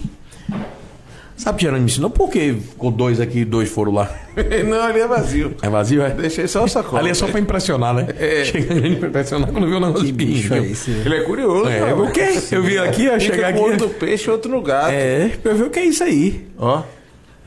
[1.36, 2.10] Sabe o que Jerônimo me ensinou?
[2.10, 4.08] Por que ficou dois aqui e dois foram lá?
[4.68, 5.54] Não, ali é vazio.
[5.62, 6.10] É vazio, é?
[6.10, 7.00] Deixei só o sacola.
[7.00, 8.06] Ali é só pra impressionar, né?
[8.18, 8.44] É.
[8.46, 10.90] Chega ali pra impressionar quando viu o negócio bicho é esse?
[10.90, 11.68] Ele é curioso.
[11.68, 12.38] É, o quê?
[12.52, 13.58] Eu vi aqui, eu Fica chegar aqui.
[13.58, 14.92] outro peixe, outro no gato.
[14.92, 16.46] É, pra eu ver o que é isso aí.
[16.56, 16.82] Ó,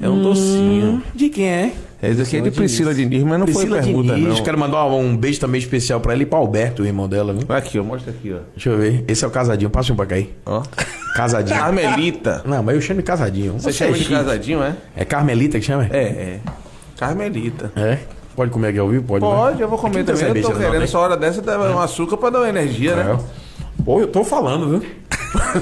[0.02, 1.02] é um docinho.
[1.16, 1.74] De quem é?
[2.02, 4.38] Esse aqui é de Priscila Diniz, mas não Priscila foi pergunta, Diniz.
[4.38, 4.44] não.
[4.44, 7.44] Quero mandar um beijo também especial pra ela e pra Alberto, o irmão dela, viu?
[7.50, 8.40] Aqui, ó, mostra aqui, ó.
[8.56, 9.04] Deixa eu ver.
[9.08, 9.70] Esse é o casadinho.
[9.72, 10.30] Passa um pra cá aí.
[10.46, 10.62] Ó.
[11.16, 11.58] Casadinho.
[11.60, 12.44] Carmelita.
[12.46, 13.54] Não, mas eu chamo de casadinho.
[13.54, 14.14] Você é chama de chique.
[14.14, 14.76] casadinho, é?
[14.96, 15.88] É Carmelita que chama?
[15.90, 16.40] É, é.
[17.00, 17.72] Carmelita.
[17.76, 17.98] É?
[18.36, 19.04] Pode comer aqui ao vivo?
[19.04, 19.22] Pode.
[19.26, 19.64] Pode, né?
[19.64, 20.44] eu vou comer Aqui não tem também.
[20.44, 20.84] Eu tô não, querendo, né?
[20.84, 23.18] essa hora dessa, dar um açúcar pra dar uma energia, né?
[23.20, 23.84] É.
[23.84, 24.90] Pô, eu tô falando, viu?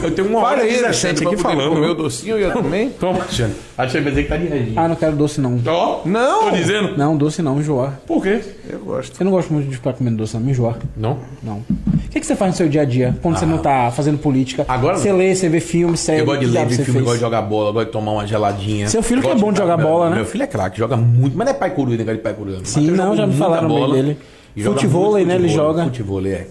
[0.04, 1.70] Eu tenho uma hora e 17 Alexandre, aqui falando.
[1.74, 2.90] comer o docinho e eu também.
[2.90, 4.10] Toma, Alexandre.
[4.10, 4.74] Dizer que tá de regime.
[4.76, 5.60] Ah, não quero doce não.
[5.66, 6.50] Ó, Não!
[6.50, 6.98] tô dizendo.
[6.98, 8.00] Não, doce não, enjoar.
[8.06, 8.42] Por quê?
[8.70, 9.20] Eu gosto.
[9.20, 10.42] Eu não gosto muito de ficar comendo doce, não.
[10.42, 10.78] Me enjoar.
[10.96, 11.18] Não?
[11.44, 11.58] Não.
[11.58, 13.16] O que, que você faz no seu dia a dia?
[13.22, 14.66] Quando você não tá fazendo política?
[14.68, 15.18] Agora Você não.
[15.18, 16.22] lê, você vê filme, série.
[16.22, 18.88] Eu gosto de ler, ver filme, gosto de jogar bola, gosto de tomar uma geladinha.
[18.88, 20.16] Seu filho que é bom de jogar bola, né?
[20.18, 21.38] Meu filho é craque, joga muito.
[21.38, 22.60] Mas não é pai coruja, negócio de pai coruja.
[22.64, 24.18] Sim, não, já me falaram bem dele.
[24.56, 25.84] joga Futevôlei, né, ele joga.
[25.84, 26.48] Futevôlei, é.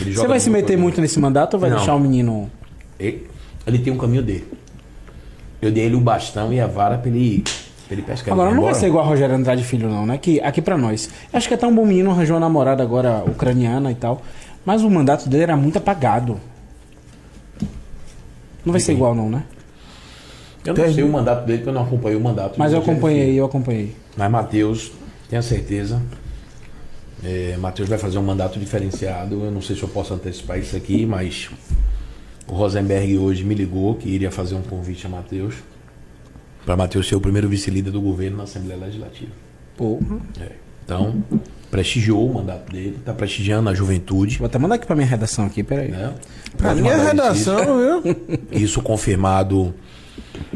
[0.00, 1.76] Ele Você vai se meter muito nesse mandato ou vai Não.
[1.78, 2.50] deixar o menino.
[2.98, 3.26] Ele,
[3.66, 4.46] ele tem um caminho dele.
[5.60, 7.42] Eu dei ele o bastão e a vara pra ele,
[7.86, 8.32] pra ele pescar.
[8.34, 10.18] Agora Ele não vai ser igual a Rogério Andrade Filho, não, né?
[10.18, 11.08] Que aqui pra nós.
[11.32, 14.20] Eu acho que até um bom menino arranjou uma namorada agora ucraniana e tal.
[14.64, 16.38] Mas o mandato dele era muito apagado.
[18.64, 19.44] Não vai ser igual, não, né?
[20.64, 22.56] Eu não sei o mandato dele, porque eu não acompanhei o mandato.
[22.58, 23.38] Mas do eu Rogério acompanhei, Filho.
[23.38, 23.96] eu acompanhei.
[24.16, 24.92] Mas Matheus,
[25.28, 26.02] tenha certeza.
[27.24, 29.44] É, Matheus vai fazer um mandato diferenciado.
[29.44, 31.50] Eu não sei se eu posso antecipar isso aqui, mas
[32.46, 35.54] o Rosenberg hoje me ligou que iria fazer um convite a Matheus.
[36.64, 39.30] Para Matheus ser o primeiro vice-líder do governo na Assembleia Legislativa.
[40.40, 40.52] É.
[40.84, 41.22] Então,
[41.70, 44.38] prestigiou o mandato dele, está prestigiando a juventude.
[44.38, 45.90] vou até mandar aqui pra minha redação aqui, peraí.
[45.90, 46.14] Né?
[46.56, 47.50] Pode minha mandar isso.
[47.50, 48.16] redação, viu?
[48.52, 49.74] Isso confirmado,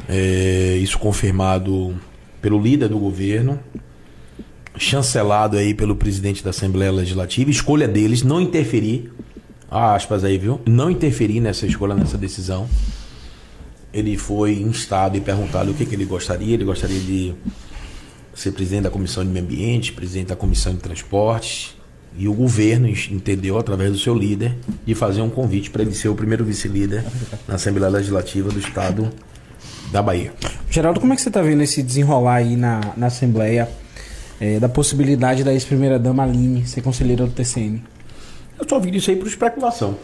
[0.09, 1.95] é, isso confirmado
[2.41, 3.59] pelo líder do governo,
[4.76, 9.10] chancelado aí pelo presidente da Assembleia Legislativa, escolha deles não interferir,
[9.70, 10.60] ah, aspas aí, viu?
[10.66, 12.68] Não interferir nessa escolha, nessa decisão.
[13.92, 16.55] Ele foi instado e perguntado o que, que ele gostaria.
[16.55, 17.34] Ele gostaria de
[18.34, 21.76] ser presidente da Comissão de Meio Ambiente, presidente da Comissão de Transportes,
[22.16, 26.09] e o governo entendeu, através do seu líder, de fazer um convite para ele ser
[26.09, 27.05] o primeiro vice-líder
[27.47, 29.10] na Assembleia Legislativa do Estado
[29.92, 30.32] da Bahia.
[30.68, 33.68] Geraldo, como é que você está vendo esse desenrolar aí na, na Assembleia
[34.40, 37.82] é, da possibilidade da ex-primeira-dama Aline ser conselheira do TCM?
[38.58, 39.96] Eu só vi isso aí por especulação.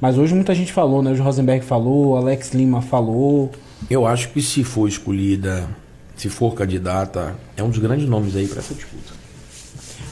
[0.00, 1.12] Mas hoje muita gente falou, né?
[1.12, 3.50] O Rosenberg falou, Alex Lima falou.
[3.90, 5.68] Eu acho que se for escolhida,
[6.16, 9.12] se for candidata, é um dos grandes nomes aí para essa disputa.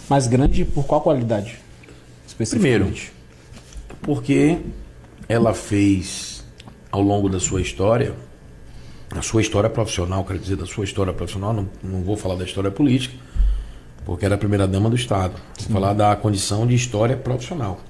[0.09, 1.59] Mais grande por qual qualidade?
[2.51, 2.93] Primeiro,
[4.03, 4.59] porque
[5.29, 6.45] ela fez
[6.91, 8.15] ao longo da sua história,
[9.11, 12.45] a sua história profissional, quero dizer, da sua história profissional, não, não vou falar da
[12.45, 13.17] história política,
[14.07, 15.35] porque era a primeira dama do Estado.
[15.69, 17.81] Vou falar da condição de história profissional.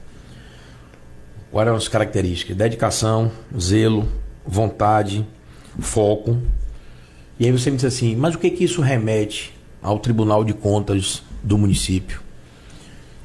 [1.53, 2.57] Quais eram as características?
[2.57, 4.09] Dedicação, zelo,
[4.45, 5.25] vontade,
[5.79, 6.39] foco.
[7.39, 10.55] E aí você me diz assim, mas o que que isso remete ao Tribunal de
[10.55, 12.23] Contas do município?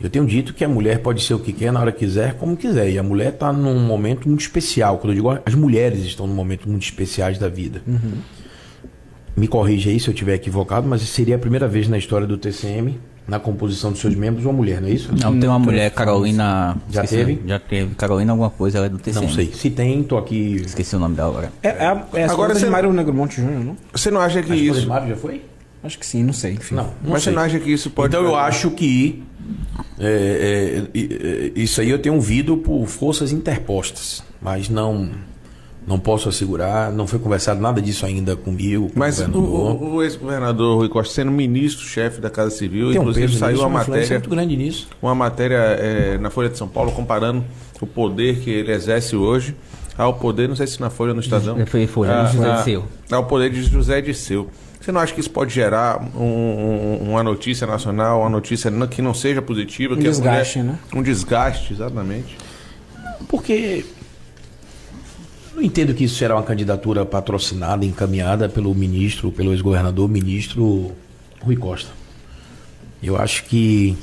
[0.01, 2.34] Eu tenho dito que a mulher pode ser o que quer, na hora que quiser,
[2.34, 2.89] como quiser.
[2.89, 4.97] E a mulher está num momento muito especial.
[4.97, 7.81] Quando eu digo as mulheres estão num momento muito especiais da vida.
[7.88, 8.18] Uhum.
[9.36, 12.38] Me corrija aí se eu estiver equivocado, mas seria a primeira vez na história do
[12.38, 15.10] TCM, na composição dos seus membros, uma mulher, não é isso?
[15.18, 16.76] Não, tem uma mulher, Carolina.
[16.91, 17.41] Já esqueci- teve?
[17.48, 17.95] Já teve.
[17.95, 19.26] Carolina, alguma coisa, ela é do TCM.
[19.28, 19.52] Não sei.
[19.53, 20.62] Se tem, tô aqui.
[20.66, 21.52] Esqueci o nome dela agora.
[21.64, 23.78] É, é, é Agora você- Mário Negromonte Júnior, não?
[23.94, 24.90] Você não acha que A esposa de isso.
[24.90, 25.41] Mário já foi?
[25.84, 26.53] Acho que sim, não sei.
[26.53, 26.76] Enfim.
[26.76, 27.32] Não, não Mas sei.
[27.32, 28.10] você não acha que isso pode.
[28.14, 29.24] Então eu acho que
[29.99, 35.10] é, é, é, isso aí eu tenho ouvido por forças interpostas, mas não
[35.88, 38.90] não posso assegurar, não foi conversado nada disso ainda comigo.
[38.90, 43.02] com Mas o o, o- ex-governador Rui Costa, sendo ministro-chefe da Casa Civil, tem um
[43.02, 44.88] inclusive peso saiu nisso, uma matéria, muito grande nisso.
[45.02, 47.44] uma matéria é, na Folha de São Paulo comparando
[47.82, 49.56] o poder que ele exerce hoje
[49.98, 51.64] ao poder, não sei se na Folha ou no Estadão.
[51.66, 52.86] Foi Folha, Ah, José ah, Disseu.
[53.12, 54.48] Ao poder de José Disseu.
[54.80, 59.02] Você não acha que isso pode gerar um- um- uma notícia nacional, uma notícia que
[59.02, 59.94] não seja positiva?
[59.94, 60.80] Um que a desgaste, mulher- né?
[60.95, 62.36] Um desgaste, exatamente.
[63.28, 63.86] Porque
[65.62, 70.92] não entendo que isso será uma candidatura patrocinada, encaminhada pelo ministro, pelo ex-governador, ministro
[71.40, 71.92] Rui Costa.
[73.02, 73.96] Eu acho que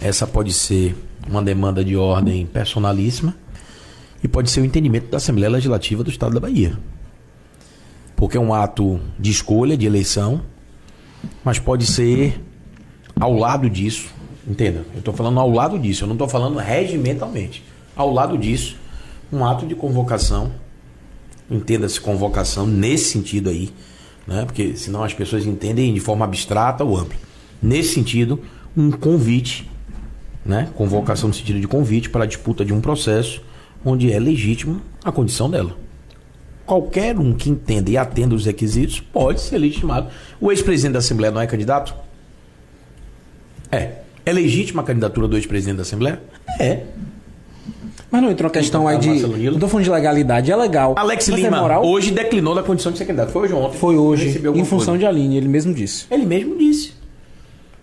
[0.00, 0.94] essa pode ser
[1.28, 3.34] uma demanda de ordem personalíssima
[4.22, 6.78] e pode ser o entendimento da Assembleia Legislativa do Estado da Bahia.
[8.14, 10.42] Porque é um ato de escolha, de eleição,
[11.42, 12.40] mas pode ser
[13.18, 14.14] ao lado disso,
[14.46, 14.84] entenda?
[14.92, 17.64] Eu estou falando ao lado disso, eu não estou falando regimentalmente.
[17.96, 18.76] Ao lado disso,
[19.32, 20.52] um ato de convocação,
[21.50, 23.70] entenda-se convocação nesse sentido aí,
[24.26, 24.44] né?
[24.44, 27.16] porque senão as pessoas entendem de forma abstrata ou ampla.
[27.62, 28.40] Nesse sentido,
[28.76, 29.68] um convite,
[30.44, 30.68] né?
[30.74, 33.42] convocação no sentido de convite para a disputa de um processo
[33.84, 35.76] onde é legítimo a condição dela.
[36.66, 40.08] Qualquer um que entenda e atenda os requisitos pode ser legitimado.
[40.38, 41.94] O ex-presidente da Assembleia não é candidato?
[43.72, 44.02] É.
[44.26, 46.20] É legítima a candidatura do ex-presidente da Assembleia?
[46.60, 46.84] É.
[48.10, 49.08] Mas não entrou a questão aí de.
[49.08, 49.52] Marcelo Nilo.
[49.52, 50.94] Não tô falando de legalidade, é legal.
[50.96, 51.84] Alex Mas é Lima moral?
[51.84, 53.30] hoje declinou da condição de ser candidato.
[53.30, 53.76] Foi hoje ou ontem?
[53.78, 54.98] Foi hoje, em função coisa.
[54.98, 56.06] de Aline, ele mesmo disse.
[56.10, 56.92] Ele mesmo disse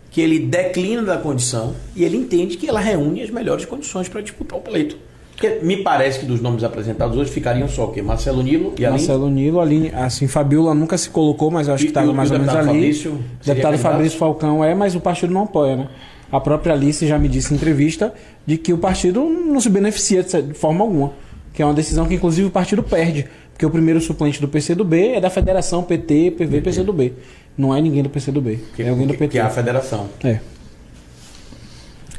[0.09, 4.21] que ele declina da condição e ele entende que ela reúne as melhores condições para
[4.21, 4.97] disputar o pleito.
[5.33, 8.01] Porque me parece que dos nomes apresentados hoje ficariam só o quê?
[8.01, 8.97] Marcelo Nilo e Aline?
[8.99, 12.31] Marcelo Nilo, Aline, assim, Fabiola nunca se colocou, mas eu acho E- que estava mais
[12.31, 12.79] ou menos deputado ali.
[12.79, 13.77] Fabrício deputado candidato?
[13.81, 15.87] Fabrício Falcão é, mas o partido não apoia, né?
[16.31, 18.13] A própria Alice já me disse em entrevista
[18.45, 21.13] de que o partido não se beneficia de forma alguma.
[21.53, 23.27] Que é uma decisão que, inclusive, o partido perde.
[23.53, 27.13] Porque o primeiro suplente do PCdoB é da Federação PT, PV, PCdoB.
[27.57, 28.59] Não é ninguém do PCdoB.
[28.75, 29.29] Que, é alguém do PT.
[29.29, 30.09] que é a federação.
[30.23, 30.39] É.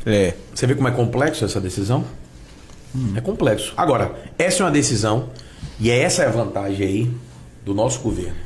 [0.06, 0.34] É.
[0.54, 2.04] Você vê como é complexo essa decisão?
[3.14, 3.74] É complexo.
[3.76, 5.28] Agora, essa é uma decisão,
[5.78, 7.10] e essa é a vantagem aí
[7.64, 8.36] do nosso governo.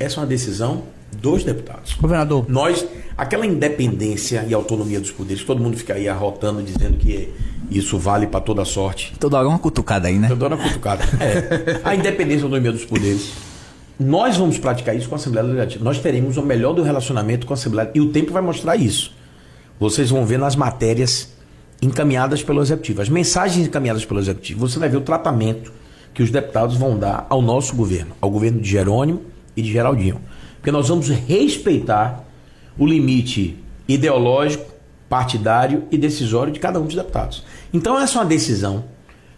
[0.00, 0.84] Essa é uma decisão
[1.16, 1.94] dos deputados.
[1.94, 2.86] Governador, Nós,
[3.16, 7.32] aquela independência e autonomia dos poderes, todo mundo fica aí arrotando, dizendo que
[7.70, 9.12] isso vale para toda sorte.
[9.18, 10.28] toda hora uma cutucada aí, né?
[10.30, 11.04] Eu dou uma cutucada.
[11.20, 11.80] É.
[11.84, 13.32] A independência e a autonomia dos poderes.
[13.98, 15.84] Nós vamos praticar isso com a Assembleia Legislativa.
[15.84, 17.90] Nós teremos o melhor do relacionamento com a Assembleia.
[17.94, 19.12] E o tempo vai mostrar isso.
[19.80, 21.32] Vocês vão ver nas matérias
[21.82, 23.02] encaminhadas pelo Executivo.
[23.02, 24.68] As mensagens encaminhadas pelo Executivo.
[24.68, 25.72] Você vai ver o tratamento
[26.14, 28.12] que os deputados vão dar ao nosso governo.
[28.20, 29.22] Ao governo de Jerônimo
[29.56, 30.20] e de Geraldinho.
[30.58, 32.24] Porque nós vamos respeitar
[32.76, 33.56] o limite
[33.88, 34.72] ideológico,
[35.08, 37.44] partidário e decisório de cada um dos deputados.
[37.72, 38.84] Então essa é uma decisão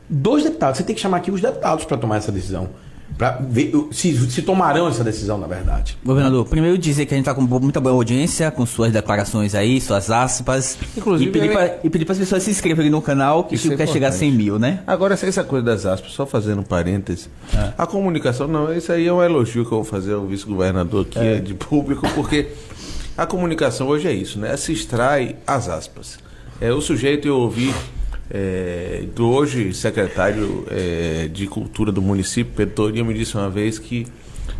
[0.08, 0.78] dos deputados.
[0.78, 2.70] Você tem que chamar aqui os deputados para tomar essa decisão.
[3.18, 5.98] Para ver se, se tomarão essa decisão, na verdade.
[6.04, 9.78] Governador, primeiro dizer que a gente tá com muita boa audiência, com suas declarações aí,
[9.80, 10.78] suas aspas.
[10.96, 11.50] Inclusive, e pedir,
[11.84, 14.30] ele- para as pessoas se inscreverem no canal, que Isso é quer chegar a importante.
[14.30, 14.80] 100 mil, né?
[14.86, 17.28] Agora, essa coisa das aspas, só fazendo um parêntese.
[17.76, 21.40] A comunicação, não, isso aí é um elogio que eu vou fazer ao vice-governador aqui
[21.40, 22.48] de público, porque
[23.18, 24.56] A comunicação hoje é isso, né?
[24.56, 26.18] Se extrai as aspas.
[26.58, 27.74] É, o sujeito eu ouvi
[28.30, 33.78] é, do hoje secretário é, de Cultura do município, Pedro Torinho, me disse uma vez
[33.78, 34.06] que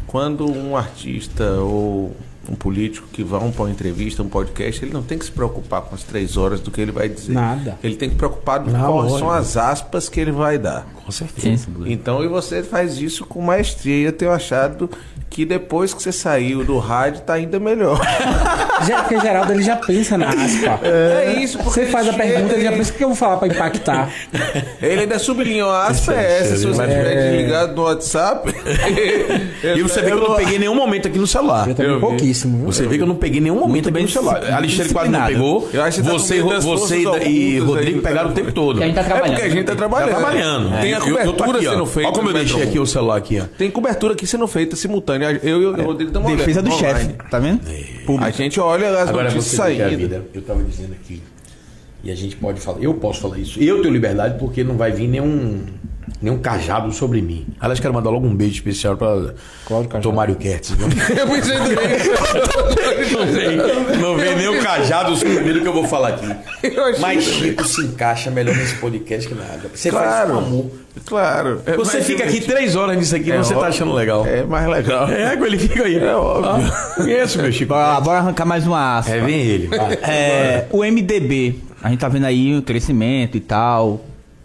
[0.06, 2.14] quando um artista ou
[2.48, 5.82] um político que vá para uma entrevista, um podcast, ele não tem que se preocupar
[5.82, 7.32] com as três horas do que ele vai dizer.
[7.32, 7.78] Nada.
[7.82, 10.84] Ele tem que se preocupar com quais são as aspas que ele vai dar.
[11.04, 11.68] Com certeza.
[11.86, 13.96] Então, e você faz isso com maestria.
[13.96, 14.90] E eu tenho achado
[15.30, 18.00] que depois que você saiu do rádio, tá ainda melhor.
[18.86, 20.80] Já, porque Geraldo ele já pensa na aspa.
[20.82, 23.08] É, isso, porque Você faz a ele pergunta, chega ele já pensa o que eu
[23.08, 24.10] vou falar pra impactar.
[24.80, 26.56] Ele ainda sublinhou a aspa é essa.
[26.56, 28.50] Se você tiver desligado no WhatsApp.
[29.76, 31.68] E você vê que eu não peguei nenhum momento aqui no celular.
[31.68, 32.56] Eu também Eu pouquíssimo.
[32.58, 32.72] viu?
[32.72, 34.42] Você vê que eu não peguei nenhum momento aqui bem no celular.
[34.50, 35.68] Alexandre quase não pegou.
[35.74, 36.96] Eu acho que você tá Você,
[37.26, 38.78] e, e Rodrigo aí, pegaram o tempo todo.
[38.78, 39.44] Que a gente tá É porque trabalhando.
[39.44, 40.10] a gente tá trabalhando.
[40.10, 40.80] Tá trabalhando.
[40.80, 42.08] Tem a Eu- eu tô cobertura aqui, sendo feita.
[42.08, 43.44] Olha como eu deixei aqui o celular aqui, ó.
[43.58, 45.19] Tem cobertura aqui sendo feita simultânea.
[45.42, 47.60] Eu e o Rodrigo estamos Defesa do chefe, tá vendo?
[48.20, 49.96] A gente olha as Agora notícias saindo.
[49.96, 51.22] vida, eu estava dizendo aqui,
[52.02, 54.90] e a gente pode falar, eu posso falar isso, eu tenho liberdade porque não vai
[54.90, 55.64] vir nenhum,
[56.20, 57.46] nenhum cajado sobre mim.
[57.60, 59.34] Aliás, quero mandar logo um beijo especial para
[60.02, 60.70] Tomário Kertz.
[60.80, 63.10] Eu pensei também.
[63.12, 66.26] Não vem, não vem nem o cajado sobre mim do que eu vou falar aqui.
[67.00, 67.24] Mas.
[67.24, 69.70] Chico se encaixa melhor nesse podcast que nada.
[69.74, 70.32] Você faz Claro.
[70.32, 70.70] com amor.
[71.06, 71.62] Claro.
[71.66, 73.68] É Você fica aqui três horas nisso aqui e É você tá óbvio.
[73.74, 74.26] achando legal.
[74.26, 75.08] É mais legal.
[75.08, 75.98] É, ele fica aí.
[75.98, 76.70] É óbvio.
[76.72, 77.68] Ah, conheço, meu Chico.
[77.72, 79.12] Bora, bora arrancar mais uma aspa.
[79.12, 79.70] É, vem ele.
[80.02, 84.00] É, o MDB, a gente tá vendo aí o crescimento e tal,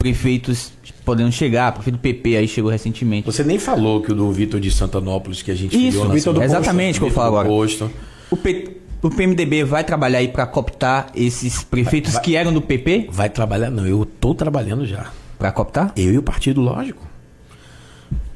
[0.05, 0.71] prefeitos
[1.03, 3.25] podendo chegar, prefeito do PP aí chegou recentemente.
[3.25, 6.33] Você nem falou que o do Vitor de Santanópolis que a gente Isso, na Vitor
[6.33, 6.55] do semana- Posto.
[6.61, 7.47] Exatamente o que eu falo do agora.
[7.49, 7.91] Posto.
[8.29, 13.07] O, P- o PMDB vai trabalhar aí pra cooptar esses prefeitos que eram do PP?
[13.11, 13.85] Vai trabalhar, não.
[13.87, 15.11] Eu tô trabalhando já.
[15.39, 15.91] Pra cooptar?
[15.97, 17.01] Eu e o partido, lógico.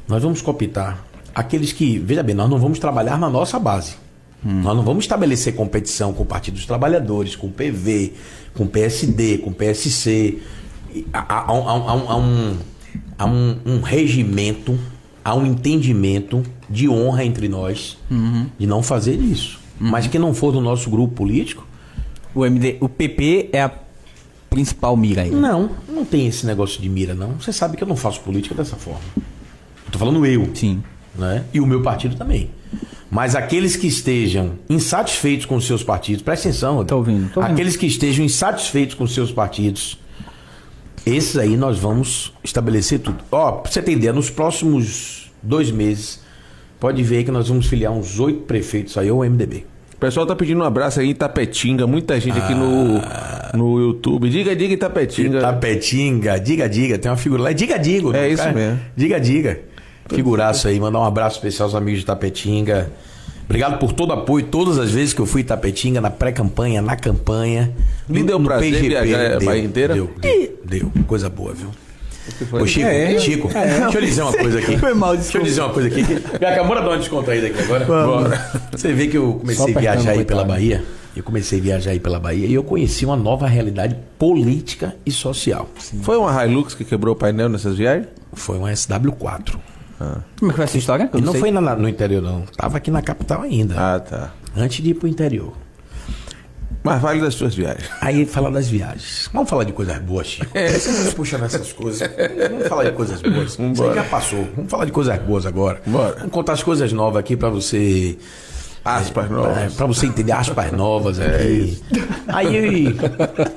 [0.08, 1.04] Nós vamos cooptar
[1.36, 3.94] aqueles que, veja bem, nós não vamos trabalhar na nossa base.
[4.42, 8.14] Nós não vamos estabelecer competição com o Partido dos Trabalhadores, com o PV,
[8.56, 10.40] com o PSD, com o PSC.
[11.14, 12.58] Há, há- há um- há um,
[13.18, 14.78] há um- um- regimento,
[15.24, 17.98] há um entendimento de honra entre nós
[18.58, 19.60] de não fazer isso.
[19.80, 21.66] Mas que não for do nosso grupo político,
[22.36, 23.72] O, MD, o PP é a
[24.50, 25.32] principal mira aí.
[25.32, 27.32] não, não tem esse negócio de mira, não.
[27.40, 29.02] Você sabe que eu não faço política dessa forma.
[29.18, 30.48] Eu tô falando eu.
[30.54, 30.84] Sim.
[31.18, 31.44] né?
[31.54, 32.50] E o meu partido também.
[33.10, 36.90] Mas aqueles que estejam insatisfeitos com os seus partidos, presta atenção, Rodrigo.
[36.90, 37.54] Tô ouvindo, tô ouvindo.
[37.56, 39.98] Aqueles que estejam insatisfeitos com os seus partidos,
[41.06, 43.24] esses aí nós vamos estabelecer tudo.
[43.32, 46.22] Ó, pra você ter ideia, nos próximos dois meses,
[46.80, 49.66] pode ver que nós vamos filiar uns oito prefeitos aí ao MDB.
[49.96, 51.86] O pessoal tá pedindo um abraço aí em Tapetinga.
[51.86, 53.02] Muita gente aqui no,
[53.54, 54.30] no YouTube.
[54.30, 55.42] Diga, diga Itapetinga.
[55.42, 58.16] Tapetinga, diga, diga, tem uma figura lá, diga, digo.
[58.16, 58.56] É isso cara?
[58.56, 58.80] mesmo.
[58.96, 59.60] Diga, diga.
[60.08, 62.90] Figuraço aí, mandar um abraço especial aos amigos de Tapetinga.
[63.50, 66.84] Obrigado por todo o apoio, todas as vezes que eu fui em Tapetinga, na pré-campanha,
[66.84, 67.74] na campanha.
[68.08, 69.96] Lhe deu prazer viajar a Bahia inteira?
[69.96, 70.92] Deu, deu, deu.
[71.08, 71.70] Coisa boa, viu?
[72.52, 73.18] Ô, Chico, É.
[73.18, 74.78] Chico, deixa eu lhe dizer uma coisa aqui.
[74.78, 76.02] Foi mal, Deixa eu lhe dizer uma coisa aqui.
[76.46, 77.86] Acabou de dar uma descontraída aqui agora.
[77.86, 78.52] Bora.
[78.72, 80.84] Você vê que eu comecei a viajar aí pela Bahia.
[81.16, 85.12] Eu comecei a viajar aí pela Bahia e eu conheci uma nova realidade política e
[85.12, 85.68] social.
[86.04, 88.06] Foi uma Hilux que quebrou o painel nessas viagens?
[88.32, 89.56] Foi uma SW4.
[90.40, 91.10] Como é que foi essa história?
[91.14, 91.42] Eu não sei.
[91.42, 92.42] foi na- no interior, não.
[92.58, 93.76] Tava aqui na capital ainda.
[93.78, 94.32] Ah, tá.
[94.56, 95.54] Antes de ir pro interior.
[96.82, 97.90] Mas vale das suas viagens.
[98.00, 99.30] Aí falar das viagens.
[99.34, 100.48] Vamos falar de coisas boas, Chico.
[100.58, 102.10] Você não puxa nessas coisas.
[102.50, 103.56] Vamos falar de coisas boas.
[103.58, 103.96] Vambora.
[103.96, 104.48] já passou.
[104.56, 105.82] Vamos falar de coisas boas agora.
[105.86, 106.16] Bora.
[106.16, 108.18] Vamos contar as coisas novas aqui pra você.
[108.86, 109.58] Aspas novas.
[109.58, 111.82] É, pra você entender aspas novas aqui.
[112.30, 112.96] Aí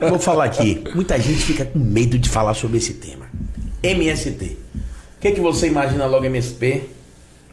[0.08, 0.82] vou falar aqui.
[0.92, 3.26] Muita gente fica com medo de falar sobre esse tema.
[3.84, 4.58] MST.
[5.22, 6.82] O que, que você imagina logo MSP?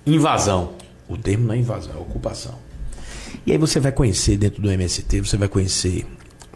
[0.04, 0.72] Invasão.
[1.08, 2.56] O termo não é invasão, é ocupação.
[3.46, 6.04] E aí você vai conhecer dentro do MST, você vai conhecer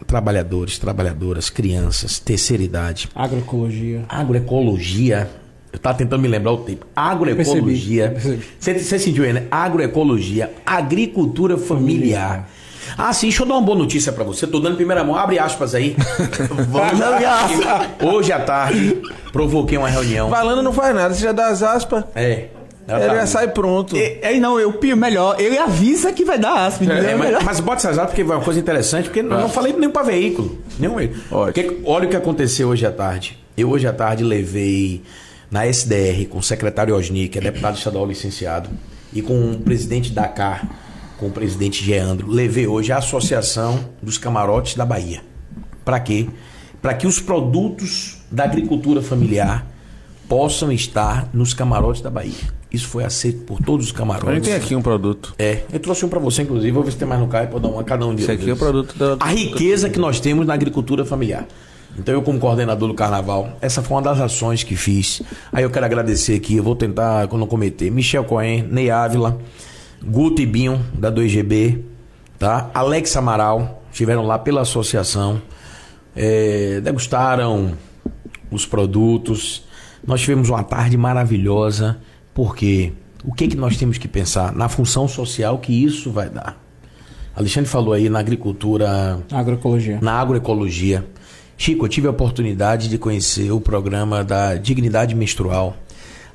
[0.08, 4.04] trabalhadores, trabalhadoras, crianças, terceira idade, Agroecologia.
[4.08, 5.30] agroecologia.
[5.72, 6.84] Eu estava tentando me lembrar o tempo.
[6.96, 8.10] Agroecologia.
[8.10, 9.46] Percebi, Você, você sentiu aí, né?
[9.52, 12.50] Agroecologia, agricultura familiar.
[12.96, 14.46] Ah, sim, deixa eu dar uma boa notícia pra você.
[14.46, 15.96] Tô dando primeira mão, abre aspas aí.
[16.68, 17.00] Vamos.
[18.02, 19.00] Hoje à tarde,
[19.32, 20.30] provoquei uma reunião.
[20.30, 22.48] Falando não faz nada, você já dá as aspas, É.
[22.88, 23.96] ele já sai pronto.
[23.96, 25.36] É, é, não, eu pio melhor.
[25.40, 26.84] Ele avisa que vai dar aspa.
[26.84, 27.04] entendeu?
[27.04, 29.48] É, É mas, mas bota essas datas porque vai uma coisa interessante, porque eu não
[29.48, 30.58] falei nem para veículo.
[30.78, 30.94] Nenhum.
[31.28, 33.38] Porque, olha o que aconteceu hoje à tarde.
[33.56, 35.02] Eu hoje à tarde levei
[35.50, 38.68] na SDR com o secretário Osni, que é deputado estadual licenciado,
[39.12, 40.66] e com o presidente da CAR,
[41.18, 45.22] com o presidente Geandro, levei hoje a Associação dos Camarotes da Bahia.
[45.84, 46.28] Para quê?
[46.80, 49.66] Para que os produtos da agricultura familiar
[50.28, 52.32] possam estar nos camarotes da Bahia.
[52.72, 54.34] Isso foi aceito por todos os camarotes.
[54.34, 55.34] gente tem aqui um produto.
[55.38, 56.72] É, eu trouxe um pra você, inclusive.
[56.72, 58.32] Vou ver se tem mais no carro pra dar um a cada um de Esse
[58.32, 59.16] aqui é o produto da.
[59.20, 61.46] a riqueza que nós temos na agricultura familiar.
[61.96, 65.22] Então, eu, como coordenador do carnaval, essa foi uma das ações que fiz.
[65.52, 67.90] Aí eu quero agradecer aqui, eu vou tentar não cometer.
[67.90, 69.38] Michel Cohen, Ney Ávila,
[70.02, 71.82] Guto e Binho, da 2GB,
[72.38, 72.70] tá?
[72.74, 75.40] Alex Amaral, estiveram lá pela associação,
[76.14, 77.72] é, degustaram
[78.50, 79.64] os produtos.
[80.06, 81.98] Nós tivemos uma tarde maravilhosa,
[82.32, 82.92] porque
[83.24, 84.52] o que, que nós temos que pensar?
[84.54, 86.62] Na função social que isso vai dar.
[87.34, 89.98] Alexandre falou aí na agricultura Agroecologia.
[90.00, 91.04] na agroecologia.
[91.56, 95.76] Chico, eu tive a oportunidade de conhecer o programa da dignidade menstrual.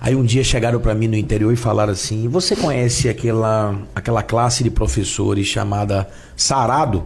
[0.02, 4.24] Aí um dia chegaram para mim no interior e falaram assim: "Você conhece aquela aquela
[4.24, 7.06] classe de professores chamada Sarado?"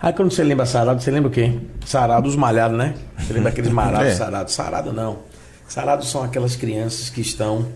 [0.00, 1.58] Aí quando você lembra Sarado, você lembra o quê?
[1.86, 2.94] Sarado os malhados, né?
[3.18, 4.14] Você lembra aqueles malhados É.
[4.14, 4.50] Sarado?
[4.50, 5.20] Sarado não.
[5.66, 7.66] Sarado são aquelas crianças que estão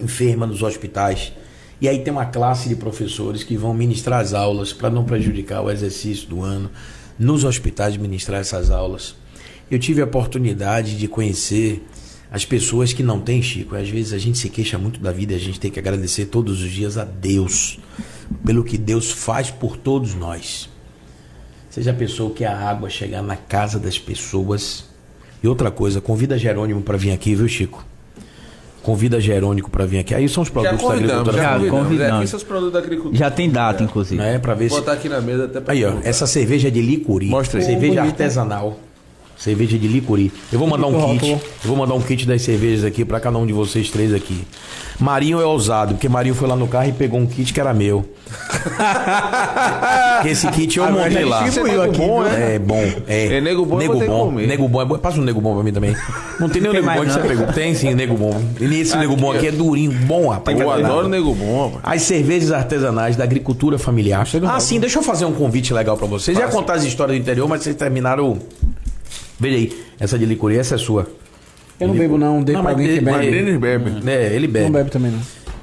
[0.00, 1.32] enfermas nos hospitais.
[1.80, 5.62] E aí tem uma classe de professores que vão ministrar as aulas para não prejudicar
[5.62, 6.70] o exercício do ano
[7.18, 9.14] nos hospitais ministrar essas aulas.
[9.70, 11.86] Eu tive a oportunidade de conhecer
[12.34, 13.76] as pessoas que não têm Chico.
[13.76, 16.26] Às vezes a gente se queixa muito da vida e a gente tem que agradecer
[16.26, 17.78] todos os dias a Deus
[18.44, 20.68] pelo que Deus faz por todos nós.
[21.70, 24.84] Você já pensou que a água chegar na casa das pessoas?
[25.44, 27.86] E outra coisa, convida Jerônimo para vir aqui, viu, Chico?
[28.82, 30.12] Convida Jerônimo para vir aqui.
[30.12, 31.36] Aí são os Já produtos da agricultura.
[31.36, 31.82] já Já convidamos.
[31.84, 32.24] convidamos.
[32.24, 33.16] É, são os produtos da agricultura.
[33.16, 34.20] Já tem data, inclusive.
[34.20, 36.66] Né, para ver Vou se botar aqui na mesa até pra Aí, ó, essa cerveja
[36.66, 37.26] é de licuri.
[37.26, 37.64] Mostra aí.
[37.64, 38.80] Cerveja artesanal.
[39.44, 40.32] Cerveja de licuri.
[40.50, 41.30] Eu vou mandar um kit.
[41.32, 44.42] Eu vou mandar um kit das cervejas aqui pra cada um de vocês três aqui.
[44.98, 47.74] Marinho é ousado, porque Marinho foi lá no carro e pegou um kit que era
[47.74, 48.08] meu.
[50.16, 51.42] Porque esse kit eu montei lá.
[51.42, 52.26] distribuiu aqui, viu?
[52.26, 52.82] É bom.
[53.06, 54.30] É, É nego bom, eu nego bom.
[54.32, 54.80] Nego bom.
[54.80, 54.98] é bom.
[54.98, 55.94] Passa um nego bom pra mim também.
[56.40, 57.46] Não tem nem o nego bom que você pegou.
[57.48, 58.40] Tem sim, nego bom.
[58.58, 60.58] E esse nego bom aqui é durinho, bom, rapaz.
[60.58, 61.78] Eu adoro nego bom.
[61.82, 64.26] As cervejas artesanais da agricultura familiar.
[64.48, 66.36] Ah, sim, deixa eu fazer um convite legal pra vocês.
[66.36, 68.38] Já contar as histórias do interior, mas vocês terminaram.
[69.38, 71.08] Veja aí, essa de licor, essa é sua.
[71.80, 72.42] Eu não bebo, não.
[72.42, 73.30] Dei Não, pra alguém que bebe.
[73.30, 74.10] Denis bebe.
[74.10, 74.64] É, ele bebe.
[74.66, 75.20] Não bebe também, não.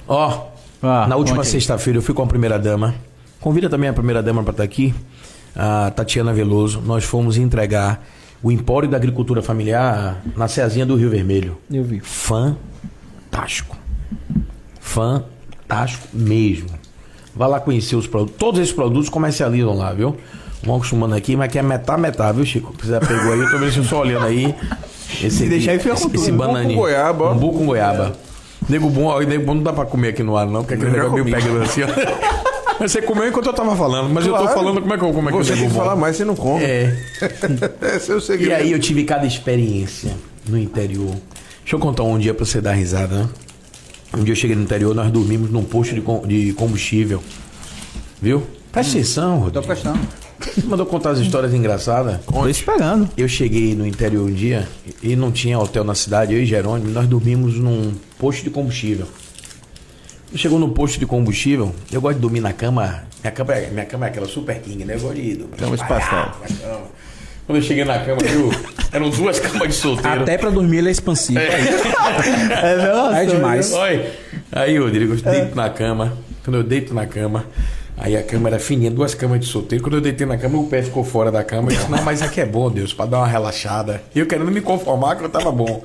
[0.08, 0.48] Ó,
[0.84, 2.96] Ah, na última sexta-feira eu fui com a primeira dama.
[3.40, 4.94] Convida também a primeira dama para estar aqui,
[5.56, 6.82] a Tatiana Veloso.
[6.82, 8.06] Nós fomos entregar
[8.44, 11.58] o Empório da Agricultura Familiar na Ceazinha do Rio Vermelho.
[11.72, 12.00] Eu vi.
[12.02, 13.78] Fantástico.
[14.80, 16.70] Fantástico mesmo.
[17.36, 18.36] Vá lá conhecer os produtos.
[18.38, 20.18] Todos esses produtos comercializam lá, viu?
[20.64, 22.74] Vão acostumando aqui, mas que é metade, metade, viu, Chico?
[22.82, 24.54] Você já pegou aí, eu tô vendo só olhando aí.
[25.24, 26.64] Esse, deixar aí, fica esse, esse bananinho.
[26.64, 27.34] Um buco com goiaba, ó.
[27.34, 28.16] Um buco com goiaba.
[28.70, 30.92] Nego bom, ó, nego bom não dá pra comer aqui no ar, não, porque aquele
[30.92, 31.88] negócio meio pega assim, ó.
[32.80, 34.58] Mas você comeu enquanto eu tava falando, mas eu tô Claro.
[34.58, 35.80] falando como é que eu como é que Você eu tem que bom.
[35.80, 36.64] falar mais, você não come.
[36.64, 36.98] É.
[37.96, 38.50] Esse é o segredo.
[38.50, 40.12] E aí eu tive cada experiência
[40.50, 41.12] no interior.
[41.62, 43.30] Deixa eu contar um dia pra você dar risada, né?
[44.18, 47.22] Um dia eu cheguei no interior, nós dormimos num posto de, com- de combustível.
[48.20, 48.42] Viu?
[48.72, 49.68] Presta atenção, Tô Rodrigo.
[49.68, 50.00] prestando.
[50.42, 52.20] Você mandou contar as histórias engraçadas.
[52.26, 53.10] Tô esperando.
[53.16, 54.68] Eu cheguei no interior um dia
[55.02, 59.08] e não tinha hotel na cidade, eu e Jerônimo, nós dormimos num posto de combustível.
[60.36, 63.04] Chegou no posto de combustível, eu gosto de dormir na cama.
[63.22, 64.96] Minha cama é, minha cama é aquela super king, né?
[64.96, 65.58] Eu gosto de dormir.
[65.58, 66.42] Cama espacial.
[67.46, 68.50] Quando eu cheguei na cama, viu?
[68.94, 70.22] Eram duas camas de solteiro.
[70.22, 71.40] Até pra dormir ele é expansivo.
[71.40, 73.74] É, meu É demais.
[73.74, 74.12] Olha,
[74.52, 76.18] aí, Rodrigo, eu deito na cama.
[76.44, 77.46] Quando eu deito na cama,
[78.02, 79.84] aí a cama era fininha, duas camas de solteiro.
[79.84, 81.72] Quando eu deitei na cama, o pé ficou fora da cama.
[81.72, 84.02] Eu disse, não, mas aqui é bom, Deus, pra dar uma relaxada.
[84.14, 85.84] E eu querendo me conformar que eu tava bom.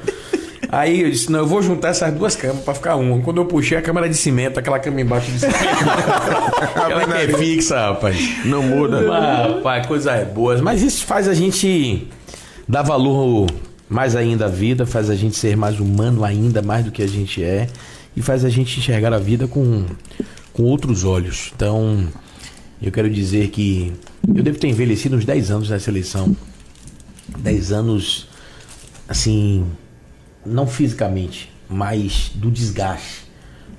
[0.71, 3.21] Aí eu disse, não, eu vou juntar essas duas camas pra ficar uma.
[3.21, 5.59] Quando eu puxei, a cama era de cimento, aquela cama embaixo de cimento.
[6.75, 8.45] aquela que é fixa, rapaz.
[8.47, 9.03] Não muda.
[9.03, 10.57] Mas, rapaz, coisa é boa.
[10.63, 12.09] Mas isso faz a gente
[12.67, 13.47] dar valor
[13.89, 17.07] mais ainda à vida, faz a gente ser mais humano ainda, mais do que a
[17.07, 17.69] gente é.
[18.17, 19.85] E faz a gente enxergar a vida com,
[20.57, 21.53] com outros olhos.
[21.55, 22.09] Então,
[22.81, 23.93] eu quero dizer que
[24.35, 26.35] eu devo ter envelhecido uns 10 anos nessa eleição.
[27.39, 28.29] 10 anos,
[29.07, 29.67] assim,
[30.45, 33.27] não fisicamente, mas do desgaste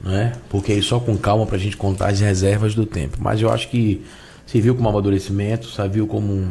[0.03, 0.33] não é?
[0.49, 3.17] Porque aí só com calma pra gente contar as reservas do tempo.
[3.19, 4.03] Mas eu acho que
[4.45, 6.49] serviu como amadurecimento, serviu como um,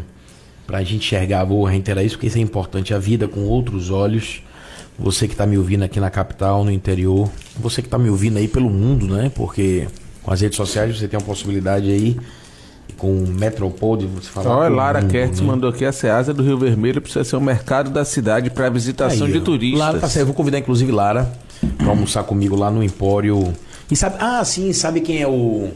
[0.67, 4.43] pra gente enxergar, vou reiterar isso, porque isso é importante, a vida com outros olhos.
[4.99, 8.39] Você que tá me ouvindo aqui na capital, no interior, você que tá me ouvindo
[8.39, 9.31] aí pelo mundo, né?
[9.35, 9.87] Porque
[10.27, 12.19] com as redes sociais você tem a possibilidade aí,
[12.97, 14.57] com o Metropol, de você falar.
[14.59, 15.47] Olha, Lara Kertz né?
[15.47, 19.27] mandou aqui a Ceasa do Rio Vermelho precisa ser o mercado da cidade para visitação
[19.27, 19.79] Aí, de turistas.
[19.79, 20.23] Lara tá certo.
[20.23, 21.31] Eu vou convidar inclusive Lara
[21.79, 23.53] pra almoçar comigo lá no Empório.
[23.91, 25.71] E sabe, ah, sim, sabe quem é o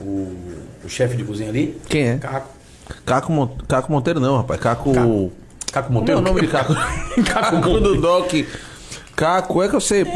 [0.00, 0.32] o,
[0.84, 1.76] o chefe de cozinha ali?
[1.88, 2.16] Quem é?
[2.18, 2.48] Caco.
[3.04, 4.60] Caco, Mon- Caco Monteiro não, rapaz.
[4.60, 4.92] Caco.
[4.92, 5.32] Caco.
[5.72, 6.20] Caco Como é Monteiro?
[6.20, 6.74] o nome de Caco?
[7.26, 8.32] Caco do Doc.
[9.18, 10.12] Caco, é que eu sei, pô,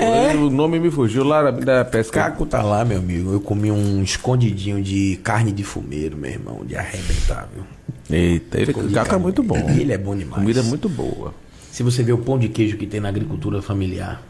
[0.46, 2.20] o nome me fugiu lá da pesca.
[2.20, 3.32] Caco tá lá, meu amigo.
[3.32, 7.64] Eu comi um escondidinho de carne de fumeiro, meu irmão, de arrebentar, viu?
[8.08, 9.58] Eita, ele, Caco é muito bom.
[9.70, 10.40] Ele é bom demais.
[10.40, 11.34] Comida é muito boa.
[11.72, 14.22] Se você vê o pão de queijo que tem na agricultura familiar,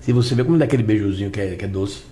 [0.00, 2.02] se você vê como é daquele beijuzinho que é, que é doce,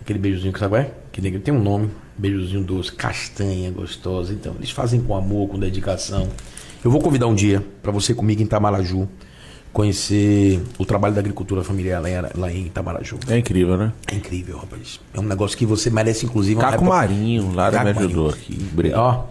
[0.00, 0.90] aquele beijuzinho que sabe qual é?
[1.12, 4.32] Que tem, tem um nome, beijuzinho doce, castanha gostosa.
[4.32, 6.26] Então, eles fazem com amor, com dedicação.
[6.82, 9.06] Eu vou convidar um dia para você comigo em Itamaraju,
[9.72, 13.18] conhecer o trabalho da agricultura familiar lá em, lá em Itamaraju.
[13.28, 13.92] É incrível, né?
[14.10, 15.00] É incrível, rapaz.
[15.14, 16.60] É um negócio que você merece, inclusive.
[16.60, 18.28] Caco época- Marinho, me Caco ajudou Marinho.
[18.30, 18.68] aqui.
[18.72, 18.98] Obrigado.
[19.00, 19.24] Ó,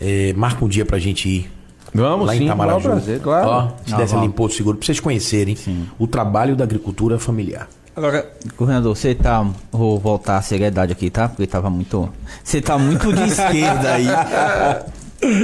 [0.00, 1.50] é, marca um dia pra gente ir.
[1.94, 2.88] Vamos lá sim, em Itamaraju.
[2.88, 3.48] prazer, claro.
[3.48, 4.26] Ó, se Ah, desse ali vamos.
[4.26, 5.56] em Porto Seguro, pra vocês conhecerem
[5.96, 7.68] o trabalho da agricultura familiar.
[7.94, 9.48] Agora, governador, você tá.
[9.70, 11.28] Vou voltar à seriedade aqui, tá?
[11.28, 12.08] Porque tava muito.
[12.42, 14.06] Você tá muito de esquerda aí.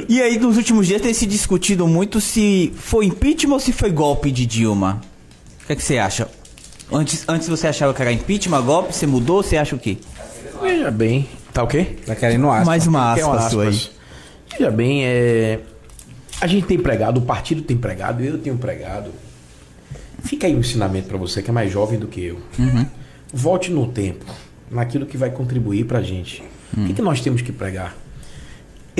[0.09, 3.90] E aí, nos últimos dias tem se discutido muito se foi impeachment ou se foi
[3.90, 5.01] golpe de Dilma.
[5.62, 6.28] O que, é que você acha?
[6.93, 9.98] Antes, antes você achava que era impeachment, golpe, você mudou, você acha o quê?
[10.61, 11.28] Veja bem.
[11.52, 11.97] Tá o quê?
[12.05, 12.65] Tá querendo aspa.
[12.65, 13.69] Mais uma Quer aspa, uma sua aí.
[13.69, 13.90] aspas?
[14.52, 15.61] Veja bem, é...
[16.40, 19.11] a gente tem pregado, o partido tem pregado, eu tenho pregado.
[20.23, 22.40] Fica aí um ensinamento pra você que é mais jovem do que eu.
[23.32, 24.27] Volte no tempo,
[24.70, 26.43] naquilo que vai contribuir pra gente.
[26.77, 27.97] O que, que nós temos que pregar?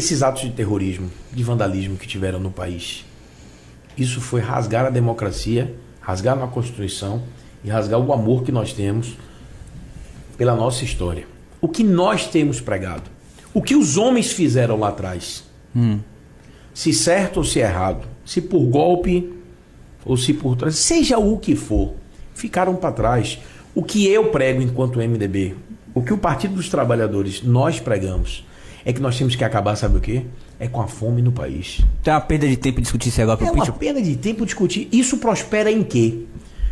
[0.01, 3.05] Esses atos de terrorismo, de vandalismo que tiveram no país.
[3.99, 7.23] Isso foi rasgar a democracia, rasgar a Constituição
[7.63, 9.19] e rasgar o amor que nós temos
[10.39, 11.27] pela nossa história.
[11.61, 13.11] O que nós temos pregado.
[13.53, 15.45] O que os homens fizeram lá atrás.
[16.73, 18.09] Se certo ou se errado.
[18.25, 19.31] Se por golpe
[20.03, 20.77] ou se por trás.
[20.77, 21.93] Seja o que for.
[22.35, 23.39] Ficaram para trás.
[23.75, 25.57] O que eu prego enquanto MDB,
[25.93, 28.47] o que o Partido dos Trabalhadores, nós pregamos,
[28.85, 30.23] é que nós temos que acabar, sabe o quê?
[30.59, 31.81] É com a fome no país.
[32.03, 33.79] Tem uma perda de tempo discutir esse golpe É pro uma impeachment?
[33.79, 34.89] pena de tempo discutir.
[34.93, 36.21] Isso prospera em quê?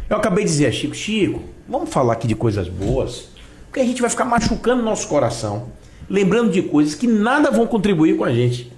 [0.08, 3.28] Eu acabei de dizer a Chico, Chico, vamos falar aqui de coisas boas,
[3.66, 5.66] porque a gente vai ficar machucando nosso coração,
[6.08, 8.72] lembrando de coisas que nada vão contribuir com a gente.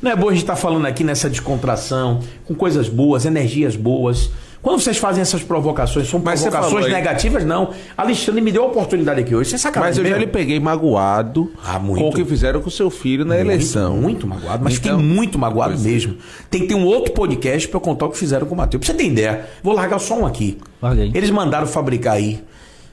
[0.00, 4.30] Não é bom a gente estar falando aqui nessa descontração, com coisas boas, energias boas.
[4.60, 7.70] Quando vocês fazem essas provocações, são Mas provocações falou negativas, não.
[7.96, 9.50] Alexandre me deu a oportunidade aqui hoje.
[9.50, 10.24] Você sacanagem Mas eu já mesmo?
[10.26, 12.00] lhe peguei magoado Ah, muito.
[12.02, 13.96] com o que fizeram com seu filho na Muito, eleição.
[13.96, 15.88] Muito magoado, mas Então- fiquei muito magoado Pois é.
[15.90, 16.16] mesmo.
[16.50, 18.84] Tem que ter um outro podcast pra eu contar o que fizeram com o Matheus.
[18.84, 20.58] Pra você ter ideia, vou largar só um aqui.
[20.82, 21.12] Larga aí.
[21.14, 22.42] Eles mandaram fabricar aí,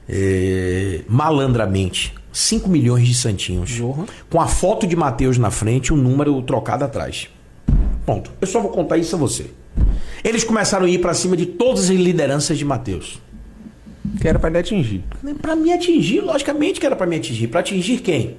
[0.08, 3.80] é, malandramente, 5 milhões de santinhos.
[4.30, 7.28] Com a foto de Matheus na frente e o número trocado atrás.
[8.04, 8.30] Ponto.
[8.40, 9.46] Eu só vou contar isso a você.
[10.26, 13.20] Eles começaram a ir pra cima de todas as lideranças de Matheus.
[14.20, 15.04] Que era pra ele atingir.
[15.40, 17.46] Pra me atingir, logicamente que era pra me atingir.
[17.46, 18.36] Pra atingir quem?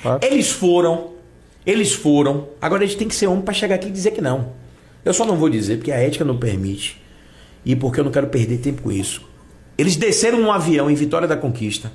[0.00, 0.20] Claro.
[0.24, 1.10] Eles foram,
[1.66, 2.48] eles foram.
[2.62, 4.52] Agora eles têm que ser homem pra chegar aqui e dizer que não.
[5.04, 6.98] Eu só não vou dizer porque a ética não permite
[7.62, 9.20] e porque eu não quero perder tempo com isso.
[9.76, 11.92] Eles desceram num avião em Vitória da Conquista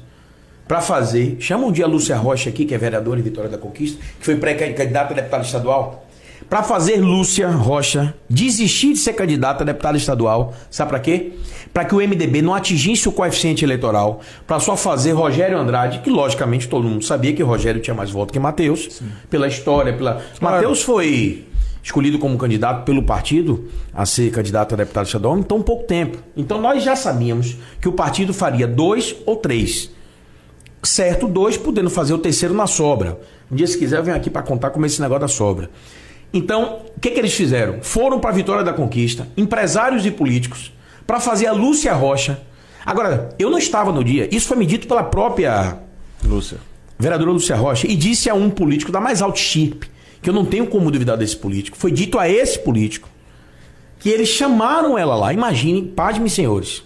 [0.68, 1.38] pra fazer.
[1.39, 4.26] Chama um dia a Lúcia Rocha aqui, que é vereadora em Vitória da Conquista, que
[4.26, 6.07] foi pré-candidata a deputada estadual,
[6.54, 10.54] Pra fazer Lúcia Rocha desistir de ser candidata a deputada estadual.
[10.70, 11.32] Sabe pra quê?
[11.74, 16.12] Pra que o MDB não atingisse o coeficiente eleitoral, Pra só fazer Rogério Andrade, que
[16.12, 19.02] logicamente todo mundo sabia que Rogério tinha mais voto que Matheus,
[19.32, 21.44] pela história, pela Matheus foi
[21.82, 26.20] escolhido como candidato pelo partido a ser candidato a deputado estadual em tão pouco tempo.
[26.38, 29.90] Então nós já sabíamos que o partido faria dois ou três.
[30.84, 33.20] Certo, dois podendo fazer o terceiro na sobra.
[33.52, 35.72] Um dia, se quiser, eu venho aqui para contar como é esse negócio da sobra.
[36.34, 37.84] Então, o que, que eles fizeram?
[37.84, 40.73] Foram para a Vitória da Conquista, empresários e políticos,
[41.05, 42.41] para fazer a Lúcia Rocha.
[42.84, 45.77] Agora, eu não estava no dia, isso foi me dito pela própria
[46.23, 46.57] Lúcia.
[46.97, 49.91] vereadora Lúcia Rocha, e disse a um político da mais alta estirpe,
[50.22, 53.07] que eu não tenho como duvidar desse político, foi dito a esse político,
[53.99, 56.84] que eles chamaram ela lá, imaginem, pasmem senhores,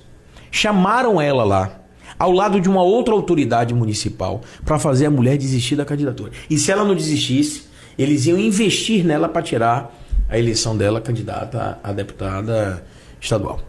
[0.52, 1.80] chamaram ela lá,
[2.20, 6.32] ao lado de uma outra autoridade municipal, para fazer a mulher desistir da candidatura.
[6.50, 7.64] E se ela não desistisse,
[7.98, 9.94] eles iam investir nela para tirar
[10.30, 12.86] a eleição dela candidata a deputada
[13.20, 13.62] estadual.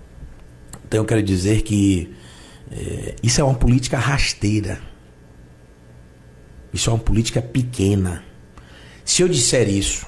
[0.86, 2.14] Então eu quero dizer que
[2.70, 4.80] eh, isso é uma política rasteira.
[6.72, 8.22] Isso é uma política pequena.
[9.04, 10.06] Se eu disser isso,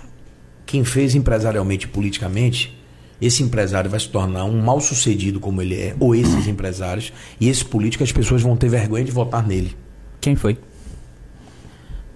[0.66, 2.78] quem fez empresarialmente e politicamente,
[3.20, 7.48] esse empresário vai se tornar um mal sucedido como ele é, ou esses empresários, e
[7.48, 9.76] esse político as pessoas vão ter vergonha de votar nele.
[10.20, 10.58] Quem foi?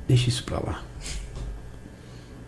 [0.07, 0.84] Deixa isso pra lá.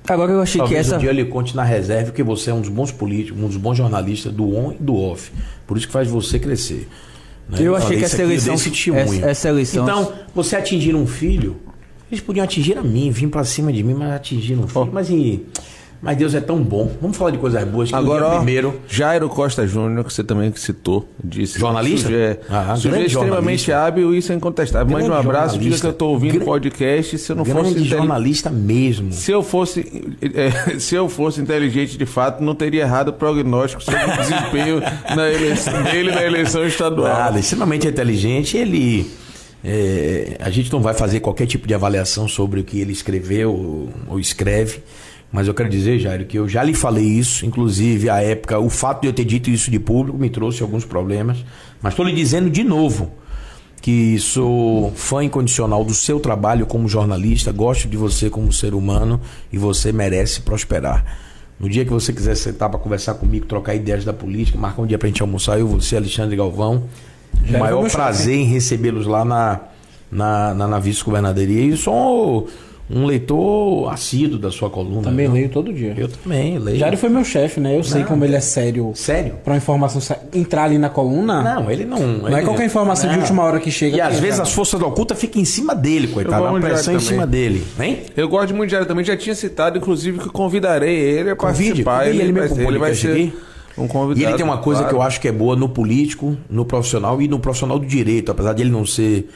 [0.09, 0.97] Agora eu achei Talvez que essa.
[0.97, 3.57] um dia ele conte na reserva que você é um dos bons políticos, um dos
[3.57, 5.31] bons jornalistas do on e do off.
[5.67, 6.89] Por isso que faz você crescer.
[7.49, 7.59] né?
[7.61, 8.55] Eu achei falei que essa eu eleição-
[9.15, 11.57] essa- essa eleição- Então, você atingir um filho,
[12.11, 14.91] eles podiam atingir a mim, vir pra cima de mim, mas atingiram um filho.
[14.93, 15.45] Mas, e,
[16.07, 16.91] Mas Deus é tão bom.
[17.03, 17.91] Vamos falar de coisas boas.
[17.91, 18.81] Que Agora, ó, primeiro.
[18.89, 21.59] Jairo Costa Júnior, que você também citou, disse.
[21.59, 22.09] Jornalista?
[22.09, 23.77] Sujeito, Ah, sujeito extremamente jornalista.
[23.79, 24.97] hábil, isso é incontestável.
[24.97, 27.19] Mande um abraço, diga que eu tô ouvindo Gran- podcast.
[27.19, 29.13] Se eu não grande fosse jornalista mesmo.
[29.13, 29.81] Se eu fosse,
[30.23, 34.81] eh, se eu fosse inteligente de fato, não teria errado o prognóstico sobre o desempenho
[35.15, 37.13] na eleição, dele na eleição estadual.
[37.13, 38.57] Nada, extremamente inteligente.
[38.57, 39.11] Ele.
[39.65, 43.53] é, a gente não vai fazer qualquer tipo de avaliação sobre o que ele escreveu
[43.53, 44.81] ou, ou escreve.
[45.33, 47.45] Mas eu quero dizer, Jairo, que eu já lhe falei isso.
[47.45, 50.85] Inclusive, à época, o fato de eu ter dito isso de público me trouxe alguns
[50.85, 51.45] problemas.
[51.83, 53.13] Mas estou lhe dizendo de novo
[53.81, 59.21] que sou fã incondicional do seu trabalho como jornalista, gosto de você como ser humano
[59.53, 61.05] e você merece prosperar.
[61.59, 64.87] No dia que você quiser sentar para conversar comigo, trocar ideias da política, marcar um
[64.87, 66.85] dia para a gente almoçar, eu, você, Alexandre Galvão,
[67.49, 69.61] o maior prazer em recebê-los lá na,
[70.11, 71.63] na, na, na vice-governadoria.
[71.63, 72.49] E sou
[72.89, 75.03] um leitor assíduo da sua coluna.
[75.03, 75.35] Também viu?
[75.35, 75.93] leio todo dia.
[75.97, 76.79] Eu também leio.
[76.79, 77.77] Jário foi meu chefe, né?
[77.77, 78.09] Eu sei Não.
[78.09, 78.93] como ele é sério.
[78.95, 79.35] Sério?
[79.43, 81.43] Pra uma informação entrar ali na coluna.
[81.43, 81.99] Não, ele não.
[81.99, 83.23] Não ele- é qualquer informação de Não.
[83.23, 83.97] última hora que chega.
[83.97, 86.47] E às ele vezes as forças da oculta ficam em cima dele, coitado.
[86.47, 87.65] A pressão em cima dele.
[87.81, 88.03] Hein?
[88.17, 91.83] Eu gosto muito de Jairo também, já tinha citado, inclusive, que convidarei ele a Convide,
[91.85, 92.05] participar.
[92.05, 93.33] convide ele vai, pro ele vai ser
[93.77, 94.21] um convidado.
[94.21, 94.95] E ele tem uma coisa claro.
[94.97, 98.31] que eu acho que é boa no político, no profissional e no profissional do direito,
[98.31, 99.29] apesar de ele não ser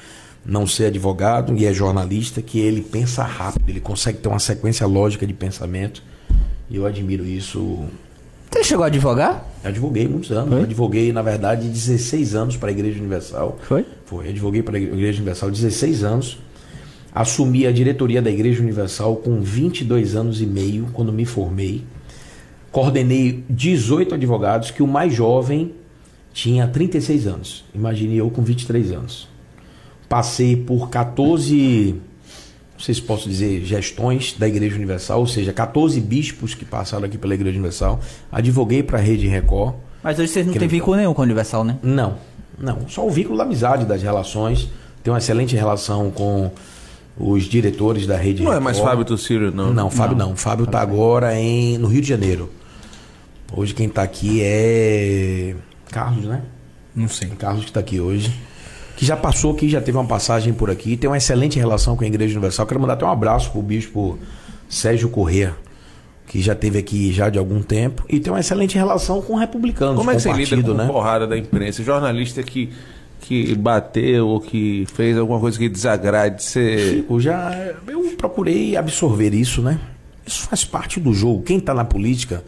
[0.45, 4.87] não ser advogado e é jornalista, que ele pensa rápido, ele consegue ter uma sequência
[4.87, 6.03] lógica de pensamento.
[6.69, 7.85] E eu admiro isso.
[8.51, 9.47] Você chegou a advogar?
[9.63, 10.53] Eu advoguei muitos anos.
[10.53, 13.59] Eu advoguei, na verdade, 16 anos para a Igreja Universal.
[13.63, 13.85] Foi?
[14.07, 16.39] Foi, advoguei para a Igreja Universal 16 anos.
[17.13, 21.85] Assumi a diretoria da Igreja Universal com 22 anos e meio, quando me formei.
[22.71, 25.73] Coordenei 18 advogados, que o mais jovem
[26.33, 27.65] tinha 36 anos.
[27.75, 29.29] Imagine eu com 23 anos.
[30.11, 31.95] Passei por 14,
[32.73, 37.05] não sei se posso dizer, gestões da Igreja Universal, ou seja, 14 bispos que passaram
[37.05, 38.01] aqui pela Igreja Universal.
[38.33, 39.77] Advoguei para a Rede Record.
[40.03, 41.79] Mas hoje vocês não têm vínculo nenhum com o Universal, né?
[41.81, 42.17] Não,
[42.59, 42.89] não.
[42.89, 44.69] Só o vínculo da amizade, das relações.
[45.05, 46.51] Tenho uma excelente relação com
[47.17, 48.43] os diretores da rede.
[48.43, 48.91] Não é mais Record.
[48.91, 49.73] Fábio Tucílio, não.
[49.73, 50.35] Não, Fábio não.
[50.35, 52.51] Fábio está agora em, no Rio de Janeiro.
[53.53, 55.55] Hoje quem está aqui é
[55.89, 56.43] Carlos, né?
[56.97, 57.29] Não sei.
[57.29, 58.50] Carlos que está aqui hoje.
[59.01, 60.95] Que já passou aqui, já teve uma passagem por aqui.
[60.95, 62.67] Tem uma excelente relação com a Igreja Universal.
[62.67, 64.19] Quero mandar até um abraço pro bispo
[64.69, 65.57] Sérgio Corrêa,
[66.27, 68.05] que já teve aqui já de algum tempo.
[68.11, 70.73] E tem uma excelente relação com republicanos, Como é que com você o lida partido,
[70.73, 70.87] com né?
[70.87, 71.83] porrada da imprensa?
[71.83, 72.69] Jornalista que,
[73.23, 77.03] que bateu ou que fez alguma coisa que desagrade, você...
[77.09, 77.57] Eu já
[77.89, 79.81] eu procurei absorver isso, né?
[80.27, 81.43] Isso faz parte do jogo.
[81.43, 82.45] Quem está na política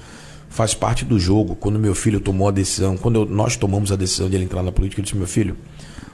[0.51, 1.55] faz parte do jogo.
[1.57, 4.63] Quando meu filho tomou a decisão, quando eu- nós tomamos a decisão de ele entrar
[4.63, 5.57] na política, eu disse: meu filho,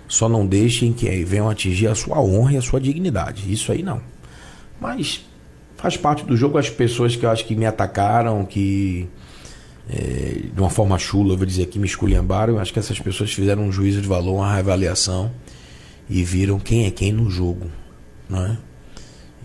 [0.08, 3.52] só não deixem que venham atingir a sua honra e a sua dignidade.
[3.52, 4.00] Isso aí não.
[4.80, 5.24] Mas
[5.76, 9.06] faz parte do jogo as pessoas que eu acho que me atacaram, que
[9.90, 12.54] eh, de uma forma chula, eu vou dizer que me esculhambaram.
[12.54, 15.30] Eu acho que essas pessoas fizeram um juízo de valor, uma reavaliação
[16.08, 17.66] e viram quem é quem no jogo,
[18.32, 18.56] é?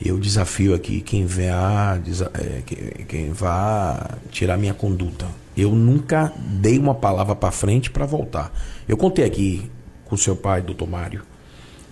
[0.03, 1.97] Eu desafio aqui quem vá,
[2.33, 5.25] é, que- quem vá tirar minha conduta.
[5.55, 8.51] Eu nunca dei uma palavra para frente para voltar.
[8.87, 9.69] Eu contei aqui
[10.13, 11.23] com seu pai, doutor Mário,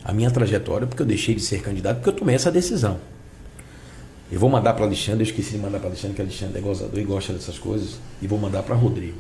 [0.04, 3.00] a minha trajetória, porque eu deixei de ser candidato, porque eu tomei essa decisão.
[4.32, 7.00] Eu vou mandar para Alexandre, eu esqueci de mandar para Alexandre, que Alexandre é gozador
[7.00, 9.18] e gosta dessas coisas, e vou mandar para Rodrigo.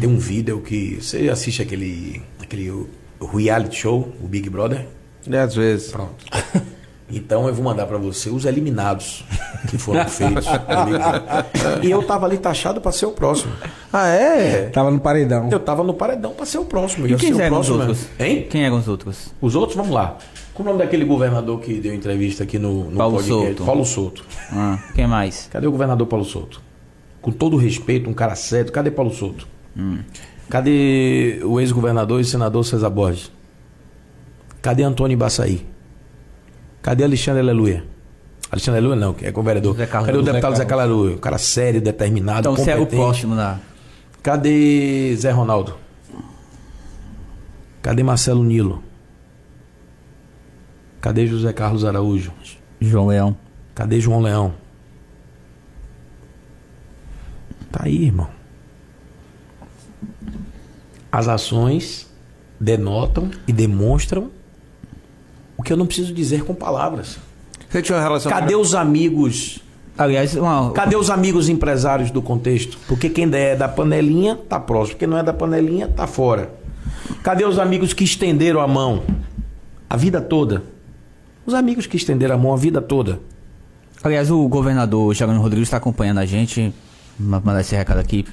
[0.00, 0.96] Tem um vídeo que.
[0.96, 2.86] Você assiste aquele, aquele
[3.32, 4.88] reality show, o Big Brother?
[5.30, 5.92] É, às vezes.
[5.92, 6.24] Pronto.
[7.10, 9.24] Então eu vou mandar para você os eliminados
[9.70, 10.46] que foram feitos.
[11.82, 13.52] e eu tava ali taxado para ser o próximo.
[13.92, 14.68] Ah, é?
[14.68, 15.48] Tava no paredão.
[15.50, 17.06] Eu tava no paredão para ser o próximo.
[17.06, 18.06] E quem eram os outros?
[18.18, 18.28] né?
[18.28, 18.46] Hein?
[18.50, 19.32] Quem eram os outros?
[19.40, 20.18] Os outros, vamos lá.
[20.52, 23.46] Qual o nome daquele governador que deu entrevista aqui no, no Paulo podcast?
[23.46, 23.64] Souto.
[23.64, 24.24] Paulo Souto.
[24.52, 25.48] Ah, quem mais?
[25.50, 26.60] Cadê o governador Paulo Souto?
[27.22, 28.70] Com todo respeito, um cara sério.
[28.70, 29.46] Cadê Paulo Souto?
[30.50, 33.30] Cadê o ex-governador e senador César Borges?
[34.60, 35.64] Cadê Antônio Baçaí?
[36.82, 37.84] Cadê Alexandre Aleluia?
[38.50, 39.76] Alexandre Aleluia não, que é vereador.
[39.76, 40.06] Zé Carlos.
[40.06, 40.84] Cadê o deputado Zé Carlos.
[40.84, 41.16] Aleluia?
[41.16, 43.02] Um cara sério, determinado, Então você é o competente.
[43.02, 43.58] próximo da.
[44.22, 45.76] Cadê Zé Ronaldo?
[47.82, 48.82] Cadê Marcelo Nilo?
[51.00, 52.32] Cadê José Carlos Araújo?
[52.80, 53.36] João Leão.
[53.74, 54.52] Cadê João Leão?
[57.70, 58.28] Tá aí, irmão.
[61.12, 62.08] As ações
[62.58, 64.30] denotam e demonstram
[65.58, 67.18] o que eu não preciso dizer com palavras.
[67.68, 68.30] Você tinha uma relação...
[68.30, 69.58] Cadê os amigos?
[69.98, 72.78] Aliás, uma, Cadê os amigos empresários do contexto?
[72.86, 76.50] Porque quem é da panelinha tá próximo, quem não é da panelinha tá fora.
[77.24, 79.02] Cadê os amigos que estenderam a mão
[79.90, 80.62] a vida toda?
[81.44, 83.18] Os amigos que estenderam a mão a vida toda.
[84.02, 86.72] Aliás, o governador Jerônimo Rodrigues está acompanhando a gente.
[87.18, 88.24] Mandar esse recado aqui.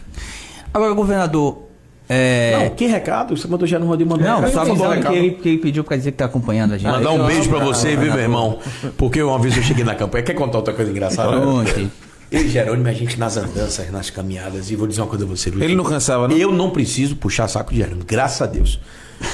[0.71, 1.64] Agora, governador.
[2.07, 2.57] É...
[2.69, 3.35] Não, que recado?
[3.35, 4.53] Você mandou já no Rodrigo mandou Não, recado.
[4.53, 5.15] só mandou que recado.
[5.15, 6.91] ele, que ele pediu pra dizer que tá acompanhando a gente.
[6.91, 8.59] Mandar um beijo pra você, viu, meu irmão?
[8.97, 10.23] Porque uma vez eu cheguei na campanha.
[10.23, 11.39] Quer contar outra coisa engraçada?
[11.39, 11.89] Pronto.
[12.31, 15.27] Eu e Jerônimo, a gente nas andanças, nas caminhadas, e vou dizer uma coisa a
[15.27, 15.63] você, viu?
[15.63, 16.35] Ele não cansava, não?
[16.35, 18.79] Eu não preciso puxar saco de Jerônimo, graças a Deus.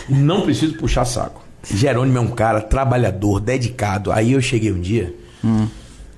[0.10, 1.41] Não preciso puxar saco.
[1.73, 4.11] Jerônimo é um cara trabalhador, dedicado.
[4.11, 5.14] Aí eu cheguei um dia,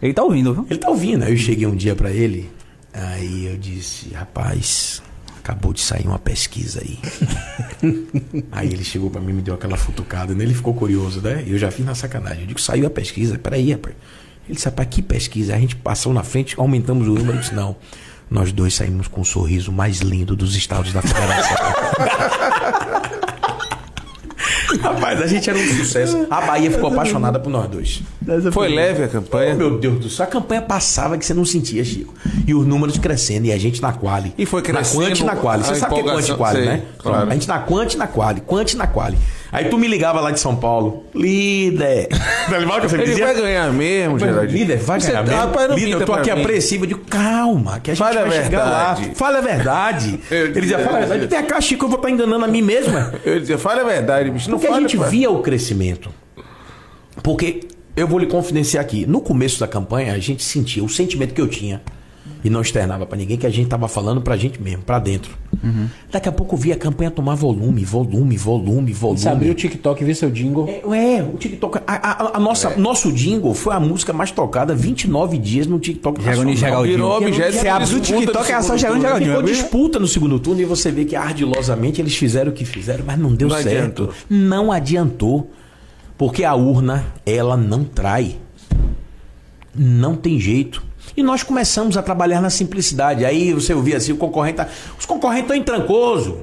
[0.01, 0.65] Ele tá ouvindo, viu?
[0.69, 2.49] ele tá ouvindo, aí eu cheguei um dia pra ele,
[2.93, 5.01] aí eu disse, rapaz,
[5.43, 6.97] acabou de sair uma pesquisa aí.
[8.49, 10.45] aí ele chegou pra mim e me deu aquela futucada, né?
[10.45, 11.43] Ele ficou curioso, né?
[11.45, 12.41] Eu já fiz na sacanagem.
[12.41, 13.93] Eu digo, saiu a pesquisa, peraí, rapaz.
[14.47, 15.53] Ele disse, rapaz, que pesquisa?
[15.53, 17.37] A gente passou na frente, aumentamos o número.
[17.37, 17.75] Eu disse, não.
[18.31, 21.57] Nós dois saímos com o sorriso mais lindo dos estados da federação.
[24.81, 26.26] Rapaz, a gente era um sucesso.
[26.30, 28.02] A Bahia ficou apaixonada por nós dois.
[28.52, 29.53] Foi leve a Oh, campanha.
[29.56, 32.14] meu Deus do céu, a campanha passava que você não sentia, Chico.
[32.48, 34.34] E os números crescendo, e a gente na quali.
[34.38, 35.64] E foi crescendo Na quante e na quali.
[35.64, 36.81] Você sabe o que é quante e quali, sei, né?
[36.98, 37.30] claro.
[37.30, 38.41] A gente na quante e na quali.
[38.41, 39.18] Quante e na quali.
[39.53, 41.05] Aí tu me ligava lá de São Paulo.
[41.13, 42.07] Líder.
[42.07, 43.25] Tá ligado que você me Ele dizia?
[43.27, 44.59] vai ganhar mesmo, Geraldinho.
[44.59, 45.39] Líder, vai Você ganhar tá- mesmo.
[45.45, 46.41] rapaz, não Líder, eu pinta tô aqui mim.
[46.41, 46.84] apreensivo.
[46.84, 48.93] Eu digo, calma, que a gente Fale a vai chegar lá.
[48.95, 49.15] verdade.
[49.15, 50.19] Fala a verdade.
[50.31, 51.27] Eu Ele dizia, fala a verdade.
[51.27, 53.13] Tem cá, Chico, eu vou estar enganando a mim mesma.
[53.23, 54.49] Eu dizia, fala a verdade, bicho.
[54.49, 56.09] Não Porque a fala gente pra- via o crescimento.
[57.21, 59.05] Porque eu vou lhe confidenciar aqui.
[59.05, 61.81] No começo da campanha, a gente sentia o sentimento que eu tinha.
[62.43, 65.31] E não externava pra ninguém, que a gente tava falando pra gente mesmo, pra dentro.
[66.11, 69.19] Daqui a pouco eu via a campanha tomar volume, volume, volume, volume.
[69.19, 70.68] Você abriu o TikTok e viu seu jingle.
[70.68, 71.80] É, é, o TikTok.
[71.88, 76.22] A, a- a nossa, Nosso jingle foi a música mais tocada 29 dias no TikTok.
[76.23, 76.56] Nacional.
[76.56, 76.95] Geraldinho.
[76.98, 79.02] Virou objeto Você abre o TikTok, é só turno.
[79.02, 79.30] Geraldinho.
[79.31, 83.03] Ficou disputa no segundo turno e você vê que ardilosamente eles fizeram o que fizeram,
[83.06, 83.69] mas não deu Não certo.
[83.77, 84.10] adiantou.
[84.30, 85.52] Não adiantou.
[86.18, 88.35] Porque a urna, ela não trai.
[89.76, 90.84] Não tem jeito.
[91.15, 93.25] E nós começamos a trabalhar na simplicidade.
[93.25, 94.67] Aí você ouvia assim, o concorrente tá,
[94.97, 96.39] Os concorrentes estão em Trancoso.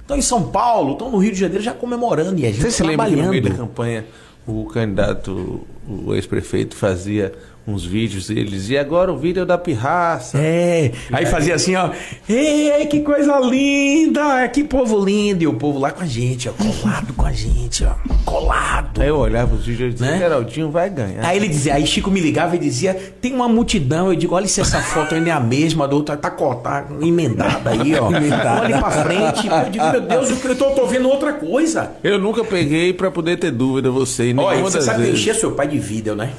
[0.00, 2.38] Estão em São Paulo, estão no Rio de Janeiro já comemorando.
[2.40, 4.04] E a gente Você se lembra que no meio da campanha
[4.46, 7.32] o candidato, o ex-prefeito, fazia
[7.66, 10.38] uns vídeos e ele dizia, agora o vídeo é da pirraça.
[10.38, 11.90] É, aí fazia assim, ó.
[12.28, 14.48] Ei, que coisa linda!
[14.48, 15.42] Que povo lindo!
[15.44, 17.94] E o povo lá com a gente, ó, colado com a gente, ó.
[18.24, 19.00] Colado.
[19.00, 20.18] Aí eu olhava os vídeos e dizia, Né?
[20.18, 21.24] Geraldinho vai ganhar.
[21.24, 24.08] Aí ele dizia, aí Chico me ligava e dizia, tem uma multidão.
[24.08, 27.70] Eu digo, olha se essa foto ainda é a mesma, da outra tá cortada, emendada
[27.70, 28.06] aí, ó.
[28.06, 29.46] Olha pra frente.
[29.48, 31.92] Eu digo, meu Deus, eu tô, tô vendo outra coisa.
[32.02, 34.30] Eu nunca peguei pra poder ter dúvida, você.
[34.30, 35.20] e Olha, você sabe vezes.
[35.20, 36.30] encher seu pai de vídeo, né?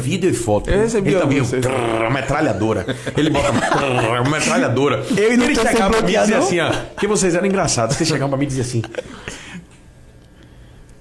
[0.00, 0.67] Vídeo e foto.
[0.68, 2.86] Eu recebi ele também, vocês- trrr, metralhadora.
[3.16, 5.04] Ele bota trrr, metralhadora.
[5.16, 6.70] Eu ele sem chegava pra mim e dizia assim, ó.
[6.98, 7.96] Que vocês eram engraçados.
[7.96, 8.82] Vocês chegavam pra mim e diziam assim.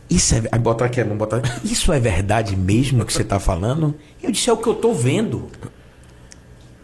[0.10, 0.44] Isso é.
[0.52, 1.42] Aí bota aqui, não bota.
[1.64, 3.94] Isso é verdade mesmo que você tá falando?
[4.24, 5.48] Eu disse, é o que eu tô vendo.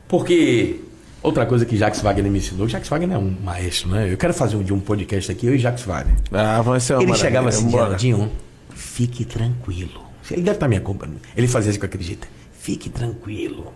[0.07, 0.79] Porque.
[1.21, 4.11] Outra coisa que Jacques Wagner me ensinou, Jacques Wagner é um maestro, né?
[4.11, 6.15] Eu quero fazer um um podcast aqui, eu e Jacques Wagner.
[6.33, 7.69] Ah, vai ser uma Ele maravilha, chegava assim.
[7.69, 8.29] Geraldinho,
[8.75, 10.03] fique tranquilo.
[10.29, 11.09] Ele deve estar minha compra.
[11.37, 12.27] Ele fazia isso com aquele jeito.
[12.63, 13.73] Fique tranquilo.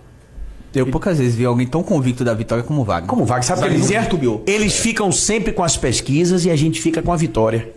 [0.73, 3.09] Eu poucas vezes vi alguém tão convicto da vitória como o Wagner.
[3.09, 3.43] Como vai?
[3.43, 4.07] Sabe o que ele dizia?
[4.47, 7.69] Eles ficam sempre com as pesquisas e a gente fica com a vitória.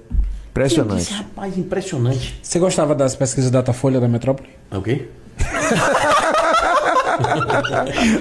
[0.50, 1.00] Impressionante.
[1.00, 2.38] disse, rapaz, impressionante.
[2.40, 4.50] Você gostava das pesquisas Datafolha da Metrópole?
[4.70, 5.08] É o quê?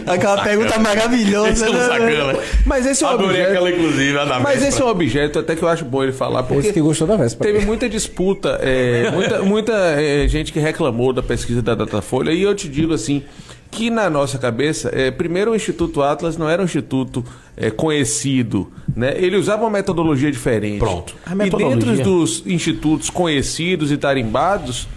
[0.07, 1.69] Aquela pergunta maravilhosa.
[1.69, 2.33] né?
[2.65, 3.49] Mas esse é um Adorei objeto.
[3.51, 6.11] aquela, inclusive, a da Mas esse é um objeto até que eu acho bom ele
[6.11, 7.51] falar, porque Esse que gostou da véspera.
[7.51, 12.41] teve muita disputa, é, muita, muita é, gente que reclamou da pesquisa da Datafolha, e
[12.41, 13.23] eu te digo assim,
[13.71, 17.23] que na nossa cabeça, é, primeiro o Instituto Atlas não era um instituto
[17.55, 19.13] é, conhecido, né?
[19.17, 20.79] ele usava uma metodologia diferente.
[20.79, 21.15] Pronto.
[21.25, 21.79] A E metodologia.
[21.79, 24.87] dentro dos institutos conhecidos e tarimbados,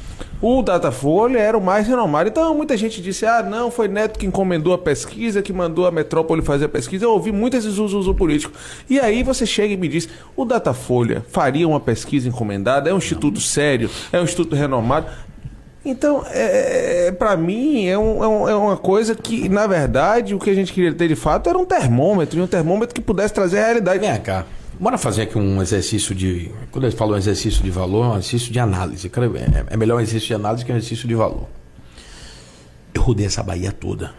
[0.42, 2.28] o Datafolha era o mais renomado.
[2.28, 5.90] Então muita gente disse: ah, não, foi Neto que encomendou a pesquisa, que mandou a
[5.92, 7.04] metrópole fazer a pesquisa.
[7.04, 8.52] Eu ouvi muito esse uso, político.
[8.90, 12.90] E aí você chega e me diz: o Datafolha faria uma pesquisa encomendada?
[12.90, 13.88] É um instituto sério?
[14.12, 15.06] É um instituto renomado?
[15.84, 20.38] Então, é, para mim, é, um- é um- é uma coisa que, na verdade, o
[20.38, 23.34] que a gente queria ter de fato era um termômetro, e um termômetro que pudesse
[23.34, 23.98] trazer a realidade.
[23.98, 24.44] Vem cá.
[24.82, 26.50] Bora fazer aqui um exercício de.
[26.72, 29.06] Quando eu falo um exercício de valor, é um exercício de análise.
[29.06, 31.46] É é melhor um exercício de análise que um exercício de valor.
[32.92, 34.12] Eu rodei essa Bahia toda.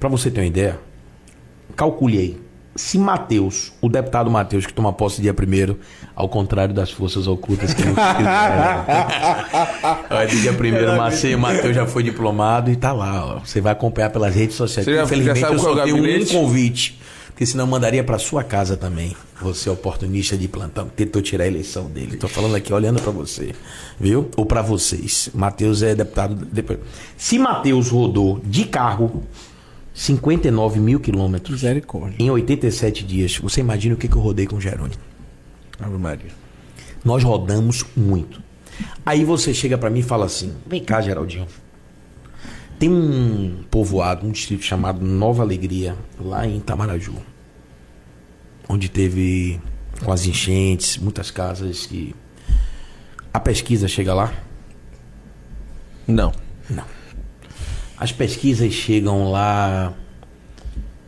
[0.00, 0.78] Pra você ter uma ideia,
[1.76, 2.40] calcule aí.
[2.74, 5.78] Se Matheus, o deputado Matheus, que toma posse dia primeiro,
[6.16, 8.86] ao contrário das forças ocultas que não quiseram.
[10.40, 13.36] Dia primeiro, Macei, Matheus já foi diplomado e tá lá.
[13.36, 13.40] Ó.
[13.40, 14.86] Você vai acompanhar pelas redes sociais.
[14.86, 16.98] Você Infelizmente, sabe eu qual só o tenho um convite.
[17.40, 19.16] Porque senão mandaria para sua casa também.
[19.40, 22.18] Você é oportunista de plantão, tentou tirar a eleição dele.
[22.18, 23.54] Tô falando aqui olhando para você,
[23.98, 24.28] viu?
[24.36, 25.30] Ou para vocês.
[25.32, 26.80] Matheus é deputado depois.
[27.16, 29.22] Se Matheus rodou de carro
[29.94, 31.62] 59 mil quilômetros
[32.18, 35.00] em 87 dias, você imagina o que, que eu rodei com o Jerônimo?
[35.80, 36.32] Ave Maria.
[37.02, 38.42] Nós rodamos muito.
[39.06, 41.46] Aí você chega pra mim e fala assim: vem cá, Geraldinho.
[42.78, 47.14] Tem um povoado, um distrito chamado Nova Alegria, lá em Itamaraju,
[48.70, 49.60] onde teve
[50.04, 52.14] com as enchentes, muitas casas que.
[53.32, 54.32] A pesquisa chega lá?
[56.06, 56.32] Não.
[56.68, 56.84] Não.
[57.96, 59.92] As pesquisas chegam lá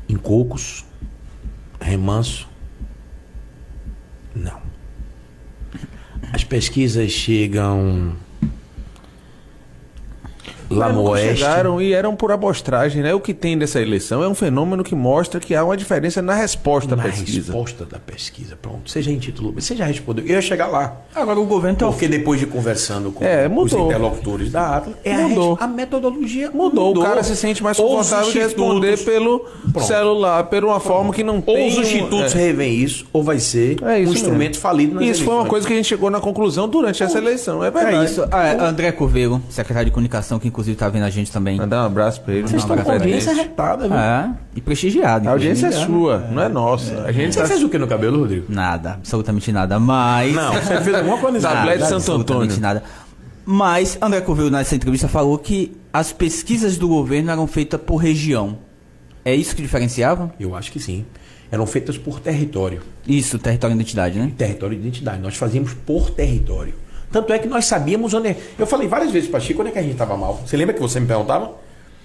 [0.09, 0.85] em Cocos,
[1.81, 2.49] Remanso?
[4.35, 4.61] Não.
[6.33, 8.17] As pesquisas chegam
[10.73, 11.37] lá Mas no oeste.
[11.39, 13.15] chegaram e eram por amostragem, né?
[13.15, 16.35] O que tem dessa eleição é um fenômeno que mostra que há uma diferença na
[16.35, 17.39] resposta na à pesquisa.
[17.53, 18.57] resposta da pesquisa.
[18.61, 20.25] Pronto, você já intitulou, você já respondeu.
[20.25, 20.97] Eu ia chegar lá.
[21.15, 23.87] Agora o governo tá Porque depois de conversando com É, os mudou.
[23.87, 25.55] interlocutores da Atlas, é a Mudou.
[25.55, 29.87] res- a, metodologia Mudou, o cara se sente mais Os confortável de responder pelo Pronto.
[29.87, 31.69] celular, por uma forma que não Ou tem.
[31.69, 32.39] os um- institutos é.
[32.39, 34.63] revêem isso, ou vai ser É isso um instrumento mesmo.
[34.63, 35.51] falido nas Isso foi uma eleições.
[35.51, 37.97] coisa que a gente chegou na conclusão durante essa eleição, é verdade.
[37.97, 38.25] É isso.
[38.31, 41.57] Ah, é, André Corveiro, secretário de comunicação, que inclusive tá vendo a gente também.
[41.59, 42.49] Mandar um abraço pra ele.
[42.49, 43.97] Vocês estão com audiência retada, viu?
[43.97, 45.29] É, e prestigiado.
[45.29, 45.93] A audiência é inclusive.
[45.93, 47.03] sua, não é nossa.
[47.03, 47.47] A gente Você tá...
[47.47, 48.47] fez o que no cabelo, Rodrigo?
[48.49, 49.79] Nada, absolutamente nada.
[49.79, 50.35] Mas.
[50.35, 51.41] Não, você fez alguma coisa.
[51.41, 52.61] Tablete de Santo absolutamente Antônio.
[52.61, 52.83] nada.
[53.45, 58.59] Mas André Corveiro, nessa entrevista, falou que as pesquisas do governo eram feitas por região.
[59.25, 60.33] É isso que diferenciava?
[60.39, 61.05] Eu acho que sim.
[61.51, 62.81] Eram feitas por território.
[63.07, 64.33] Isso, território e identidade, né?
[64.39, 65.21] Território e identidade.
[65.21, 66.75] Nós fazíamos por território.
[67.13, 68.29] Tanto é que nós sabíamos onde.
[68.29, 70.41] é- Eu falei várias vezes para Chico onde é que a gente estava mal.
[70.47, 71.53] Você lembra que você me perguntava?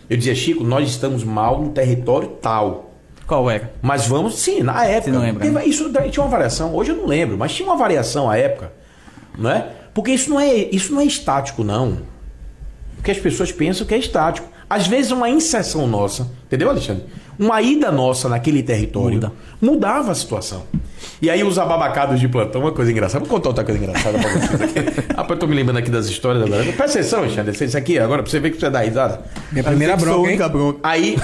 [0.09, 2.91] Eu dizia, Chico, nós estamos mal no território tal.
[3.25, 3.73] Qual era?
[3.81, 5.05] Mas vamos, sim, na época.
[5.05, 5.65] Você não lembra, Teve- né?
[5.65, 6.75] Isso tinha uma variação.
[6.75, 8.71] Hoje eu não lembro, mas tinha uma variação à época.
[9.37, 9.69] Não é?
[9.93, 11.99] Porque isso não é, isso não é estático, não.
[12.95, 14.47] Porque as pessoas pensam que é estático.
[14.69, 17.05] Às vezes uma inserção nossa, entendeu, Alexandre?
[17.39, 19.31] Uma ida nossa naquele território Muda.
[19.61, 20.63] mudava a situação.
[21.21, 23.23] E aí os ababacados de plantão, uma coisa engraçada.
[23.23, 24.79] Vou contar outra coisa engraçada pra vocês aqui.
[25.15, 26.63] ah, eu tô me lembrando aqui das histórias agora.
[26.63, 27.65] Presta atenção, Alexandre.
[27.65, 29.21] Isso aqui agora, pra você ver que você dá risada.
[29.51, 30.39] Minha primeira bronca, hein?
[30.83, 31.15] Aí,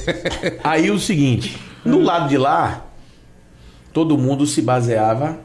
[0.62, 2.86] aí o seguinte, no lado de lá,
[3.92, 5.38] todo mundo se baseava.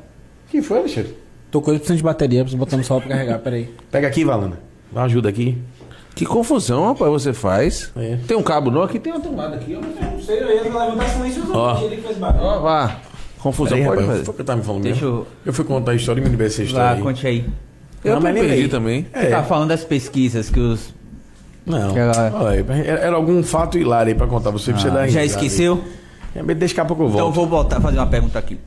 [0.49, 1.15] que foi, Alexandre?
[1.49, 3.69] Tô com ele precisando de bateria, preciso botar no sol pra carregar, peraí.
[3.89, 4.59] Pega aqui, Valana.
[4.95, 5.57] Ajuda aqui.
[6.15, 7.91] Que confusão, rapaz, você faz.
[7.95, 8.17] É.
[8.27, 9.75] Tem um cabo não aqui, tem uma tomada aqui.
[9.77, 10.05] ó.
[10.11, 11.79] Não sei, eu ia levantar silêncio Ó.
[11.81, 12.43] ele que fez barulho.
[12.43, 12.97] Ó, vá.
[13.39, 14.25] Confusão Peraí, pode rapaz, fazer.
[14.25, 15.17] foi o que eu tava me falando Deixa mesmo?
[15.19, 17.01] eu- Eu fui contar a história e me lembrei essa história aí.
[17.01, 17.45] conte aí.
[18.03, 18.57] Eu Não, mas me lembrei.
[18.57, 19.07] perdi também.
[19.11, 19.29] Você É.
[19.31, 20.93] tava falando das pesquisas que os.
[21.65, 21.97] Não.
[21.97, 24.51] Era- Olha, era, era algum fato hilário aí pra contar.
[24.51, 25.47] Você precisa dar Ah, já risada aí.
[25.47, 25.83] esqueceu?
[26.35, 27.35] É, mas Deixa daqui a pouco eu Então eu volto.
[27.35, 28.59] vou voltar a fazer uma pergunta aqui.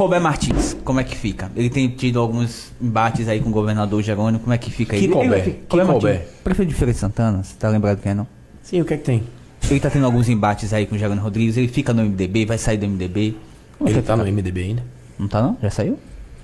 [0.00, 1.52] Colbert Martins, como é que fica?
[1.54, 5.00] Ele tem tido alguns embates aí com o governador Jerônimo, como é que fica aí?
[5.00, 5.42] Que Ele- Colbert?
[5.42, 6.22] ele- Que Colbert Colbert?
[6.42, 8.26] Prefeito de Feira de Santana, você tá lembrado quem é não?
[8.62, 9.22] Sim, o que é que tem?
[9.70, 12.56] Ele tá tendo alguns embates aí com o Jerônimo Rodrigues, ele fica no MDB, vai
[12.56, 13.36] sair do MDB.
[13.76, 14.32] Como é Ele tá no fica?
[14.34, 14.82] MDB ainda?
[15.18, 15.58] Não tá não?
[15.62, 15.98] Já saiu?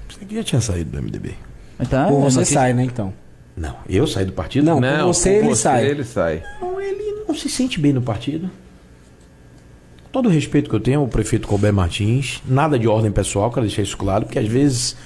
[0.06, 1.32] Você que já tinha saído do MDB.
[1.80, 3.10] Então, Ou é você notícia- sai, né, então?
[3.56, 3.74] Não.
[3.88, 4.66] Eu saí do partido?
[4.66, 4.82] Não.
[4.82, 5.86] com você ele sai.
[5.86, 6.42] ele sai.
[6.60, 8.50] Não, ele não se sente bem no partido.
[10.16, 13.66] Todo o respeito que eu tenho ao prefeito Colbert Martins, nada de ordem pessoal, quero
[13.66, 14.96] deixar isso claro, porque às vezes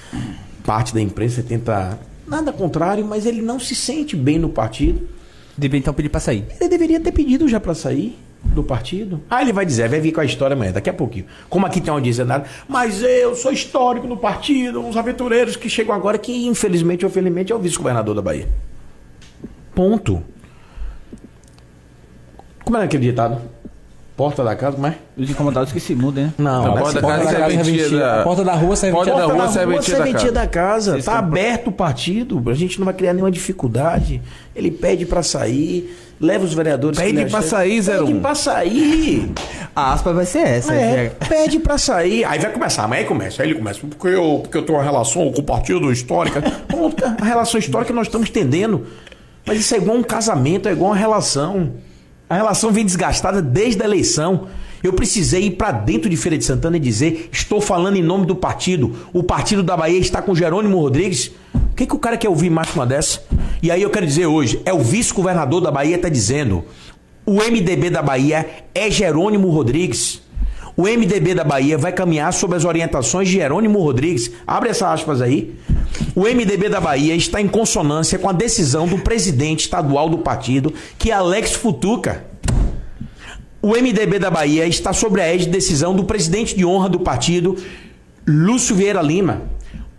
[0.63, 1.99] parte da imprensa tenta.
[2.25, 5.05] Nada contrário, mas ele não se sente bem no partido.
[5.57, 6.45] Devia então pedir pra sair.
[6.57, 9.21] Ele deveria ter pedido já para sair do partido.
[9.29, 11.25] Ah, ele vai dizer, vai vir com a história amanhã, daqui a pouquinho.
[11.49, 15.93] Como aqui tem uma nada, mas eu sou histórico no partido, uns aventureiros que chegam
[15.93, 18.47] agora, que infelizmente ou felizmente é o vice-governador da Bahia.
[19.75, 20.23] Ponto.
[22.63, 23.41] Como é aquele ditado?
[24.21, 24.95] Porta da casa, como é?
[25.17, 26.33] Os incomodados que se mudem, né?
[26.37, 27.99] Não, A porta da Porta casa da casa serventia serventia.
[27.99, 30.19] da- A porta da rua serventia Porta da da Porta rua, da serventia da serventia
[30.19, 30.31] casa.
[30.31, 30.91] da casa.
[30.91, 32.43] Vocês Tá estão- aberto o partido.
[32.49, 34.21] A gente não vai criar nenhuma dificuldade.
[34.55, 36.99] Ele pede pra sair, leva os vereadores.
[36.99, 38.21] que Pede acha- sair, Pede 01.
[38.21, 39.31] pra sair.
[39.75, 40.71] A aspa vai ser essa.
[40.75, 41.25] É, é.
[41.27, 42.23] pede pra sair.
[42.23, 43.41] Aí vai começar, mas aí começa.
[43.41, 43.79] Aí ele começa.
[43.79, 46.43] Porque eu, porque eu tenho uma relação com o partido histórica.
[47.19, 48.85] A relação histórica nós estamos tendendo.
[49.47, 51.71] Mas isso é igual um casamento, é igual uma relação.
[52.31, 54.47] A relação vem desgastada desde a eleição.
[54.81, 58.25] Eu precisei ir pra dentro de Feira de Santana e dizer: estou falando em nome
[58.25, 58.95] do partido.
[59.11, 61.29] O partido da Bahia está com Jerônimo Rodrigues.
[61.53, 63.21] O que, que o cara quer ouvir mais uma dessa?
[63.61, 66.63] E aí eu quero dizer hoje: é o vice-governador da Bahia está dizendo.
[67.25, 70.21] O MDB da Bahia é Jerônimo Rodrigues.
[70.75, 74.31] O MDB da Bahia vai caminhar sob as orientações de Jerônimo Rodrigues.
[74.47, 75.55] Abre essa aspas aí.
[76.15, 80.73] O MDB da Bahia está em consonância com a decisão do presidente estadual do partido,
[80.97, 82.25] que é Alex Futuca.
[83.61, 86.99] o MDB da Bahia está sobre a égide de decisão do presidente de honra do
[86.99, 87.55] partido,
[88.27, 89.43] Lúcio Vieira Lima.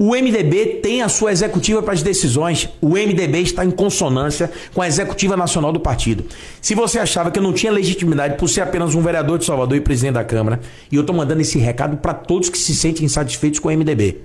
[0.04, 2.68] O MDB tem a sua executiva para as decisões.
[2.80, 6.24] O MDB está em consonância com a executiva nacional do partido.
[6.60, 9.76] Se você achava que eu não tinha legitimidade por ser apenas um vereador de Salvador
[9.76, 10.58] e presidente da Câmara,
[10.90, 14.22] e eu estou mandando esse recado para todos que se sentem insatisfeitos com o MDB.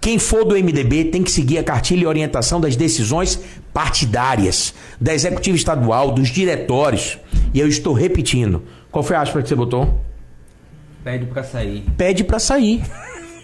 [0.00, 3.40] Quem for do MDB tem que seguir a cartilha e orientação das decisões
[3.74, 7.18] partidárias, da executiva estadual, dos diretórios.
[7.52, 8.62] E eu estou repetindo.
[8.88, 10.00] Qual foi a aspa que você botou?
[11.02, 11.82] Pede pra sair.
[11.96, 12.84] Pede para sair.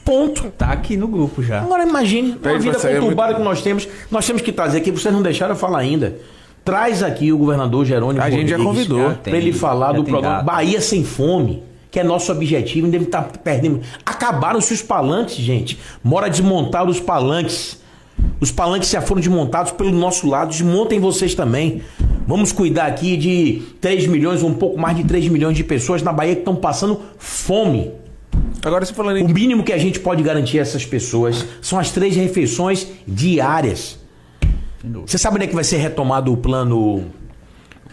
[0.08, 0.50] Ponto.
[0.56, 1.60] Tá aqui no grupo já.
[1.60, 3.86] Agora imagine, Pede uma vida pra sair é conturbada que nós temos.
[4.10, 6.16] Nós temos que trazer aqui, vocês não deixaram eu falar ainda.
[6.64, 9.10] Traz aqui o governador Jerônimo A gente já Rodrigues convidou.
[9.10, 10.42] Já para ele falar do programa.
[10.42, 13.82] Bahia Sem Fome, que é nosso objetivo, e deve estar perdendo.
[14.06, 15.78] Acabaram-se os palanques, gente.
[16.02, 17.78] Mora desmontar os palanques.
[18.40, 21.82] Os palanques já foram desmontados pelo nosso lado, desmontem vocês também.
[22.26, 26.14] Vamos cuidar aqui de 3 milhões, um pouco mais de 3 milhões de pessoas na
[26.14, 27.90] Bahia que estão passando fome.
[28.64, 31.78] Agora você falando em O mínimo que a gente pode garantir a essas pessoas são
[31.78, 33.98] as três refeições diárias.
[35.06, 37.04] Você sabe onde é que vai ser retomado o plano,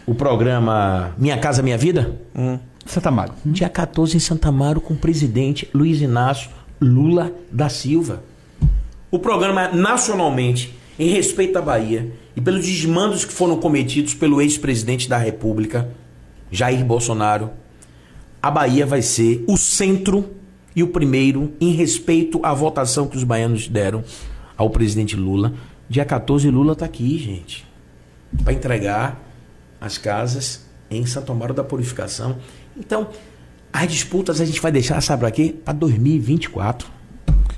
[0.05, 2.19] o programa Minha Casa Minha Vida?
[2.85, 3.33] Santa Mago.
[3.45, 8.23] Dia 14 em Santa Amaro com o presidente Luiz Inácio Lula da Silva.
[9.09, 14.41] O programa é nacionalmente, em respeito à Bahia e pelos desmandos que foram cometidos pelo
[14.41, 15.89] ex-presidente da República,
[16.51, 17.49] Jair Bolsonaro,
[18.41, 20.29] a Bahia vai ser o centro
[20.75, 24.03] e o primeiro em respeito à votação que os baianos deram
[24.57, 25.53] ao presidente Lula.
[25.89, 27.65] Dia 14, Lula está aqui, gente,
[28.43, 29.21] para entregar
[29.79, 32.37] as casas em Santo Amaro da Purificação.
[32.75, 33.07] Então,
[33.71, 35.55] as disputas a gente vai deixar, sabe para quê?
[35.63, 36.87] Para 2024.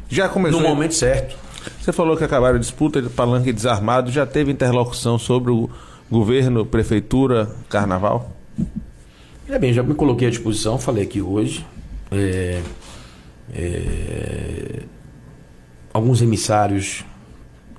[0.10, 0.62] Já começou.
[0.62, 1.38] No momento certo.
[1.82, 4.12] Você falou que acabaram a disputa de palanque desarmado.
[4.12, 5.70] Já teve interlocução sobre o
[6.10, 8.32] governo, prefeitura, carnaval?
[9.46, 11.66] Veja bem, já me coloquei à disposição, falei aqui hoje.
[12.12, 12.62] É,
[13.54, 14.84] é,
[15.94, 17.06] alguns emissários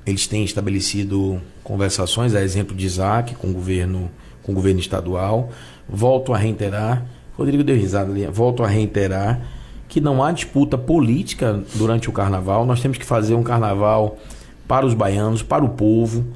[0.07, 4.11] eles têm estabelecido conversações, a exemplo de Isaac com o governo,
[4.43, 5.51] com o governo estadual.
[5.87, 7.05] Volto a reiterar,
[7.37, 9.41] Rodrigo deu risada ali, volto a reiterar
[9.87, 12.65] que não há disputa política durante o carnaval.
[12.65, 14.19] Nós temos que fazer um carnaval
[14.67, 16.27] para os baianos, para o povo.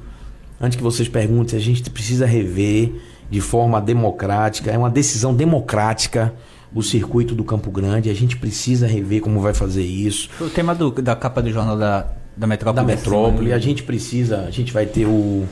[0.59, 2.93] Antes que vocês perguntem, a gente precisa rever
[3.29, 6.33] de forma democrática, é uma decisão democrática
[6.73, 8.09] o circuito do Campo Grande.
[8.09, 10.29] A gente precisa rever como vai fazer isso.
[10.41, 12.85] O tema do- da capa do jornal da, da Metrópole.
[12.87, 15.45] Da metrópole, a gente precisa, a gente vai ter o,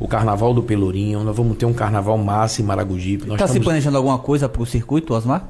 [0.00, 3.26] o Carnaval do Pelourinho, nós vamos ter um Carnaval massa em Maragogipe.
[3.26, 5.48] Nós Tá se estamos, planejando alguma coisa pro circuito, Osmar?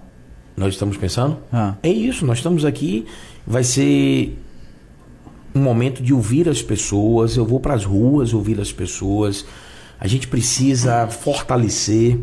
[0.57, 1.39] nós estamos pensando?
[1.53, 1.75] Ah.
[1.83, 3.07] É isso, nós estamos aqui,
[3.47, 4.39] vai ser
[5.55, 9.45] um momento de ouvir as pessoas, eu vou para as ruas ouvir as pessoas.
[9.99, 12.19] A gente precisa fortalecer,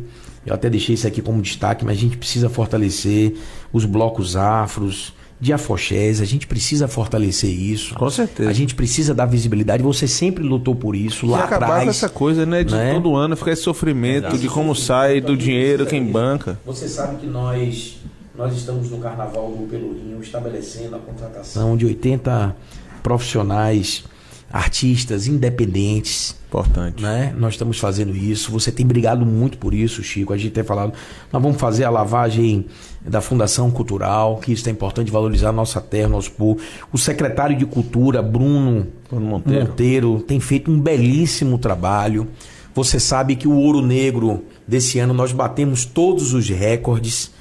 [0.45, 3.35] eu até deixei isso aqui como destaque, mas a gente precisa fortalecer
[3.71, 7.95] os blocos afros, de afoxés, a gente precisa fortalecer isso.
[7.95, 8.47] Com certeza.
[8.47, 11.83] A gente precisa dar visibilidade, você sempre lutou por isso E lá acabar atrás.
[11.85, 12.63] com essa coisa, né?
[12.63, 12.93] De né?
[12.93, 16.59] todo ano ficar esse sofrimento de como sai do dinheiro, quem banca.
[16.63, 17.97] Você sabe que nós
[18.37, 22.55] nós estamos no Carnaval do Pelourinho estabelecendo a contratação de 80
[23.03, 24.03] profissionais,
[24.51, 26.35] artistas independentes.
[26.47, 27.01] Importante.
[27.01, 27.33] Né?
[27.37, 28.51] Nós estamos fazendo isso.
[28.51, 30.33] Você tem brigado muito por isso, Chico.
[30.33, 30.93] A gente tem falado.
[31.31, 32.65] Nós vamos fazer a lavagem
[33.01, 36.59] da Fundação Cultural, que isso é importante valorizar a nossa terra, nosso povo.
[36.91, 39.67] O secretário de Cultura, Bruno Bruno Monteiro.
[39.67, 42.27] Monteiro, tem feito um belíssimo trabalho.
[42.73, 47.31] Você sabe que o Ouro Negro desse ano nós batemos todos os recordes,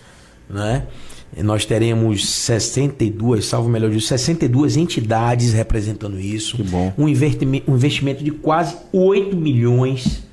[0.49, 0.87] né?
[1.37, 6.57] E Nós teremos 62, salvo melhor disso, 62 entidades representando isso.
[6.57, 6.93] Que bom.
[6.99, 10.25] Um investimento, um investimento de quase 8 milhões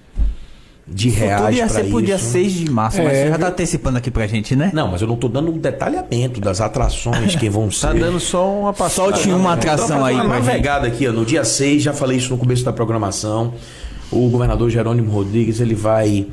[0.90, 2.30] de reais ia para ser pro dia isso.
[2.32, 3.48] 6 de março, mas É, você já tá viu?
[3.48, 4.72] antecipando aqui pra gente, né?
[4.74, 7.88] Não, mas eu não estou dando um detalhamento das atrações que vão ser.
[7.88, 9.12] Tá dando só uma passada.
[9.12, 12.38] Solte uma atração aí Uma navegada aqui, ó, no dia 6, já falei isso no
[12.38, 13.54] começo da programação.
[14.10, 16.28] O governador Jerônimo Rodrigues, ele vai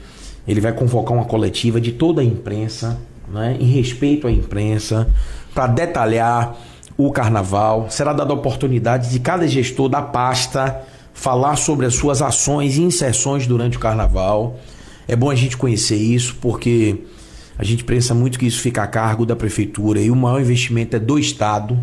[0.46, 5.08] ele vai convocar uma coletiva de toda a imprensa, né, em respeito à imprensa,
[5.54, 6.56] para detalhar
[6.96, 7.86] o carnaval.
[7.90, 10.82] Será dada a oportunidade de cada gestor da pasta
[11.12, 14.58] falar sobre as suas ações e inserções durante o carnaval.
[15.06, 16.96] É bom a gente conhecer isso, porque
[17.58, 20.96] a gente pensa muito que isso fica a cargo da prefeitura e o maior investimento
[20.96, 21.78] é do Estado.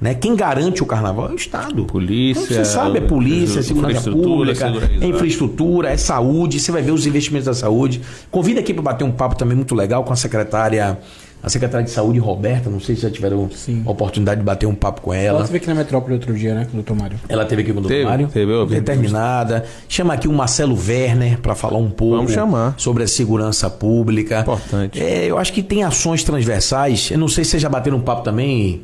[0.00, 0.14] Né?
[0.14, 1.84] Quem garante o carnaval é o Estado.
[1.86, 4.66] Polícia, Então, Você sabe, é polícia, é segurança pública,
[5.00, 6.60] é infraestrutura, é saúde.
[6.60, 8.02] Você vai ver os investimentos da saúde.
[8.30, 10.98] Convida aqui para bater um papo também muito legal com a secretária
[11.42, 13.82] a secretária de saúde, Roberta, não sei se já tiveram Sim.
[13.86, 15.40] a oportunidade de bater um papo com Ela ela.
[15.42, 17.20] esteve aqui na metrópole outro dia, né, com o doutor Mário.
[17.28, 18.28] Ela teve aqui com o Teve, doutor Mário.
[18.32, 18.74] teve, eu vi.
[18.74, 19.64] determinada.
[19.88, 22.74] Chama aqui o Marcelo Werner para falar um pouco Vamos chamar.
[22.78, 24.40] sobre a segurança pública.
[24.40, 25.00] Importante.
[25.00, 27.10] É, eu acho que tem ações transversais.
[27.12, 28.82] Eu não sei se vocês já bateram um papo também,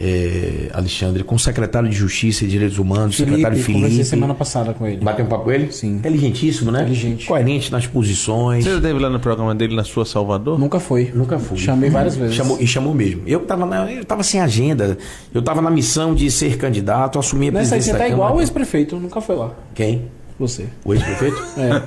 [0.00, 4.04] é, Alexandre, com o secretário de Justiça e Direitos Humanos, o secretário conversei Felipe.
[4.04, 4.98] semana passada com ele.
[5.04, 5.72] Bateu um papo com ele?
[5.72, 5.96] Sim.
[5.96, 6.82] Inteligentíssimo, né?
[6.82, 7.26] Inteligente.
[7.26, 8.64] Coerente nas posições.
[8.64, 10.58] Você já teve lá no programa dele na sua Salvador?
[10.58, 11.10] Nunca foi.
[11.14, 11.58] Nunca fui.
[11.58, 12.36] Chamei várias vezes.
[12.36, 13.22] Chamou, e chamou mesmo.
[13.26, 14.96] Eu tava, na, eu tava sem agenda.
[15.34, 18.08] Eu tava na missão de ser candidato, assumir a Nessa aí presidência você da tá
[18.10, 19.50] igual o ex-prefeito, nunca foi lá.
[19.74, 20.04] Quem?
[20.38, 20.66] Você.
[20.84, 21.36] O ex-prefeito?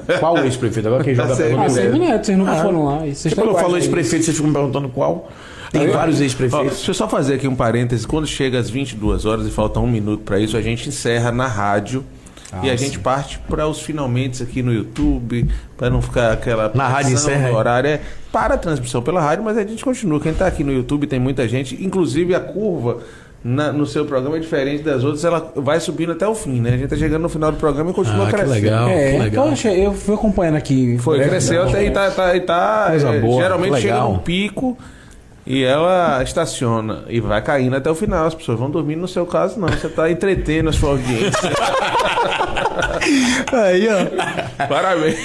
[0.09, 0.17] É.
[0.17, 0.85] Qual o ex-prefeito?
[0.89, 2.61] Agora quem joga a sei, pergunta Ah, é você neto, vocês nunca Ah.
[2.61, 2.97] foram lá.
[2.99, 5.31] Vocês Você quando eu falo ex-prefeito, vocês ficam me perguntando qual?
[5.72, 6.76] Tem Ó, vários ex-prefeitos.
[6.77, 8.06] deixa eu só fazer aqui um parêntese.
[8.06, 11.48] Quando chega às 22 horas e falta um minuto para isso, a gente encerra na
[11.48, 12.03] rádio.
[12.61, 16.69] e a gente parte para os finalmente aqui no YouTube, para não ficar aquela.
[16.76, 17.89] Na rádio encerra, no horário.
[17.89, 20.19] É para a transmissão pela rádio, mas a gente continua.
[20.19, 22.98] Quem está aqui no YouTube tem muita gente, inclusive a curva.
[23.43, 26.76] na- no seu programa é diferente das outras, ela vai subindo até o fim, né?
[26.76, 28.53] A gente tá chegando no final do programa e continua Ah, que crescendo.
[28.53, 28.88] legal.
[28.89, 29.48] É, que legal.
[29.49, 30.98] poxa, eu fui acompanhando aqui.
[30.99, 34.19] Foi, cresceu até e tá, tá, e tá Coisa é, boa, geralmente que chega num
[34.19, 34.77] pico
[35.45, 38.27] e ela estaciona e vai caindo até o final.
[38.27, 41.39] As pessoas vão dormir, no seu caso não, você tá entretendo a sua audiência.
[43.51, 44.68] Aí, ó.
[44.68, 45.18] Parabéns.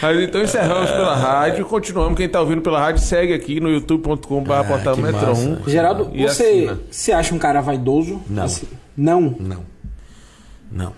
[0.00, 2.16] Mas então encerramos pela rádio, continuamos.
[2.16, 5.60] Quem tá ouvindo pela rádio, segue aqui no youtube.com.br Ah, portal que Metro massa.
[5.66, 5.68] 1.
[5.68, 6.78] Geraldo, você assina.
[6.90, 8.22] se acha um cara vaidoso?
[8.28, 8.44] Não.
[8.44, 9.36] Assim, não.
[9.38, 9.64] Não.
[10.70, 10.92] Não.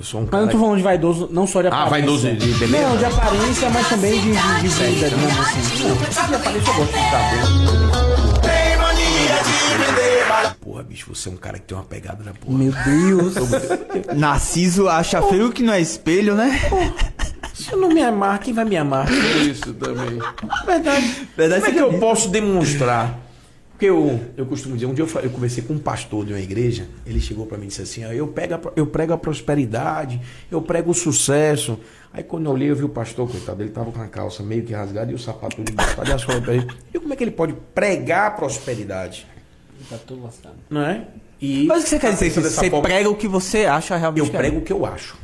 [0.00, 0.42] Eu sou um Mas cara.
[0.42, 1.90] eu não tô falando de vaidoso, não só de Ah, aparência.
[1.90, 2.88] vaidoso de beleza?
[2.88, 4.32] Não, de aparência, mas também de, de,
[4.62, 5.88] de vida, digamos assim.
[5.88, 5.96] Não.
[6.28, 7.30] de aparência eu gosto de estar
[10.60, 12.56] Porra, bicho, você é um cara que tem uma pegada da porra.
[12.58, 13.34] Meu Deus.
[14.16, 16.58] Narciso acha feio que não é espelho, né?
[17.52, 19.06] Se eu não me amar, quem vai me amar?
[19.10, 20.18] Isso também.
[20.64, 21.26] Verdade.
[21.36, 23.18] Verdade, Como é você que eu posso demonstrar?
[23.80, 26.38] Porque eu, eu costumo dizer, um dia eu, eu conversei com um pastor de uma
[26.38, 29.16] igreja, ele chegou pra mim e disse assim, ó, eu, pego a eu prego a
[29.16, 30.20] prosperidade,
[30.50, 31.80] eu prego o sucesso.
[32.12, 34.64] Aí quando eu olhei, eu vi o pastor, coitado, ele tava com a calça meio
[34.64, 36.66] que rasgada e o sapato todo botado e as coisas pra ele.
[36.92, 39.26] E como é que ele pode pregar a prosperidade?
[39.88, 40.56] tá tudo lascado.
[40.68, 41.06] Não é?
[41.40, 42.30] E Mas o que você quer dizer?
[42.32, 44.40] Você forma, prega o que você acha realmente Eu que é.
[44.40, 45.16] prego o que eu acho.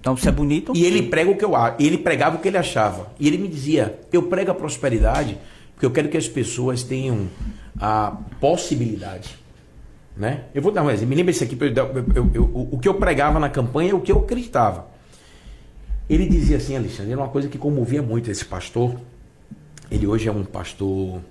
[0.00, 0.72] Então você é bonito.
[0.74, 1.76] E ele prega o que eu acho.
[1.78, 3.12] Ele pregava o que ele achava.
[3.20, 5.36] E ele me dizia: eu prego a prosperidade
[5.80, 7.26] porque eu quero que as pessoas tenham
[7.80, 9.34] a possibilidade.
[10.14, 10.44] Né?
[10.54, 11.08] Eu vou dar um exemplo.
[11.08, 11.56] Me lembra isso aqui.
[11.58, 11.68] eu
[12.14, 14.88] eu- eu- o que eu pregava na campanha é o que eu acreditava.
[16.06, 18.94] Ele dizia assim, Alexandre, era uma coisa que comovia muito esse pastor.
[19.90, 21.22] Ele hoje é um pastor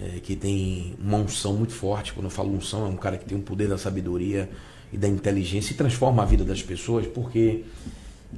[0.00, 2.14] é, que tem uma unção muito forte.
[2.14, 4.48] Quando eu falo unção, é um cara que tem o poder da sabedoria
[4.90, 7.64] e da inteligência e transforma a vida das pessoas, porque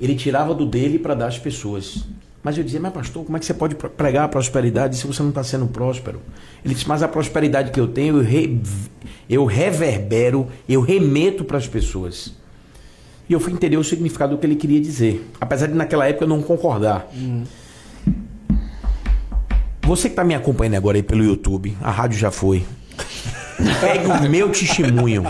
[0.01, 2.05] ele tirava do dele para dar às pessoas.
[2.43, 5.07] Mas eu dizia, mas pastor, como é que você pode pre- pregar a prosperidade se
[5.07, 6.21] você não está sendo próspero?
[6.65, 8.61] Ele disse, mas a prosperidade que eu tenho, eu, re-
[9.29, 12.33] eu reverbero, eu remeto para as pessoas.
[13.29, 15.29] E eu fui entender o significado do que ele queria dizer.
[15.41, 17.09] Apesar de naquela época eu não concordar.
[19.83, 22.65] Você que está me acompanhando agora aí pelo YouTube, a rádio já foi.
[23.81, 25.25] Pegue o meu testemunho.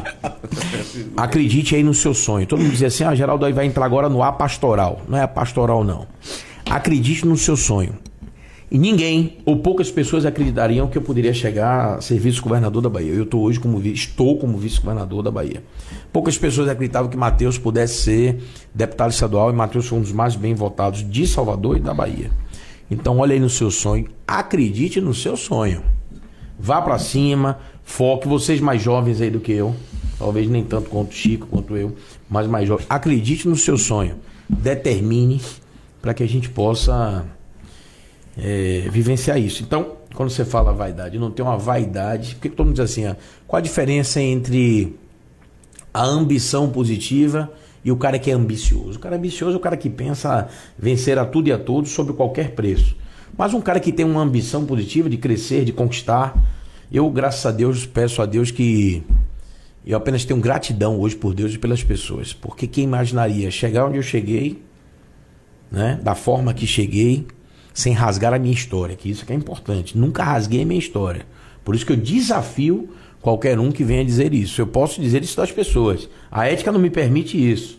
[1.16, 2.46] Acredite aí no seu sonho.
[2.46, 5.00] Todo mundo dizia assim: ah, Geraldo aí vai entrar agora no A pastoral.
[5.08, 6.06] Não é a pastoral, não.
[6.70, 7.94] Acredite no seu sonho.
[8.70, 13.10] E ninguém, ou poucas pessoas acreditariam que eu poderia chegar a ser vice-governador da Bahia.
[13.10, 15.64] Eu estou hoje como estou como vice-governador da Bahia.
[16.12, 18.42] Poucas pessoas acreditavam que Matheus pudesse ser
[18.74, 22.30] deputado estadual e Matheus foi um dos mais bem votados de Salvador e da Bahia.
[22.90, 25.82] Então olha aí no seu sonho, acredite no seu sonho.
[26.58, 29.74] Vá para cima, foque, vocês mais jovens aí do que eu,
[30.18, 31.94] talvez nem tanto quanto Chico, quanto eu,
[32.28, 34.16] mas mais jovens, acredite no seu sonho,
[34.48, 35.40] determine
[36.08, 37.22] para que a gente possa
[38.34, 39.62] é, vivenciar isso.
[39.62, 43.14] Então, quando você fala vaidade, não tem uma vaidade, porque todo mundo diz assim, ó,
[43.46, 44.96] qual a diferença entre
[45.92, 47.52] a ambição positiva
[47.84, 48.96] e o cara que é ambicioso?
[48.96, 50.48] O cara ambicioso é o cara que pensa
[50.78, 52.96] vencer a tudo e a todos sobre qualquer preço.
[53.36, 56.42] Mas um cara que tem uma ambição positiva de crescer, de conquistar,
[56.90, 59.02] eu, graças a Deus, peço a Deus que
[59.84, 62.32] eu apenas tenho gratidão hoje por Deus e pelas pessoas.
[62.32, 64.66] Porque quem imaginaria chegar onde eu cheguei,
[65.70, 67.26] né, da forma que cheguei,
[67.72, 69.96] sem rasgar a minha história, que isso que é importante.
[69.96, 71.26] Nunca rasguei a minha história.
[71.64, 72.88] Por isso que eu desafio
[73.20, 74.60] qualquer um que venha dizer isso.
[74.60, 76.08] Eu posso dizer isso das pessoas.
[76.30, 77.78] A ética não me permite isso.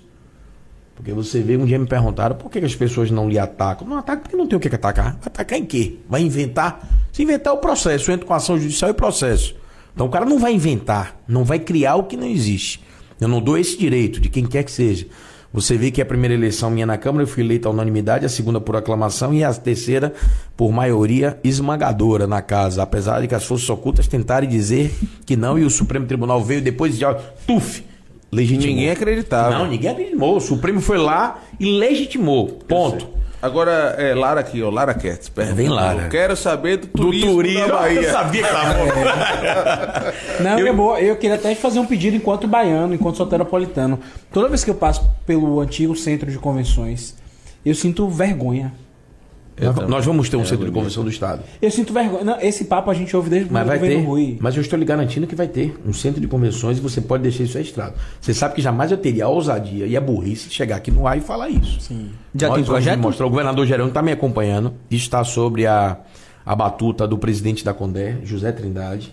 [0.95, 3.87] Porque você vê, um dia me perguntaram por que as pessoas não lhe atacam.
[3.87, 5.13] Não atacam porque não tem o que atacar.
[5.13, 5.97] Vai atacar em quê?
[6.09, 6.87] Vai inventar?
[7.11, 9.55] Se inventar é o processo, eu entro com ação judicial e processo.
[9.93, 12.83] Então o cara não vai inventar, não vai criar o que não existe.
[13.19, 15.07] Eu não dou esse direito de quem quer que seja.
[15.51, 18.29] Você vê que a primeira eleição minha na Câmara eu fui eleito à unanimidade, a
[18.29, 20.13] segunda por aclamação e a terceira
[20.55, 24.93] por maioria esmagadora na casa, apesar de que as forças ocultas tentarem dizer
[25.25, 27.05] que não e o Supremo Tribunal veio depois de
[27.47, 27.83] tuf,
[28.31, 28.67] legitimou.
[28.67, 29.57] Ninguém acreditava.
[29.57, 30.37] Não, ninguém acreditou.
[30.37, 32.47] O Supremo foi lá e legitimou.
[32.67, 33.18] Ponto.
[33.41, 35.31] Agora, é Lara aqui, ó, Lara Kertz.
[35.55, 36.03] Vem, Lara.
[36.03, 37.67] Eu quero saber do Do turismo, turismo.
[37.67, 38.01] da Bahia.
[38.01, 38.75] Eu sabia que tava.
[40.43, 40.99] Não, é boa.
[40.99, 43.99] Eu queria até fazer um pedido enquanto baiano, enquanto soteropolitano.
[44.33, 47.15] Toda vez que eu passo pelo antigo centro de convenções,
[47.65, 48.73] eu sinto vergonha.
[49.59, 50.01] Eu Nós- também.
[50.01, 51.43] Vamos ter um É, centro de convenção do Estado.
[51.61, 52.23] Eu sinto vergonha.
[52.23, 54.07] Não, esse papo a gente ouve desde Mas o vai governo ter.
[54.07, 54.37] Rui.
[54.39, 57.23] Mas eu estou lhe garantindo que vai ter um centro de convenções e você pode
[57.23, 57.95] deixar isso registrado.
[58.21, 61.05] Você sabe que jamais eu teria a ousadia e a burrice de chegar aqui no
[61.05, 61.81] ar e falar isso.
[61.81, 62.09] Sim.
[62.33, 62.99] Já Nós tem projeto?
[62.99, 63.25] mostrar.
[63.25, 64.73] O governador Gerônimo está me acompanhando.
[64.89, 65.97] Está sobre a,
[66.45, 69.11] a batuta do presidente da Condé, José Trindade.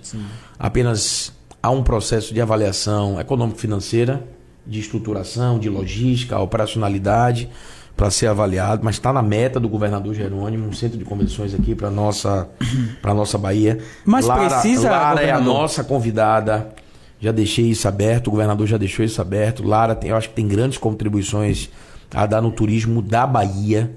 [0.59, 1.33] Apenas
[1.63, 4.23] há um processo de avaliação econômico-financeira,
[4.67, 7.49] de estruturação, de logística, operacionalidade
[7.97, 11.75] para ser avaliado, mas está na meta do governador Jerônimo, um centro de convenções aqui
[11.75, 12.47] para nossa
[13.01, 13.79] para nossa Bahia.
[14.05, 16.75] Mas precisa, Lara é a nossa convidada.
[17.19, 19.67] Já deixei isso aberto, o governador já deixou isso aberto.
[19.67, 21.71] Lara, tem, eu acho que tem grandes contribuições
[22.15, 23.91] a dar no turismo da Bahia.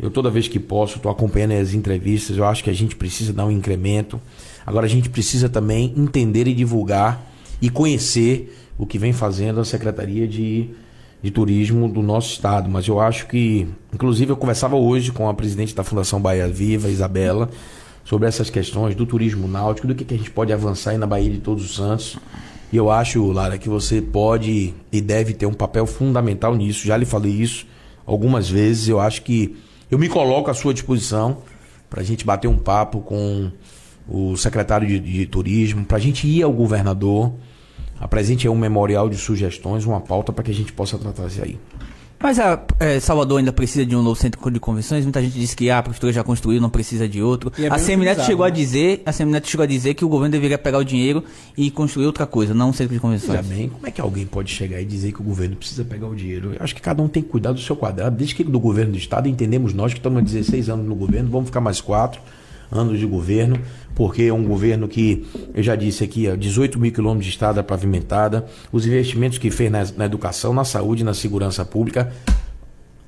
[0.00, 2.38] Eu toda vez que posso estou acompanhando as entrevistas.
[2.38, 4.18] Eu acho que a gente precisa dar um incremento.
[4.64, 7.20] Agora a gente precisa também entender e divulgar
[7.60, 10.70] e conhecer o que vem fazendo a Secretaria de,
[11.22, 12.68] de Turismo do nosso estado.
[12.68, 16.88] Mas eu acho que, inclusive, eu conversava hoje com a presidente da Fundação Bahia Viva,
[16.88, 17.48] Isabela,
[18.04, 21.06] sobre essas questões do turismo náutico, do que, que a gente pode avançar aí na
[21.06, 22.16] Bahia de Todos os Santos.
[22.72, 26.86] E eu acho, Lara, que você pode e deve ter um papel fundamental nisso.
[26.86, 27.66] Já lhe falei isso
[28.04, 28.88] algumas vezes.
[28.88, 29.56] Eu acho que
[29.90, 31.38] eu me coloco à sua disposição
[31.88, 33.50] para a gente bater um papo com
[34.08, 37.32] o secretário de, de turismo, para a gente ir ao governador,
[38.00, 41.42] apresente aí um memorial de sugestões, uma pauta para que a gente possa tratar isso
[41.42, 41.58] aí.
[42.18, 45.04] Mas a é, Salvador ainda precisa de um novo centro de convenções.
[45.04, 47.52] Muita gente diz que ah, a prefeitura já construiu, não precisa de outro.
[47.58, 48.54] É a Semineto chegou a né?
[48.54, 51.22] dizer, a Semineto chegou a dizer que o governo deveria pegar o dinheiro
[51.56, 53.46] e construir outra coisa, não um centro de convenções.
[53.46, 56.06] Veja bem, como é que alguém pode chegar e dizer que o governo precisa pegar
[56.06, 56.54] o dinheiro?
[56.54, 58.16] Eu acho que cada um tem que cuidar do seu quadrado.
[58.16, 61.30] Desde que do governo do Estado, entendemos nós que estamos há 16 anos no governo,
[61.30, 62.20] vamos ficar mais quatro
[62.70, 63.60] anos de governo,
[63.96, 67.62] porque é um governo que, eu já disse aqui, ó, 18 mil quilômetros de estrada
[67.64, 72.12] pavimentada, os investimentos que fez na, na educação, na saúde, na segurança pública.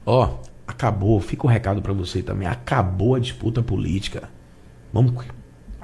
[0.07, 4.31] Ó, acabou, fica o recado para você também, acabou a disputa política.
[4.91, 5.13] Vamos,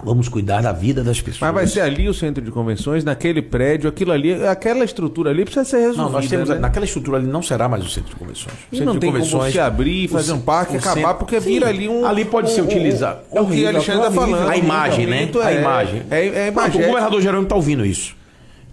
[0.04, 1.40] vamos cuidar da vida das pessoas.
[1.40, 5.44] Mas vai ser ali o centro de convenções, naquele prédio, aquilo ali, aquela estrutura ali
[5.44, 6.02] precisa ser resolvida.
[6.04, 6.48] Não, nós temos.
[6.48, 6.58] né?
[6.58, 8.54] Naquela estrutura ali não será mais o centro de convenções.
[8.70, 10.90] O centro não de tem como convenções- se abrir, fazer o um parque e centro-
[11.00, 12.04] acabar, porque Sim, vira ali um.
[12.06, 13.20] Ali pode ser um- utilizado.
[13.30, 14.36] um- o que Horrível, Alexandre está horrível.
[14.38, 14.50] falando.
[14.50, 15.30] A imagem, né?
[15.42, 16.02] A é- imagem.
[16.10, 18.14] É, é Pronto, o governador Jerônimo está ouvindo isso.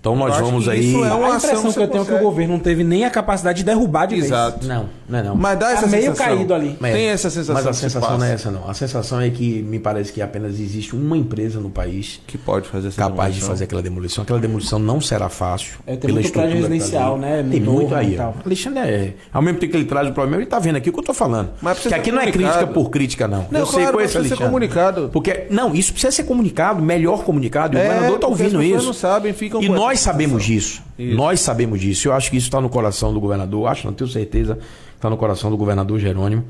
[0.02, 0.80] Então nós Eu vamos aí.
[0.90, 2.60] isso é uma a ação impressão que que eu tenho é que o governo não
[2.60, 4.26] teve nem a capacidade de derrubar de vez.
[4.26, 4.66] Exato.
[4.68, 5.36] Não, não é não.
[5.36, 6.26] Mas dá essa Tá meio sensação.
[6.38, 6.76] caído ali.
[6.82, 6.92] É.
[6.92, 7.54] Tem essa sensação.
[7.54, 8.68] Mas a sensação não é essa, não.
[8.68, 12.68] A sensação é que me parece que apenas existe uma empresa no país Que pode
[12.68, 13.48] fazer essa capaz de demolição.
[13.50, 14.24] fazer aquela demolição.
[14.24, 15.74] Aquela demolição não será fácil.
[15.86, 17.46] É, tem muito prédio tá residencial, né?
[17.52, 18.18] Tem muito aí.
[18.44, 19.14] Alexandre é.
[19.32, 21.04] Ao mesmo tempo que ele traz o problema, ele tá vendo aqui o que eu
[21.04, 21.50] tô falando.
[21.62, 23.46] Mas que aqui não é crítica por crítica, não.
[23.52, 24.46] Não, eu sei claro, com mas esse precisa ser Alexandre.
[24.46, 25.10] comunicado.
[25.14, 27.78] Porque, não, isso precisa ser comunicado, melhor comunicado.
[27.78, 28.86] E o É, governador tá porque ouvindo isso.
[28.88, 30.82] não sabem, ficam e com nós sabemos disso.
[30.98, 31.16] Isso.
[31.18, 32.08] Nós sabemos disso.
[32.08, 33.68] Eu acho que isso está no coração do governador.
[33.68, 34.58] Acho, não tenho certeza.
[34.96, 36.46] Está no coração do governador Jerônimo.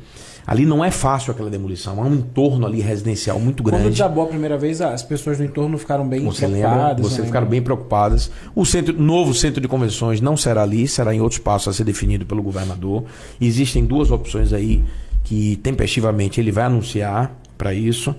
[0.45, 1.99] Ali não é fácil aquela demolição.
[2.01, 3.91] Há um entorno ali residencial muito Quando grande.
[3.91, 6.69] desabou a primeira vez, as pessoas do entorno ficaram bem Você lembra?
[6.69, 7.05] preocupadas.
[7.05, 7.25] Vocês né?
[7.25, 8.31] ficaram bem preocupadas.
[8.53, 11.83] O centro, novo centro de convenções não será ali, será em outro espaço a ser
[11.83, 13.05] definido pelo governador.
[13.39, 14.83] Existem duas opções aí
[15.23, 18.15] que tempestivamente ele vai anunciar para isso.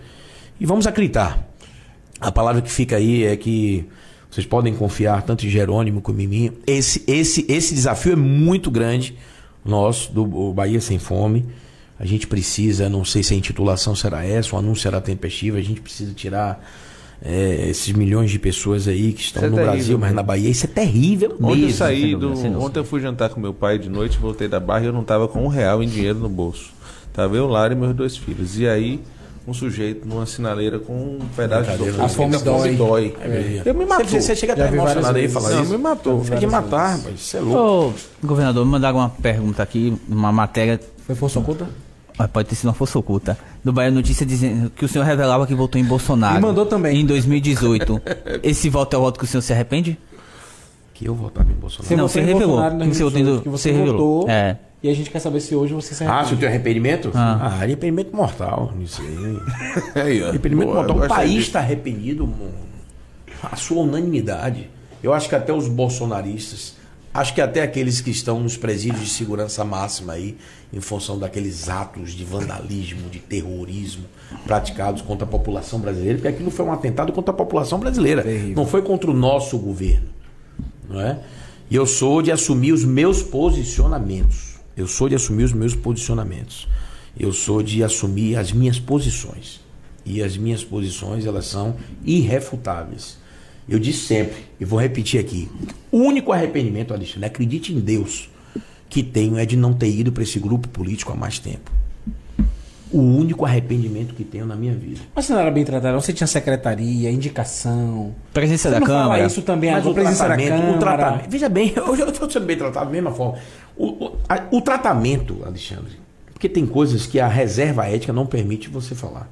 [0.58, 1.48] E vamos acreditar.
[2.20, 3.86] A palavra que fica aí é que
[4.32, 6.52] vocês podem confiar tanto em Jerônimo como em mim.
[6.66, 9.14] Esse, esse, esse desafio é muito grande,
[9.62, 11.44] nosso, do Bahia Sem Fome.
[12.00, 15.60] A gente precisa, não sei se a intitulação será essa, o anúncio será tempestivo, a
[15.60, 16.66] gente precisa tirar
[17.22, 20.48] é, esses milhões de pessoas aí que estão é no terrível, Brasil, mas na Bahia.
[20.48, 21.68] Isso é terrível Ontem mesmo.
[21.68, 22.32] eu saí do.
[22.58, 25.04] Ontem eu fui jantar com meu pai de noite, voltei da barra e eu não
[25.04, 26.70] tava com um real em dinheiro no bolso.
[27.12, 28.58] Tava eu, Lara e meus dois filhos.
[28.58, 28.98] E aí,
[29.46, 32.00] um sujeito numa sinaleira com um pedaço de doce.
[32.00, 32.76] a fome dói.
[32.76, 33.14] dói.
[33.20, 33.62] É.
[33.64, 34.06] Eu me matou.
[34.06, 35.72] Você, você chega até emocionado falar Não, isso.
[35.72, 36.20] me matou.
[36.20, 37.14] Tem que matar, rapaz.
[37.20, 37.94] Isso é louco.
[38.22, 41.68] Ô, governador, me mandaram uma pergunta aqui, uma matéria, Foi força oculta?
[42.18, 45.46] ah, pode ter sido uma força oculta, do Bahia Notícia dizendo que o senhor revelava
[45.46, 46.38] que votou em Bolsonaro.
[46.38, 47.00] E mandou também.
[47.00, 48.00] Em 2018.
[48.42, 49.98] Esse voto é o voto que o senhor se arrepende?
[50.94, 51.88] Que eu votava em Bolsonaro.
[51.88, 52.48] Você Não, você revelou.
[52.58, 53.10] Bolsonaro no Que você Sul,
[53.42, 54.18] que você você revelou.
[54.20, 54.30] votou.
[54.30, 54.56] É.
[54.82, 56.40] E a gente quer saber se hoje você se Ah, se eu arrepende.
[56.40, 57.10] tenho arrependimento?
[57.14, 57.38] Ah.
[57.40, 58.72] Ah, arrependimento mortal.
[58.80, 59.00] Isso
[59.94, 60.22] aí.
[60.28, 61.04] Arrependimento Boa, mortal.
[61.04, 62.50] O país está arrependido, mo-
[63.42, 64.68] a sua unanimidade.
[65.02, 66.80] Eu acho que até os bolsonaristas,
[67.14, 70.34] Acho que até aqueles que estão nos presídios de segurança máxima aí,
[70.72, 74.04] em função daqueles atos de vandalismo, de terrorismo
[74.46, 78.24] praticados contra a população brasileira, porque aquilo foi um atentado contra a população brasileira,
[78.56, 80.06] não foi contra o nosso governo,
[80.88, 81.18] não é?
[81.70, 84.51] E eu sou de assumir os meus posicionamentos.
[84.76, 86.66] Eu sou de assumir os meus posicionamentos.
[87.18, 89.60] Eu sou de assumir as minhas posições.
[90.04, 93.18] E as minhas posições, elas são irrefutáveis.
[93.68, 95.48] Eu disse sempre, e vou repetir aqui:
[95.90, 98.28] o único arrependimento, Alexandre, acredite em Deus,
[98.88, 101.70] que tenho é de não ter ido para esse grupo político há mais tempo.
[102.92, 105.00] O único arrependimento que tenho na minha vida.
[105.14, 108.14] Mas você não era bem tratado, você tinha secretaria, indicação.
[108.34, 109.26] Presença Você da não fala Câmara.
[109.26, 110.76] isso também, Mas a o presença da tratamento, Câmara.
[110.76, 111.30] o tratamento.
[111.30, 113.38] Veja bem, hoje eu estou sendo bem tratado da mesma forma.
[113.76, 115.92] O, o, a- o tratamento, Alexandre,
[116.34, 119.30] porque tem coisas que a reserva ética não permite você falar.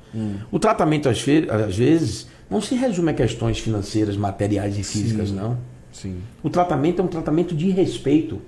[0.51, 5.31] O tratamento, às, fe- às vezes, não se resume a questões financeiras, materiais e físicas,
[5.31, 5.59] não.
[5.93, 6.19] Sim.
[6.43, 8.41] O tratamento é um tratamento de respeito.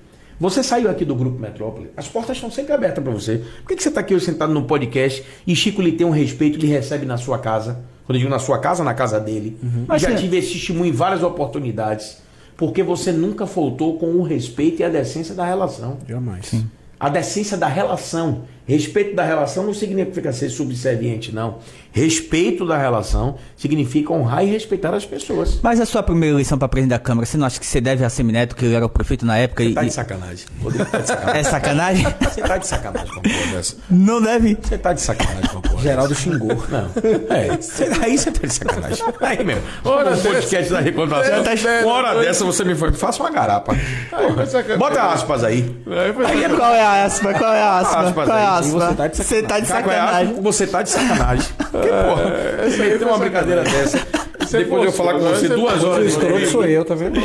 [0.42, 3.44] Você saiu aqui do Grupo Metrópole, as portas estão sempre abertas para você.
[3.60, 6.10] Por que, que você está aqui hoje sentado no podcast e Chico lhe tem um
[6.10, 7.78] respeito lhe recebe na sua casa?
[8.04, 9.56] Quando eu digo na sua casa, na casa dele.
[9.86, 12.16] Mas Já é- tive esse testemunho em várias oportunidades.
[12.56, 15.98] Porque você nunca faltou com o respeito e a decência da relação.
[16.08, 16.52] Jamais.
[16.98, 18.42] A decência da relação.
[18.66, 21.58] Respeito da relação não significa ser subserviente, não.
[21.94, 25.58] Respeito da relação significa honrar e respeitar as pessoas.
[25.62, 28.02] Mas a sua primeira eleição para presidente da Câmara, você não acha que você deve
[28.04, 29.62] a Semineto, que ele era o prefeito na época?
[29.62, 30.46] E, Tá de e- sacanagem.
[30.62, 31.32] Rodrigo, tá de sacanagem.
[31.40, 32.06] É sacanagem?
[32.22, 33.76] Você tá de sacanagem com a porra dessa.
[33.90, 34.56] não deve.
[34.62, 36.64] Você tá de sacanagem com a porra Geraldo xingou.
[36.70, 36.90] Não.
[37.36, 39.04] É, cê- aí você tá de sacanagem.
[39.20, 39.62] Aí mesmo.
[39.84, 41.42] Hora um podcast da recontração.
[41.82, 42.92] Uma hora dessa você me foi.
[42.92, 43.74] Faça uma garapa.
[44.10, 45.74] Porra, Bota aspas aí.
[46.26, 47.34] Aí é Qual é a aspa?
[47.34, 48.00] Qual é a aspa?
[48.00, 48.51] Aspas Qual é a aí.
[48.56, 48.78] Aspa?
[48.88, 50.12] Você tá de Você tá de qual é a aspa?
[50.18, 50.42] sacanagem.
[50.42, 51.46] Você tá de sacanagem.
[51.56, 52.70] Que porra.
[52.70, 53.98] Você tem uma brincadeira dessa.
[54.52, 56.06] Depois de eu falar com você duas O horas.
[56.12, 57.18] escroto sou eu, tá vendo?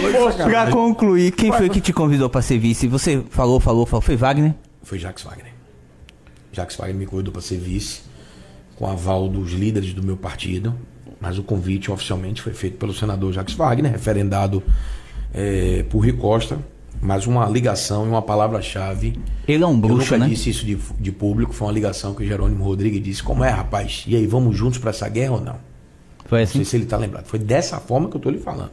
[0.45, 2.87] Pra concluir, quem foi que te convidou pra ser vice?
[2.87, 4.01] Você falou, falou, falou.
[4.01, 4.53] Foi Wagner?
[4.83, 5.51] Foi Jacques Wagner.
[6.53, 8.01] Jacques Wagner me convidou para ser vice,
[8.77, 10.73] com aval dos líderes do meu partido,
[11.19, 14.63] mas o convite oficialmente foi feito pelo senador Jacques Wagner, referendado
[15.33, 16.57] eh, por Rui Costa,
[17.01, 19.19] mas uma ligação e uma palavra-chave.
[19.47, 20.27] Ele é um Eu bruxo, nunca né?
[20.29, 23.49] disse isso de, de público, foi uma ligação que o Jerônimo Rodrigues disse: Como é,
[23.49, 24.03] rapaz?
[24.07, 25.55] E aí, vamos juntos para essa guerra ou não?
[26.25, 26.53] Foi Não assim?
[26.59, 27.25] sei se ele tá lembrado.
[27.25, 28.71] Foi dessa forma que eu tô lhe falando.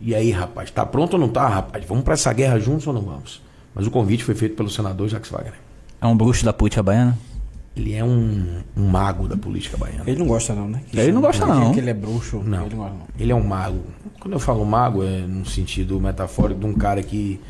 [0.00, 1.84] E aí, rapaz, tá pronto ou não tá, rapaz?
[1.86, 3.40] Vamos para essa guerra juntos ou não vamos?
[3.74, 5.54] Mas o convite foi feito pelo senador Jacques Wagner.
[6.00, 7.16] É um bruxo da política baiana?
[7.74, 10.04] Ele é um, um mago da política baiana.
[10.06, 10.82] Ele não gosta não, né?
[10.90, 11.72] Que Ele não gosta, não.
[11.72, 12.36] Que ele é bruxo.
[12.44, 12.66] Não.
[12.66, 13.06] Ele não gosta não.
[13.18, 13.80] Ele é um mago.
[14.20, 17.40] Quando eu falo mago, é no sentido metafórico de um cara que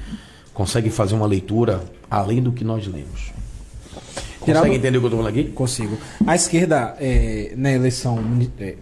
[0.55, 3.33] consegue fazer uma leitura além do que nós lemos.
[4.39, 5.45] Consegue Geraldo- entender o que eu tô falando aqui?
[5.51, 5.99] Consigo.
[6.27, 8.19] A esquerda, é, na eleição
[8.61, 8.77] é,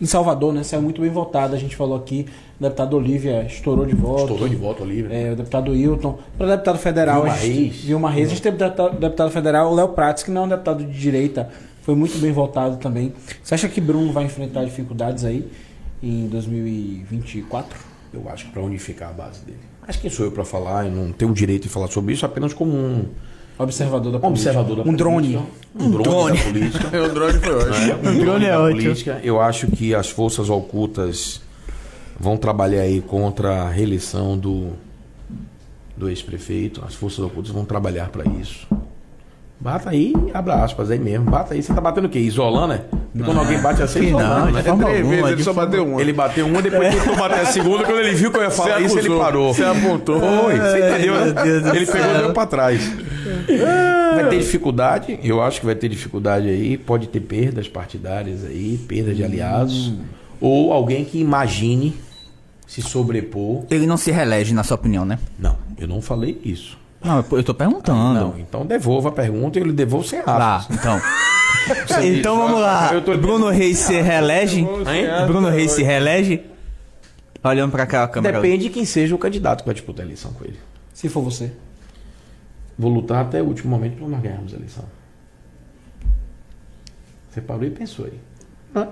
[0.00, 1.56] em Salvador, né, saiu muito bem votada.
[1.56, 2.26] A gente falou aqui,
[2.60, 4.20] o deputado Olívia estourou de voto.
[4.24, 5.14] Estourou de voto, Olívia.
[5.16, 6.18] É, o deputado Hilton.
[6.36, 7.76] Para o deputado federal, Vilma Reis.
[7.76, 8.26] Vilma Reis.
[8.26, 10.84] A gente teve o deputado, deputado federal, o Léo Prates, que não é um deputado
[10.84, 11.48] de direita,
[11.82, 13.12] foi muito bem votado também.
[13.42, 15.50] Você acha que Bruno vai enfrentar dificuldades aí
[16.02, 17.78] em 2024?
[18.12, 19.58] Eu acho que para unificar a base dele.
[19.86, 20.84] Mas quem sou eu para falar?
[20.86, 23.04] Eu não tenho o direito de falar sobre isso apenas como um
[23.58, 24.50] Observador da um política.
[24.50, 25.32] observador da Um drone.
[25.34, 25.50] política.
[25.78, 27.02] Um drone, da política.
[27.04, 28.10] O drone foi ótimo.
[28.10, 28.80] Um drone é da ótimo.
[28.82, 29.20] política.
[29.22, 31.40] Eu acho que as forças ocultas
[32.20, 34.72] vão trabalhar aí contra a reeleição do,
[35.96, 36.82] do ex-prefeito.
[36.86, 38.68] As forças ocultas vão trabalhar para isso.
[39.58, 41.30] Bata aí, abra aspas aí mesmo.
[41.30, 41.62] Bata aí.
[41.62, 42.18] Você tá batendo o quê?
[42.18, 42.82] Isolando, né?
[43.24, 44.62] Quando alguém bate assim, Que não, isolando, né?
[44.62, 45.30] Três vezes, alguma.
[45.32, 46.00] ele só bateu uma.
[46.00, 47.84] Ele bateu uma, depois tentou bater a segunda.
[47.84, 49.52] Quando ele viu que eu ia falar isso, ele parou.
[49.54, 50.20] Você apontou.
[50.20, 51.14] Foi, você entendeu?
[51.14, 52.92] meu Deus do Ele pegou e deu pra trás.
[54.14, 58.78] Vai ter dificuldade, eu acho que vai ter dificuldade aí, pode ter perdas partidárias aí,
[58.88, 59.92] perda de aliados,
[60.40, 61.94] ou alguém que imagine
[62.70, 63.64] se sobrepor.
[63.68, 65.18] Ele não se reelege, na sua opinião, né?
[65.36, 66.78] Não, eu não falei isso.
[67.02, 67.98] Não, eu tô perguntando.
[68.14, 70.76] Não, então devolva a pergunta e ele devolve sem Lá, aspas.
[70.76, 71.00] então.
[72.04, 72.94] então vamos lá.
[72.94, 74.60] Eu tô- Bruno Reis se reelege?
[74.60, 75.26] Hein?
[75.26, 76.44] Bruno Reis se reelege?
[77.42, 78.40] Olhando pra cá a câmera.
[78.40, 80.60] Depende de quem seja o candidato que vai disputar a eleição com ele.
[80.94, 81.50] Se for você.
[82.78, 84.84] Vou lutar até o último momento para nós ganharmos a eleição.
[87.30, 88.86] Você parou e pensou aí.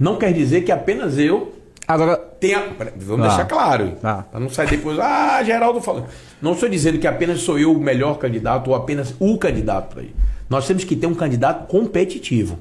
[0.00, 1.59] Não quer dizer que apenas eu
[1.92, 2.60] Agora, tenha.
[2.60, 3.28] Pera, Vamos Ah.
[3.28, 3.92] deixar claro.
[4.02, 4.24] Ah.
[4.30, 4.98] Para não sair depois.
[4.98, 6.06] Ah, Geraldo falou.
[6.40, 10.02] Não estou dizendo que apenas sou eu o melhor candidato ou apenas o candidato para
[10.02, 10.14] ir.
[10.48, 12.58] Nós temos que ter um candidato competitivo.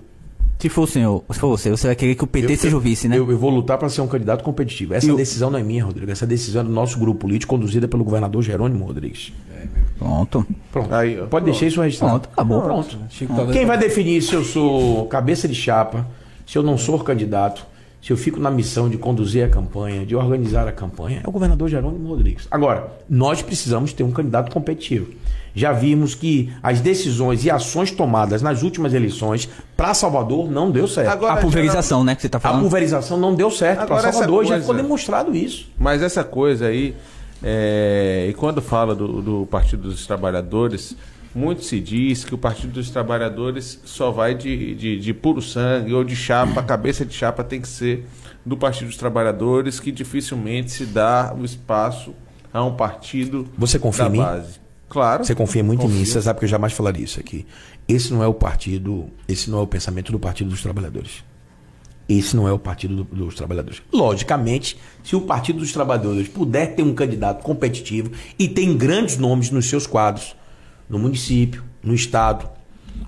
[0.59, 2.81] se for o senhor, se for você, você vai querer que o PT seja o
[2.81, 3.17] vice, né?
[3.17, 4.93] Eu, eu vou lutar para ser um candidato competitivo.
[4.93, 6.11] Essa E o- decisão não é minha, Rodrigo.
[6.11, 9.31] Essa decisão é do nosso grupo político, conduzida pelo governador Jerônimo Rodrigues.
[9.97, 10.45] Pronto.
[10.71, 10.93] Pronto.
[10.93, 11.15] Aí.
[11.29, 12.19] Pode deixar isso registrado.
[12.19, 12.61] Pronto, acabou.
[12.61, 12.97] Pronto.
[12.97, 16.05] Tá Quem vai definir se eu sou cabeça de chapa,
[16.45, 17.65] se eu não sou candidato,
[18.01, 21.31] se eu fico na missão de conduzir a campanha, de organizar a campanha, é o
[21.31, 22.47] governador Jerônimo Rodrigues.
[22.49, 25.07] Agora, nós precisamos ter um candidato competitivo.
[25.53, 30.87] Já vimos que as decisões e ações tomadas nas últimas eleições para Salvador não deu
[30.87, 31.09] certo.
[31.09, 32.59] Agora, a pulverização, né, que você está falando.
[32.59, 35.69] A pulverização não deu certo para Salvador, coisa, já ficou demonstrado isso.
[35.77, 36.95] Mas essa coisa aí,
[37.43, 40.95] é, e quando fala do, do Partido dos Trabalhadores,
[41.33, 45.93] muito se diz que o Partido dos Trabalhadores só vai de, de, de puro sangue
[45.93, 48.05] ou de chapa, a cabeça de chapa tem que ser
[48.45, 52.13] do Partido dos Trabalhadores, que dificilmente se dá o espaço
[52.51, 54.47] a um partido Você confia da em base.
[54.47, 54.69] Mim?
[54.89, 55.23] Claro.
[55.23, 55.95] Você confia muito confio.
[55.95, 57.45] em mim, você sabe que eu jamais falaria isso aqui.
[57.87, 61.23] Esse não é o partido, esse não é o pensamento do Partido dos Trabalhadores.
[62.07, 63.83] Esse não é o Partido do, dos Trabalhadores.
[63.93, 69.51] Logicamente, se o Partido dos Trabalhadores puder ter um candidato competitivo e tem grandes nomes
[69.51, 70.35] nos seus quadros,
[70.89, 72.49] no município, no estado,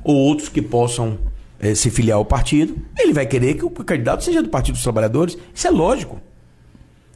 [0.03, 1.17] ou outros que possam
[1.59, 4.83] é, se filiar ao partido, ele vai querer que o candidato seja do Partido dos
[4.83, 5.37] Trabalhadores.
[5.53, 6.19] Isso é lógico.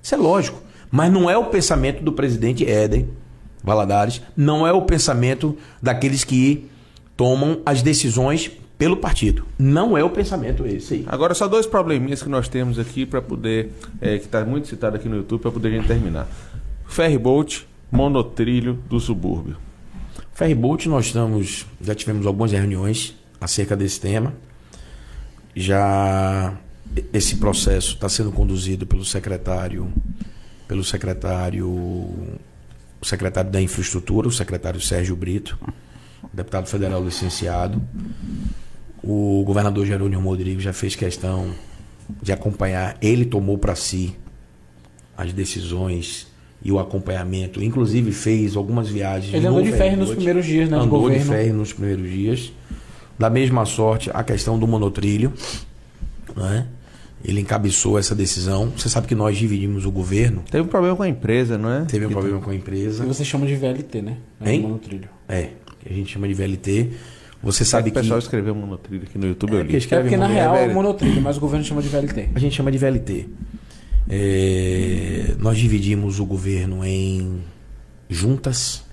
[0.01, 0.61] Isso é lógico.
[0.91, 3.09] Mas não é o pensamento do presidente Éden
[3.63, 6.69] Valadares, não é o pensamento daqueles que
[7.17, 9.45] tomam as decisões pelo partido.
[9.57, 11.05] Não é o pensamento esse aí.
[11.07, 14.95] Agora, só dois probleminhas que nós temos aqui para poder, é, que está muito citado
[14.95, 16.27] aqui no YouTube, para poder terminar.
[16.87, 19.57] Ferryboat, monotrilho do subúrbio.
[20.35, 24.33] Ferryboat, nós estamos, já tivemos algumas reuniões acerca desse tema.
[25.55, 26.57] Já
[27.13, 29.89] esse processo está sendo conduzido pelo secretário,
[30.67, 32.37] pelo secretário, o
[33.01, 35.57] secretário da Infraestrutura, o secretário Sérgio Brito,
[36.33, 37.81] deputado federal licenciado.
[39.01, 41.55] O governador Jerônimo Rodrigues já fez questão
[42.21, 42.97] de acompanhar.
[43.01, 44.17] Ele tomou para si
[45.15, 46.27] as decisões
[46.65, 47.63] e o acompanhamento.
[47.63, 49.31] Inclusive fez algumas viagens.
[49.35, 50.77] Ele andou de ferro nos primeiros dias, né?
[50.77, 52.51] Andou de, de ferro nos primeiros dias.
[53.19, 55.31] Da mesma sorte, a questão do monotrilho.
[56.35, 56.65] Né?
[57.23, 58.73] Ele encabeçou essa decisão.
[58.75, 60.43] Você sabe que nós dividimos o governo.
[60.49, 61.85] Teve um problema com a empresa, não é?
[61.85, 63.03] Teve um problema com a empresa.
[63.03, 64.17] E você chama de VLT, né?
[64.41, 64.61] É hein?
[64.61, 65.07] Monotrilho.
[65.29, 66.89] É, que a gente chama de VLT.
[67.43, 67.99] Você sabe que.
[67.99, 69.55] O pessoal escreveu monotrilho aqui no YouTube.
[69.55, 69.77] É, eu li.
[69.77, 72.29] é porque na real é monotrilho, mas o governo chama de VLT.
[72.33, 73.29] A gente chama de VLT.
[74.09, 77.41] É, nós dividimos o governo em
[78.09, 78.83] juntas,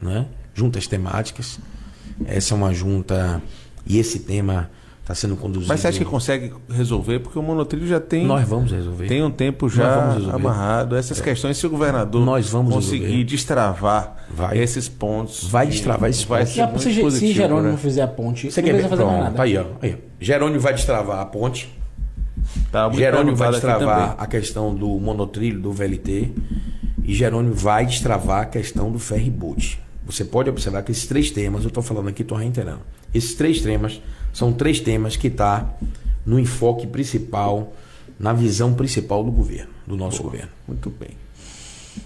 [0.00, 0.26] né?
[0.54, 1.58] juntas temáticas.
[2.26, 3.42] Essa é uma junta
[3.86, 4.70] e esse tema
[5.00, 5.68] está sendo conduzido.
[5.68, 7.18] Mas você acha que consegue resolver?
[7.18, 8.26] Porque o monotrilho já tem.
[8.26, 9.08] Nós vamos resolver.
[9.08, 10.96] Tem um tempo já amarrado.
[10.96, 11.24] Essas é.
[11.24, 13.24] questões, se o governador Nós vamos conseguir resolver.
[13.24, 14.58] destravar vai.
[14.58, 15.48] esses pontos.
[15.48, 16.54] Vai destravar esses vai pontos.
[16.54, 17.70] Ser muito se, positivo, se Jerônimo né?
[17.70, 18.78] não fizer a ponte, Você não quer ver?
[18.78, 19.42] precisa fazer mais Pronto, nada.
[19.42, 19.98] aí, ó, aí.
[20.20, 21.79] Jerônimo vai destravar a ponte.
[22.70, 26.30] Tá Jerônimo vai destravar a questão do monotrilho, do VLT.
[27.04, 29.80] E Jerônimo vai destravar a questão do ferryboat.
[30.06, 32.80] Você pode observar que esses três temas, eu estou falando aqui, estou reiterando.
[33.12, 34.00] Esses três temas
[34.32, 35.74] são três temas que estão tá
[36.24, 37.72] no enfoque principal,
[38.18, 40.30] na visão principal do governo, do nosso Boa.
[40.30, 40.52] governo.
[40.68, 41.10] Muito bem.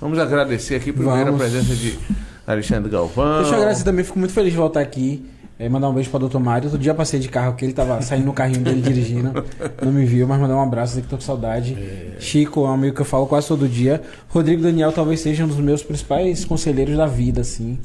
[0.01, 1.41] Vamos agradecer aqui primeiro Vamos.
[1.41, 1.99] a presença de
[2.47, 3.43] Alexandre Galvão.
[3.43, 5.27] Deixa eu agradecer também, fico muito feliz de voltar aqui.
[5.57, 6.39] É, mandar um beijo para o Dr.
[6.39, 6.65] Mário.
[6.67, 9.45] Outro dia passei de carro aqui, ele tava saindo no carrinho dele dirigindo.
[9.81, 11.77] Não me viu, mas mandar um abraço, que tô com saudade.
[12.19, 14.03] Chico é um amigo que eu falo quase todo dia.
[14.29, 17.79] Rodrigo Daniel talvez seja um dos meus principais conselheiros da vida, assim.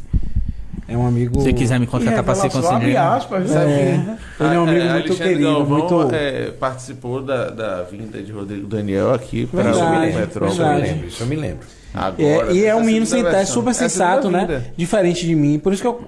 [0.87, 1.39] É um amigo.
[1.41, 2.99] Se quiser me contratar para ser conselheiro.
[2.99, 3.59] aspas, viu?
[3.59, 3.93] É,
[4.39, 6.15] ele é um amigo Ah, muito Alexandre querido, Galvão, muito.
[6.15, 10.81] é, participou da, da vinda de Rodrigo Daniel aqui para o Isso eu me Metrópole.
[10.81, 11.67] lembro, isso eu me lembro.
[11.93, 13.53] Agora, É, e é um menino senta- é versão.
[13.53, 14.63] super é sensato, né?
[14.75, 15.59] Diferente de mim.
[15.59, 16.01] Por isso que eu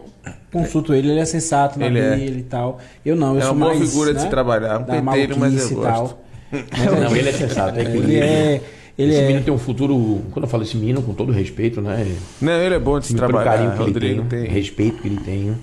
[0.51, 1.09] consulto ele.
[1.11, 2.15] Ele é sensato na Ele é.
[2.15, 2.79] dele e tal.
[3.05, 3.89] Eu não, eu É sou uma boa mais.
[3.89, 4.79] figura de né, se trabalhar.
[4.79, 5.83] Um da penteiro, mas eu e gosto.
[5.91, 6.23] tal.
[6.51, 7.79] Mas Não, ele é sensato.
[7.79, 8.61] É que Ele é.
[8.97, 9.27] Ele esse é.
[9.27, 10.21] menino tem um futuro.
[10.31, 12.05] Quando eu falo esse menino, com todo respeito, né?
[12.41, 13.51] Não, ele é bom de se trabalhar.
[13.51, 14.49] carinho que Rodrigo ele tem, tem.
[14.49, 15.55] respeito que ele tem.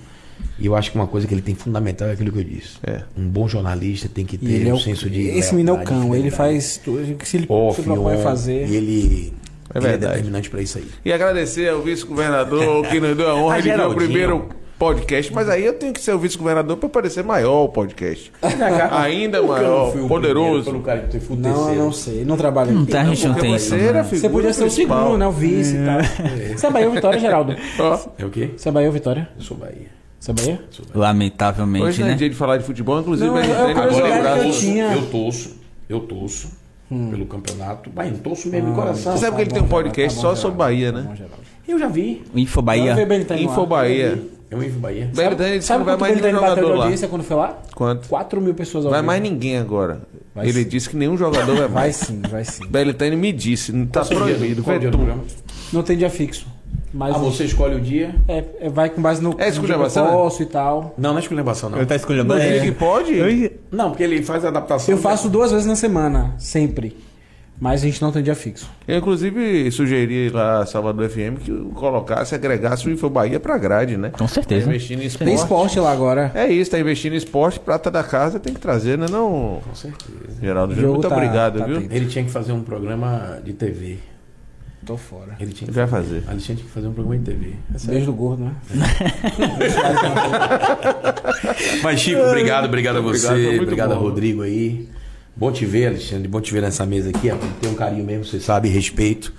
[0.59, 2.78] E eu acho que uma coisa que ele tem fundamental é aquilo que eu disse.
[2.82, 3.02] É.
[3.16, 5.28] Um bom jornalista tem que ter ele é um o, senso de.
[5.28, 8.66] esse menino é o cão, ele faz tudo que se ele Off, se propõe fazer.
[8.66, 9.32] E ele
[9.74, 10.12] É ele é verdade.
[10.15, 10.86] determinante pra isso aí.
[11.05, 14.48] E agradecer ao vice-governador que nos deu a honra A de ver o primeiro
[14.78, 15.32] podcast.
[15.34, 18.30] Mas aí eu tenho que ser o vice-governador para parecer maior o podcast.
[18.92, 20.64] Ainda não maior, poderoso.
[20.66, 21.80] Pelo cara que foi o Não, terceiro?
[21.84, 22.92] não sei, não trabalha Não aqui.
[22.92, 23.92] tá, a gente não tem você isso.
[23.92, 24.05] não.
[24.05, 25.26] Você podia ser o segundo, né?
[25.26, 26.56] O vice e tal.
[26.56, 27.56] Você é Bahia ou Vitória, Geraldo?
[28.18, 28.50] É o quê?
[28.56, 29.28] Você é Bahia ou Vitória?
[29.36, 29.86] Eu sou Bahia.
[30.20, 30.60] Você é Bahia?
[30.94, 32.16] Lamentavelmente, hoje não é né?
[32.16, 33.74] dia de falar de futebol, inclusive Não, a gente eu
[34.42, 35.56] que eu tinha- Eu torço,
[35.88, 36.48] eu torço
[36.88, 37.90] pelo campeonato.
[37.90, 39.12] Bahia, não torço mesmo de coração.
[39.12, 41.16] Você sabe que ele tem um podcast Tá só sobre Bahia, né?
[41.66, 42.22] Eu já vi.
[42.34, 42.96] Info Bahia.
[43.38, 44.18] Info Bahia.
[44.50, 45.10] É um Info Bahia.
[45.14, 46.84] Belitani disse que Sabe não vai mais ele nenhum bateu de jogador lá.
[46.84, 47.58] audiência quando foi lá?
[47.74, 48.08] Quanto?
[48.08, 49.06] 4 mil pessoas ao Vai vivo.
[49.06, 50.00] mais ninguém agora.
[50.34, 50.68] Vai Ele sim.
[50.68, 51.96] disse que nenhum jogador vai Vai mais.
[51.96, 52.66] sim, vai sim.
[52.66, 54.62] Belitani me disse, não tá Qual é o proibido.
[54.62, 55.24] qual é o dia do programa?
[55.72, 56.46] Não tem dia fixo.
[56.94, 58.14] Mas Ah, você escolhe o dia?
[58.26, 60.10] é, é- vai com base no É eu esculhambação, é?
[60.12, 60.94] posso e tal.
[60.96, 61.76] Não, não é esculhambação, não.
[61.76, 63.52] Ele tá escolhendo No dia que pode?
[63.70, 64.94] Não, porque ele faz a adaptação.
[64.94, 66.96] Eu faço duas vezes na semana, sempre.
[67.60, 68.70] Mas a gente não tem dia fixo.
[68.86, 73.97] Eu, inclusive, sugeri lá a Salvador FM que colocasse, agregasse o Info Bahia pra grade,
[73.97, 74.10] né?
[74.10, 74.66] Com certeza.
[74.66, 75.24] Tá investindo em esporte.
[75.24, 76.30] Tem esporte lá agora.
[76.36, 79.06] É isso, tá investindo em esporte, prata da casa tem que trazer, né?
[79.10, 80.39] Não, Com certeza.
[80.40, 81.78] Geraldo Júnior, muito tá- obrigado, tá viu?
[81.90, 83.98] Ele tinha que fazer um programa de TV.
[84.86, 85.35] Tô fora.
[85.40, 86.22] Ele tinha que Vai fazer.
[86.30, 87.55] Ele tinha que fazer um programa de TV.
[87.74, 87.86] É.
[87.89, 88.52] Beijo do gordo, né?
[91.82, 93.47] Mas, Chico, obrigado, obrigado a Obrigado, você.
[93.48, 93.97] muito Obrigado a.
[93.97, 94.89] Rodrigo aí.
[95.39, 96.27] Bom te ver, Alexandre.
[96.28, 97.31] Bom te ver nessa mesa aqui.
[97.60, 99.32] Tem um carinho mesmo, você sabe, respeito.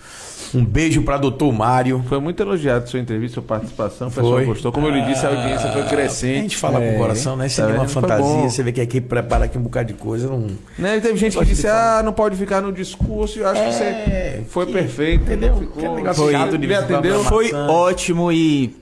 [0.56, 2.04] Um beijo pra doutor Mário.
[2.08, 4.08] Foi muito elogiado sua entrevista, sua participação.
[4.08, 4.46] O pessoal Foi.
[4.46, 4.72] gostou.
[4.72, 6.42] Como eu lhe disse, a audiência foi A crescente.
[6.42, 7.46] gente fala com o coração, né?
[7.46, 7.90] Isso Tá é uma vendo?
[7.90, 8.50] Foi fantasia.
[8.50, 10.28] Você vê que a equipe prepara aqui um bocado de coisa.
[10.28, 10.48] Não...
[10.78, 10.98] Né?
[10.98, 13.38] E teve gente que disse, ah, não pode ficar no discurso.
[13.38, 15.24] E eu acho que É, você foi perfeito.
[15.26, 15.56] entendeu?
[15.58, 16.32] Ficou- Foi.
[16.58, 17.24] Me atendeu?
[17.26, 18.76] Foi ótimo e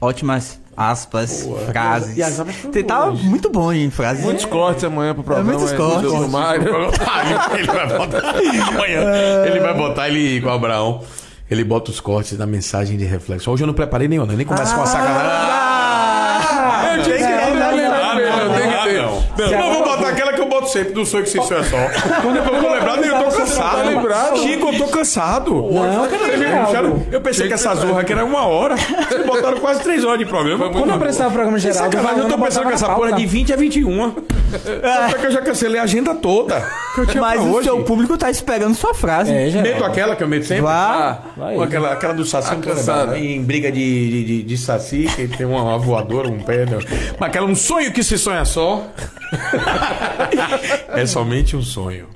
[0.00, 1.60] ótimas aspas, Boa.
[1.60, 2.16] frases.
[2.16, 3.22] E as aspas foram Você tava boas.
[3.22, 4.24] muito bom em frases.
[4.24, 5.52] Muitos cortes amanhã pro programa.
[5.52, 6.10] muitos é, cortes.
[6.12, 6.62] do Mário.
[7.56, 8.18] ele vai botar
[8.68, 9.02] amanhã.
[9.46, 11.00] Ele vai botar ele com o Abraão.
[11.50, 13.48] Ele bota os cortes da mensagem de reflexo.
[13.50, 14.34] Hoje eu não preparei nenhum, né?
[14.36, 15.38] nem começa com a sacanagem.
[16.98, 19.00] eu tinha que não, não, não, Ah, não, não, tem que ah, ter.
[19.02, 19.22] não.
[19.60, 21.76] Não, vou botar aquela que eu boto sempre, do sonho que se isso é só.
[22.20, 22.65] Quando eu tô lembrado, eu tô
[23.56, 23.76] cansado.
[23.76, 24.36] tá lembrado.
[24.38, 25.54] Chico, eu tô cansado.
[25.70, 26.08] Não,
[26.38, 26.66] Geraldo.
[26.66, 28.76] puxaram- Eu pensei que essa zorra aqui era uma hora.
[28.76, 30.70] Vocês botaram quase três horas de programa.
[30.70, 31.86] Quando eu apresentava o programa geral,
[32.18, 34.14] eu tô pensando que essa porra é de 20 a 21.
[35.10, 36.60] Só que eu já cancelei a agenda toda.
[36.94, 37.64] Que eu tinha Mas o hoje.
[37.68, 39.30] seu público tá esperando sua frase.
[39.32, 39.84] É, Meto geral.
[39.84, 40.62] aquela que eu meto sempre?
[40.62, 41.18] Vá.
[41.36, 41.56] Vai.
[41.56, 43.16] Ou aquela, aquela do Saci, não lembrado.
[43.16, 46.64] em briga de, de, de, de Saci, que tem uma, uma voadora, um pé.
[46.64, 46.78] Né?
[47.18, 48.82] Mas aquela um sonho que se sonha só.
[50.88, 52.06] é somente um sonho.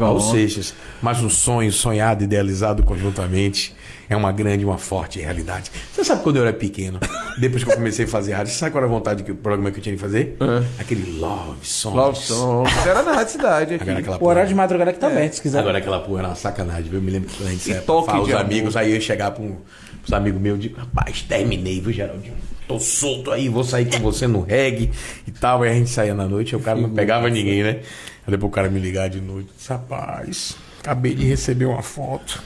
[0.00, 0.74] Raul Seixas.
[1.00, 3.74] Mas um sonho sonhado, idealizado conjuntamente,
[4.08, 5.70] é uma grande, uma forte realidade.
[5.92, 6.98] Você sabe quando eu era pequeno,
[7.38, 9.36] depois que eu comecei a fazer rádio, você sabe qual era a vontade que o
[9.36, 10.36] programa que eu tinha de fazer?
[10.78, 11.96] Aquele Love Songs.
[11.96, 12.70] Love Song.
[12.86, 13.74] Era na Rádio Cidade.
[13.74, 13.82] aqui.
[13.84, 15.60] Agora aquela O horário de madrugada que tá aberto, se quiser.
[15.60, 16.98] Agora aquela porra era uma sacanagem, viu?
[16.98, 19.30] Eu me lembro que a gente toque falar, os de amigos, aí eu ia chegar
[19.30, 19.56] pra um,
[20.02, 22.34] pros amigos meus e digo, rapaz, terminei, viu, Geraldinho?
[22.66, 24.90] Tô solto aí, vou sair com você no reggae
[25.26, 25.62] e tal.
[25.62, 27.80] Aí a gente saía na noite, o cara não pegava ninguém, né?
[28.26, 32.42] Depois o cara me ligar de noite, rapaz, acabei de receber uma foto.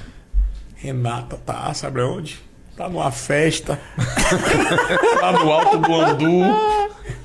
[0.74, 2.40] Renata tá, sabe onde?
[2.76, 3.78] Tá numa festa.
[5.20, 6.40] lá no alto do Andu.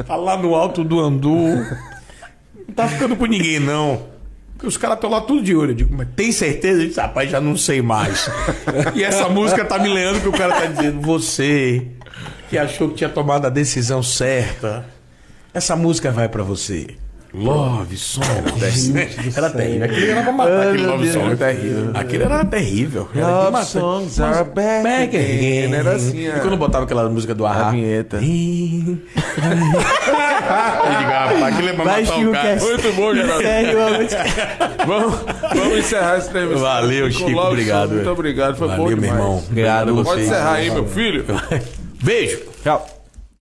[0.05, 1.47] Tá lá no alto do Andu.
[2.67, 4.07] Não tá ficando com ninguém, não.
[4.53, 5.71] Porque os caras estão lá tudo de olho.
[5.71, 6.87] Eu digo, mas tem certeza?
[6.87, 8.27] Disse, rapaz, já não sei mais.
[8.95, 11.87] e essa música tá me lendo que o cara tá dizendo, você
[12.49, 14.85] que achou que tinha tomado a decisão certa,
[15.53, 16.95] essa música vai pra você.
[17.33, 18.25] Love Song.
[19.35, 19.85] Era terrível.
[19.85, 21.35] Aquilo era pra matar aquele Love Song.
[21.35, 21.91] terrível.
[22.25, 23.09] Era terrível.
[23.15, 25.73] Era de Love songs are back, Back again.
[25.73, 27.69] Era assim, E a- quando botava aquela música do Arra.
[27.69, 28.17] a vinheta.
[31.43, 32.59] Aquilo é pra matar o cara.
[32.59, 33.43] Muito bom, Geraldo.
[34.85, 35.15] Vamos,
[35.55, 36.59] vamos encerrar essa entrevista.
[36.59, 37.91] Valeu, Chico, obrigado.
[37.93, 39.11] Muito obrigado, foi bom meu demais.
[39.13, 39.37] irmão.
[39.49, 40.27] Obrigado a Pode vocês.
[40.27, 41.25] encerrar aí, meu filho.
[42.03, 42.41] Beijo.
[42.63, 42.92] Tchau.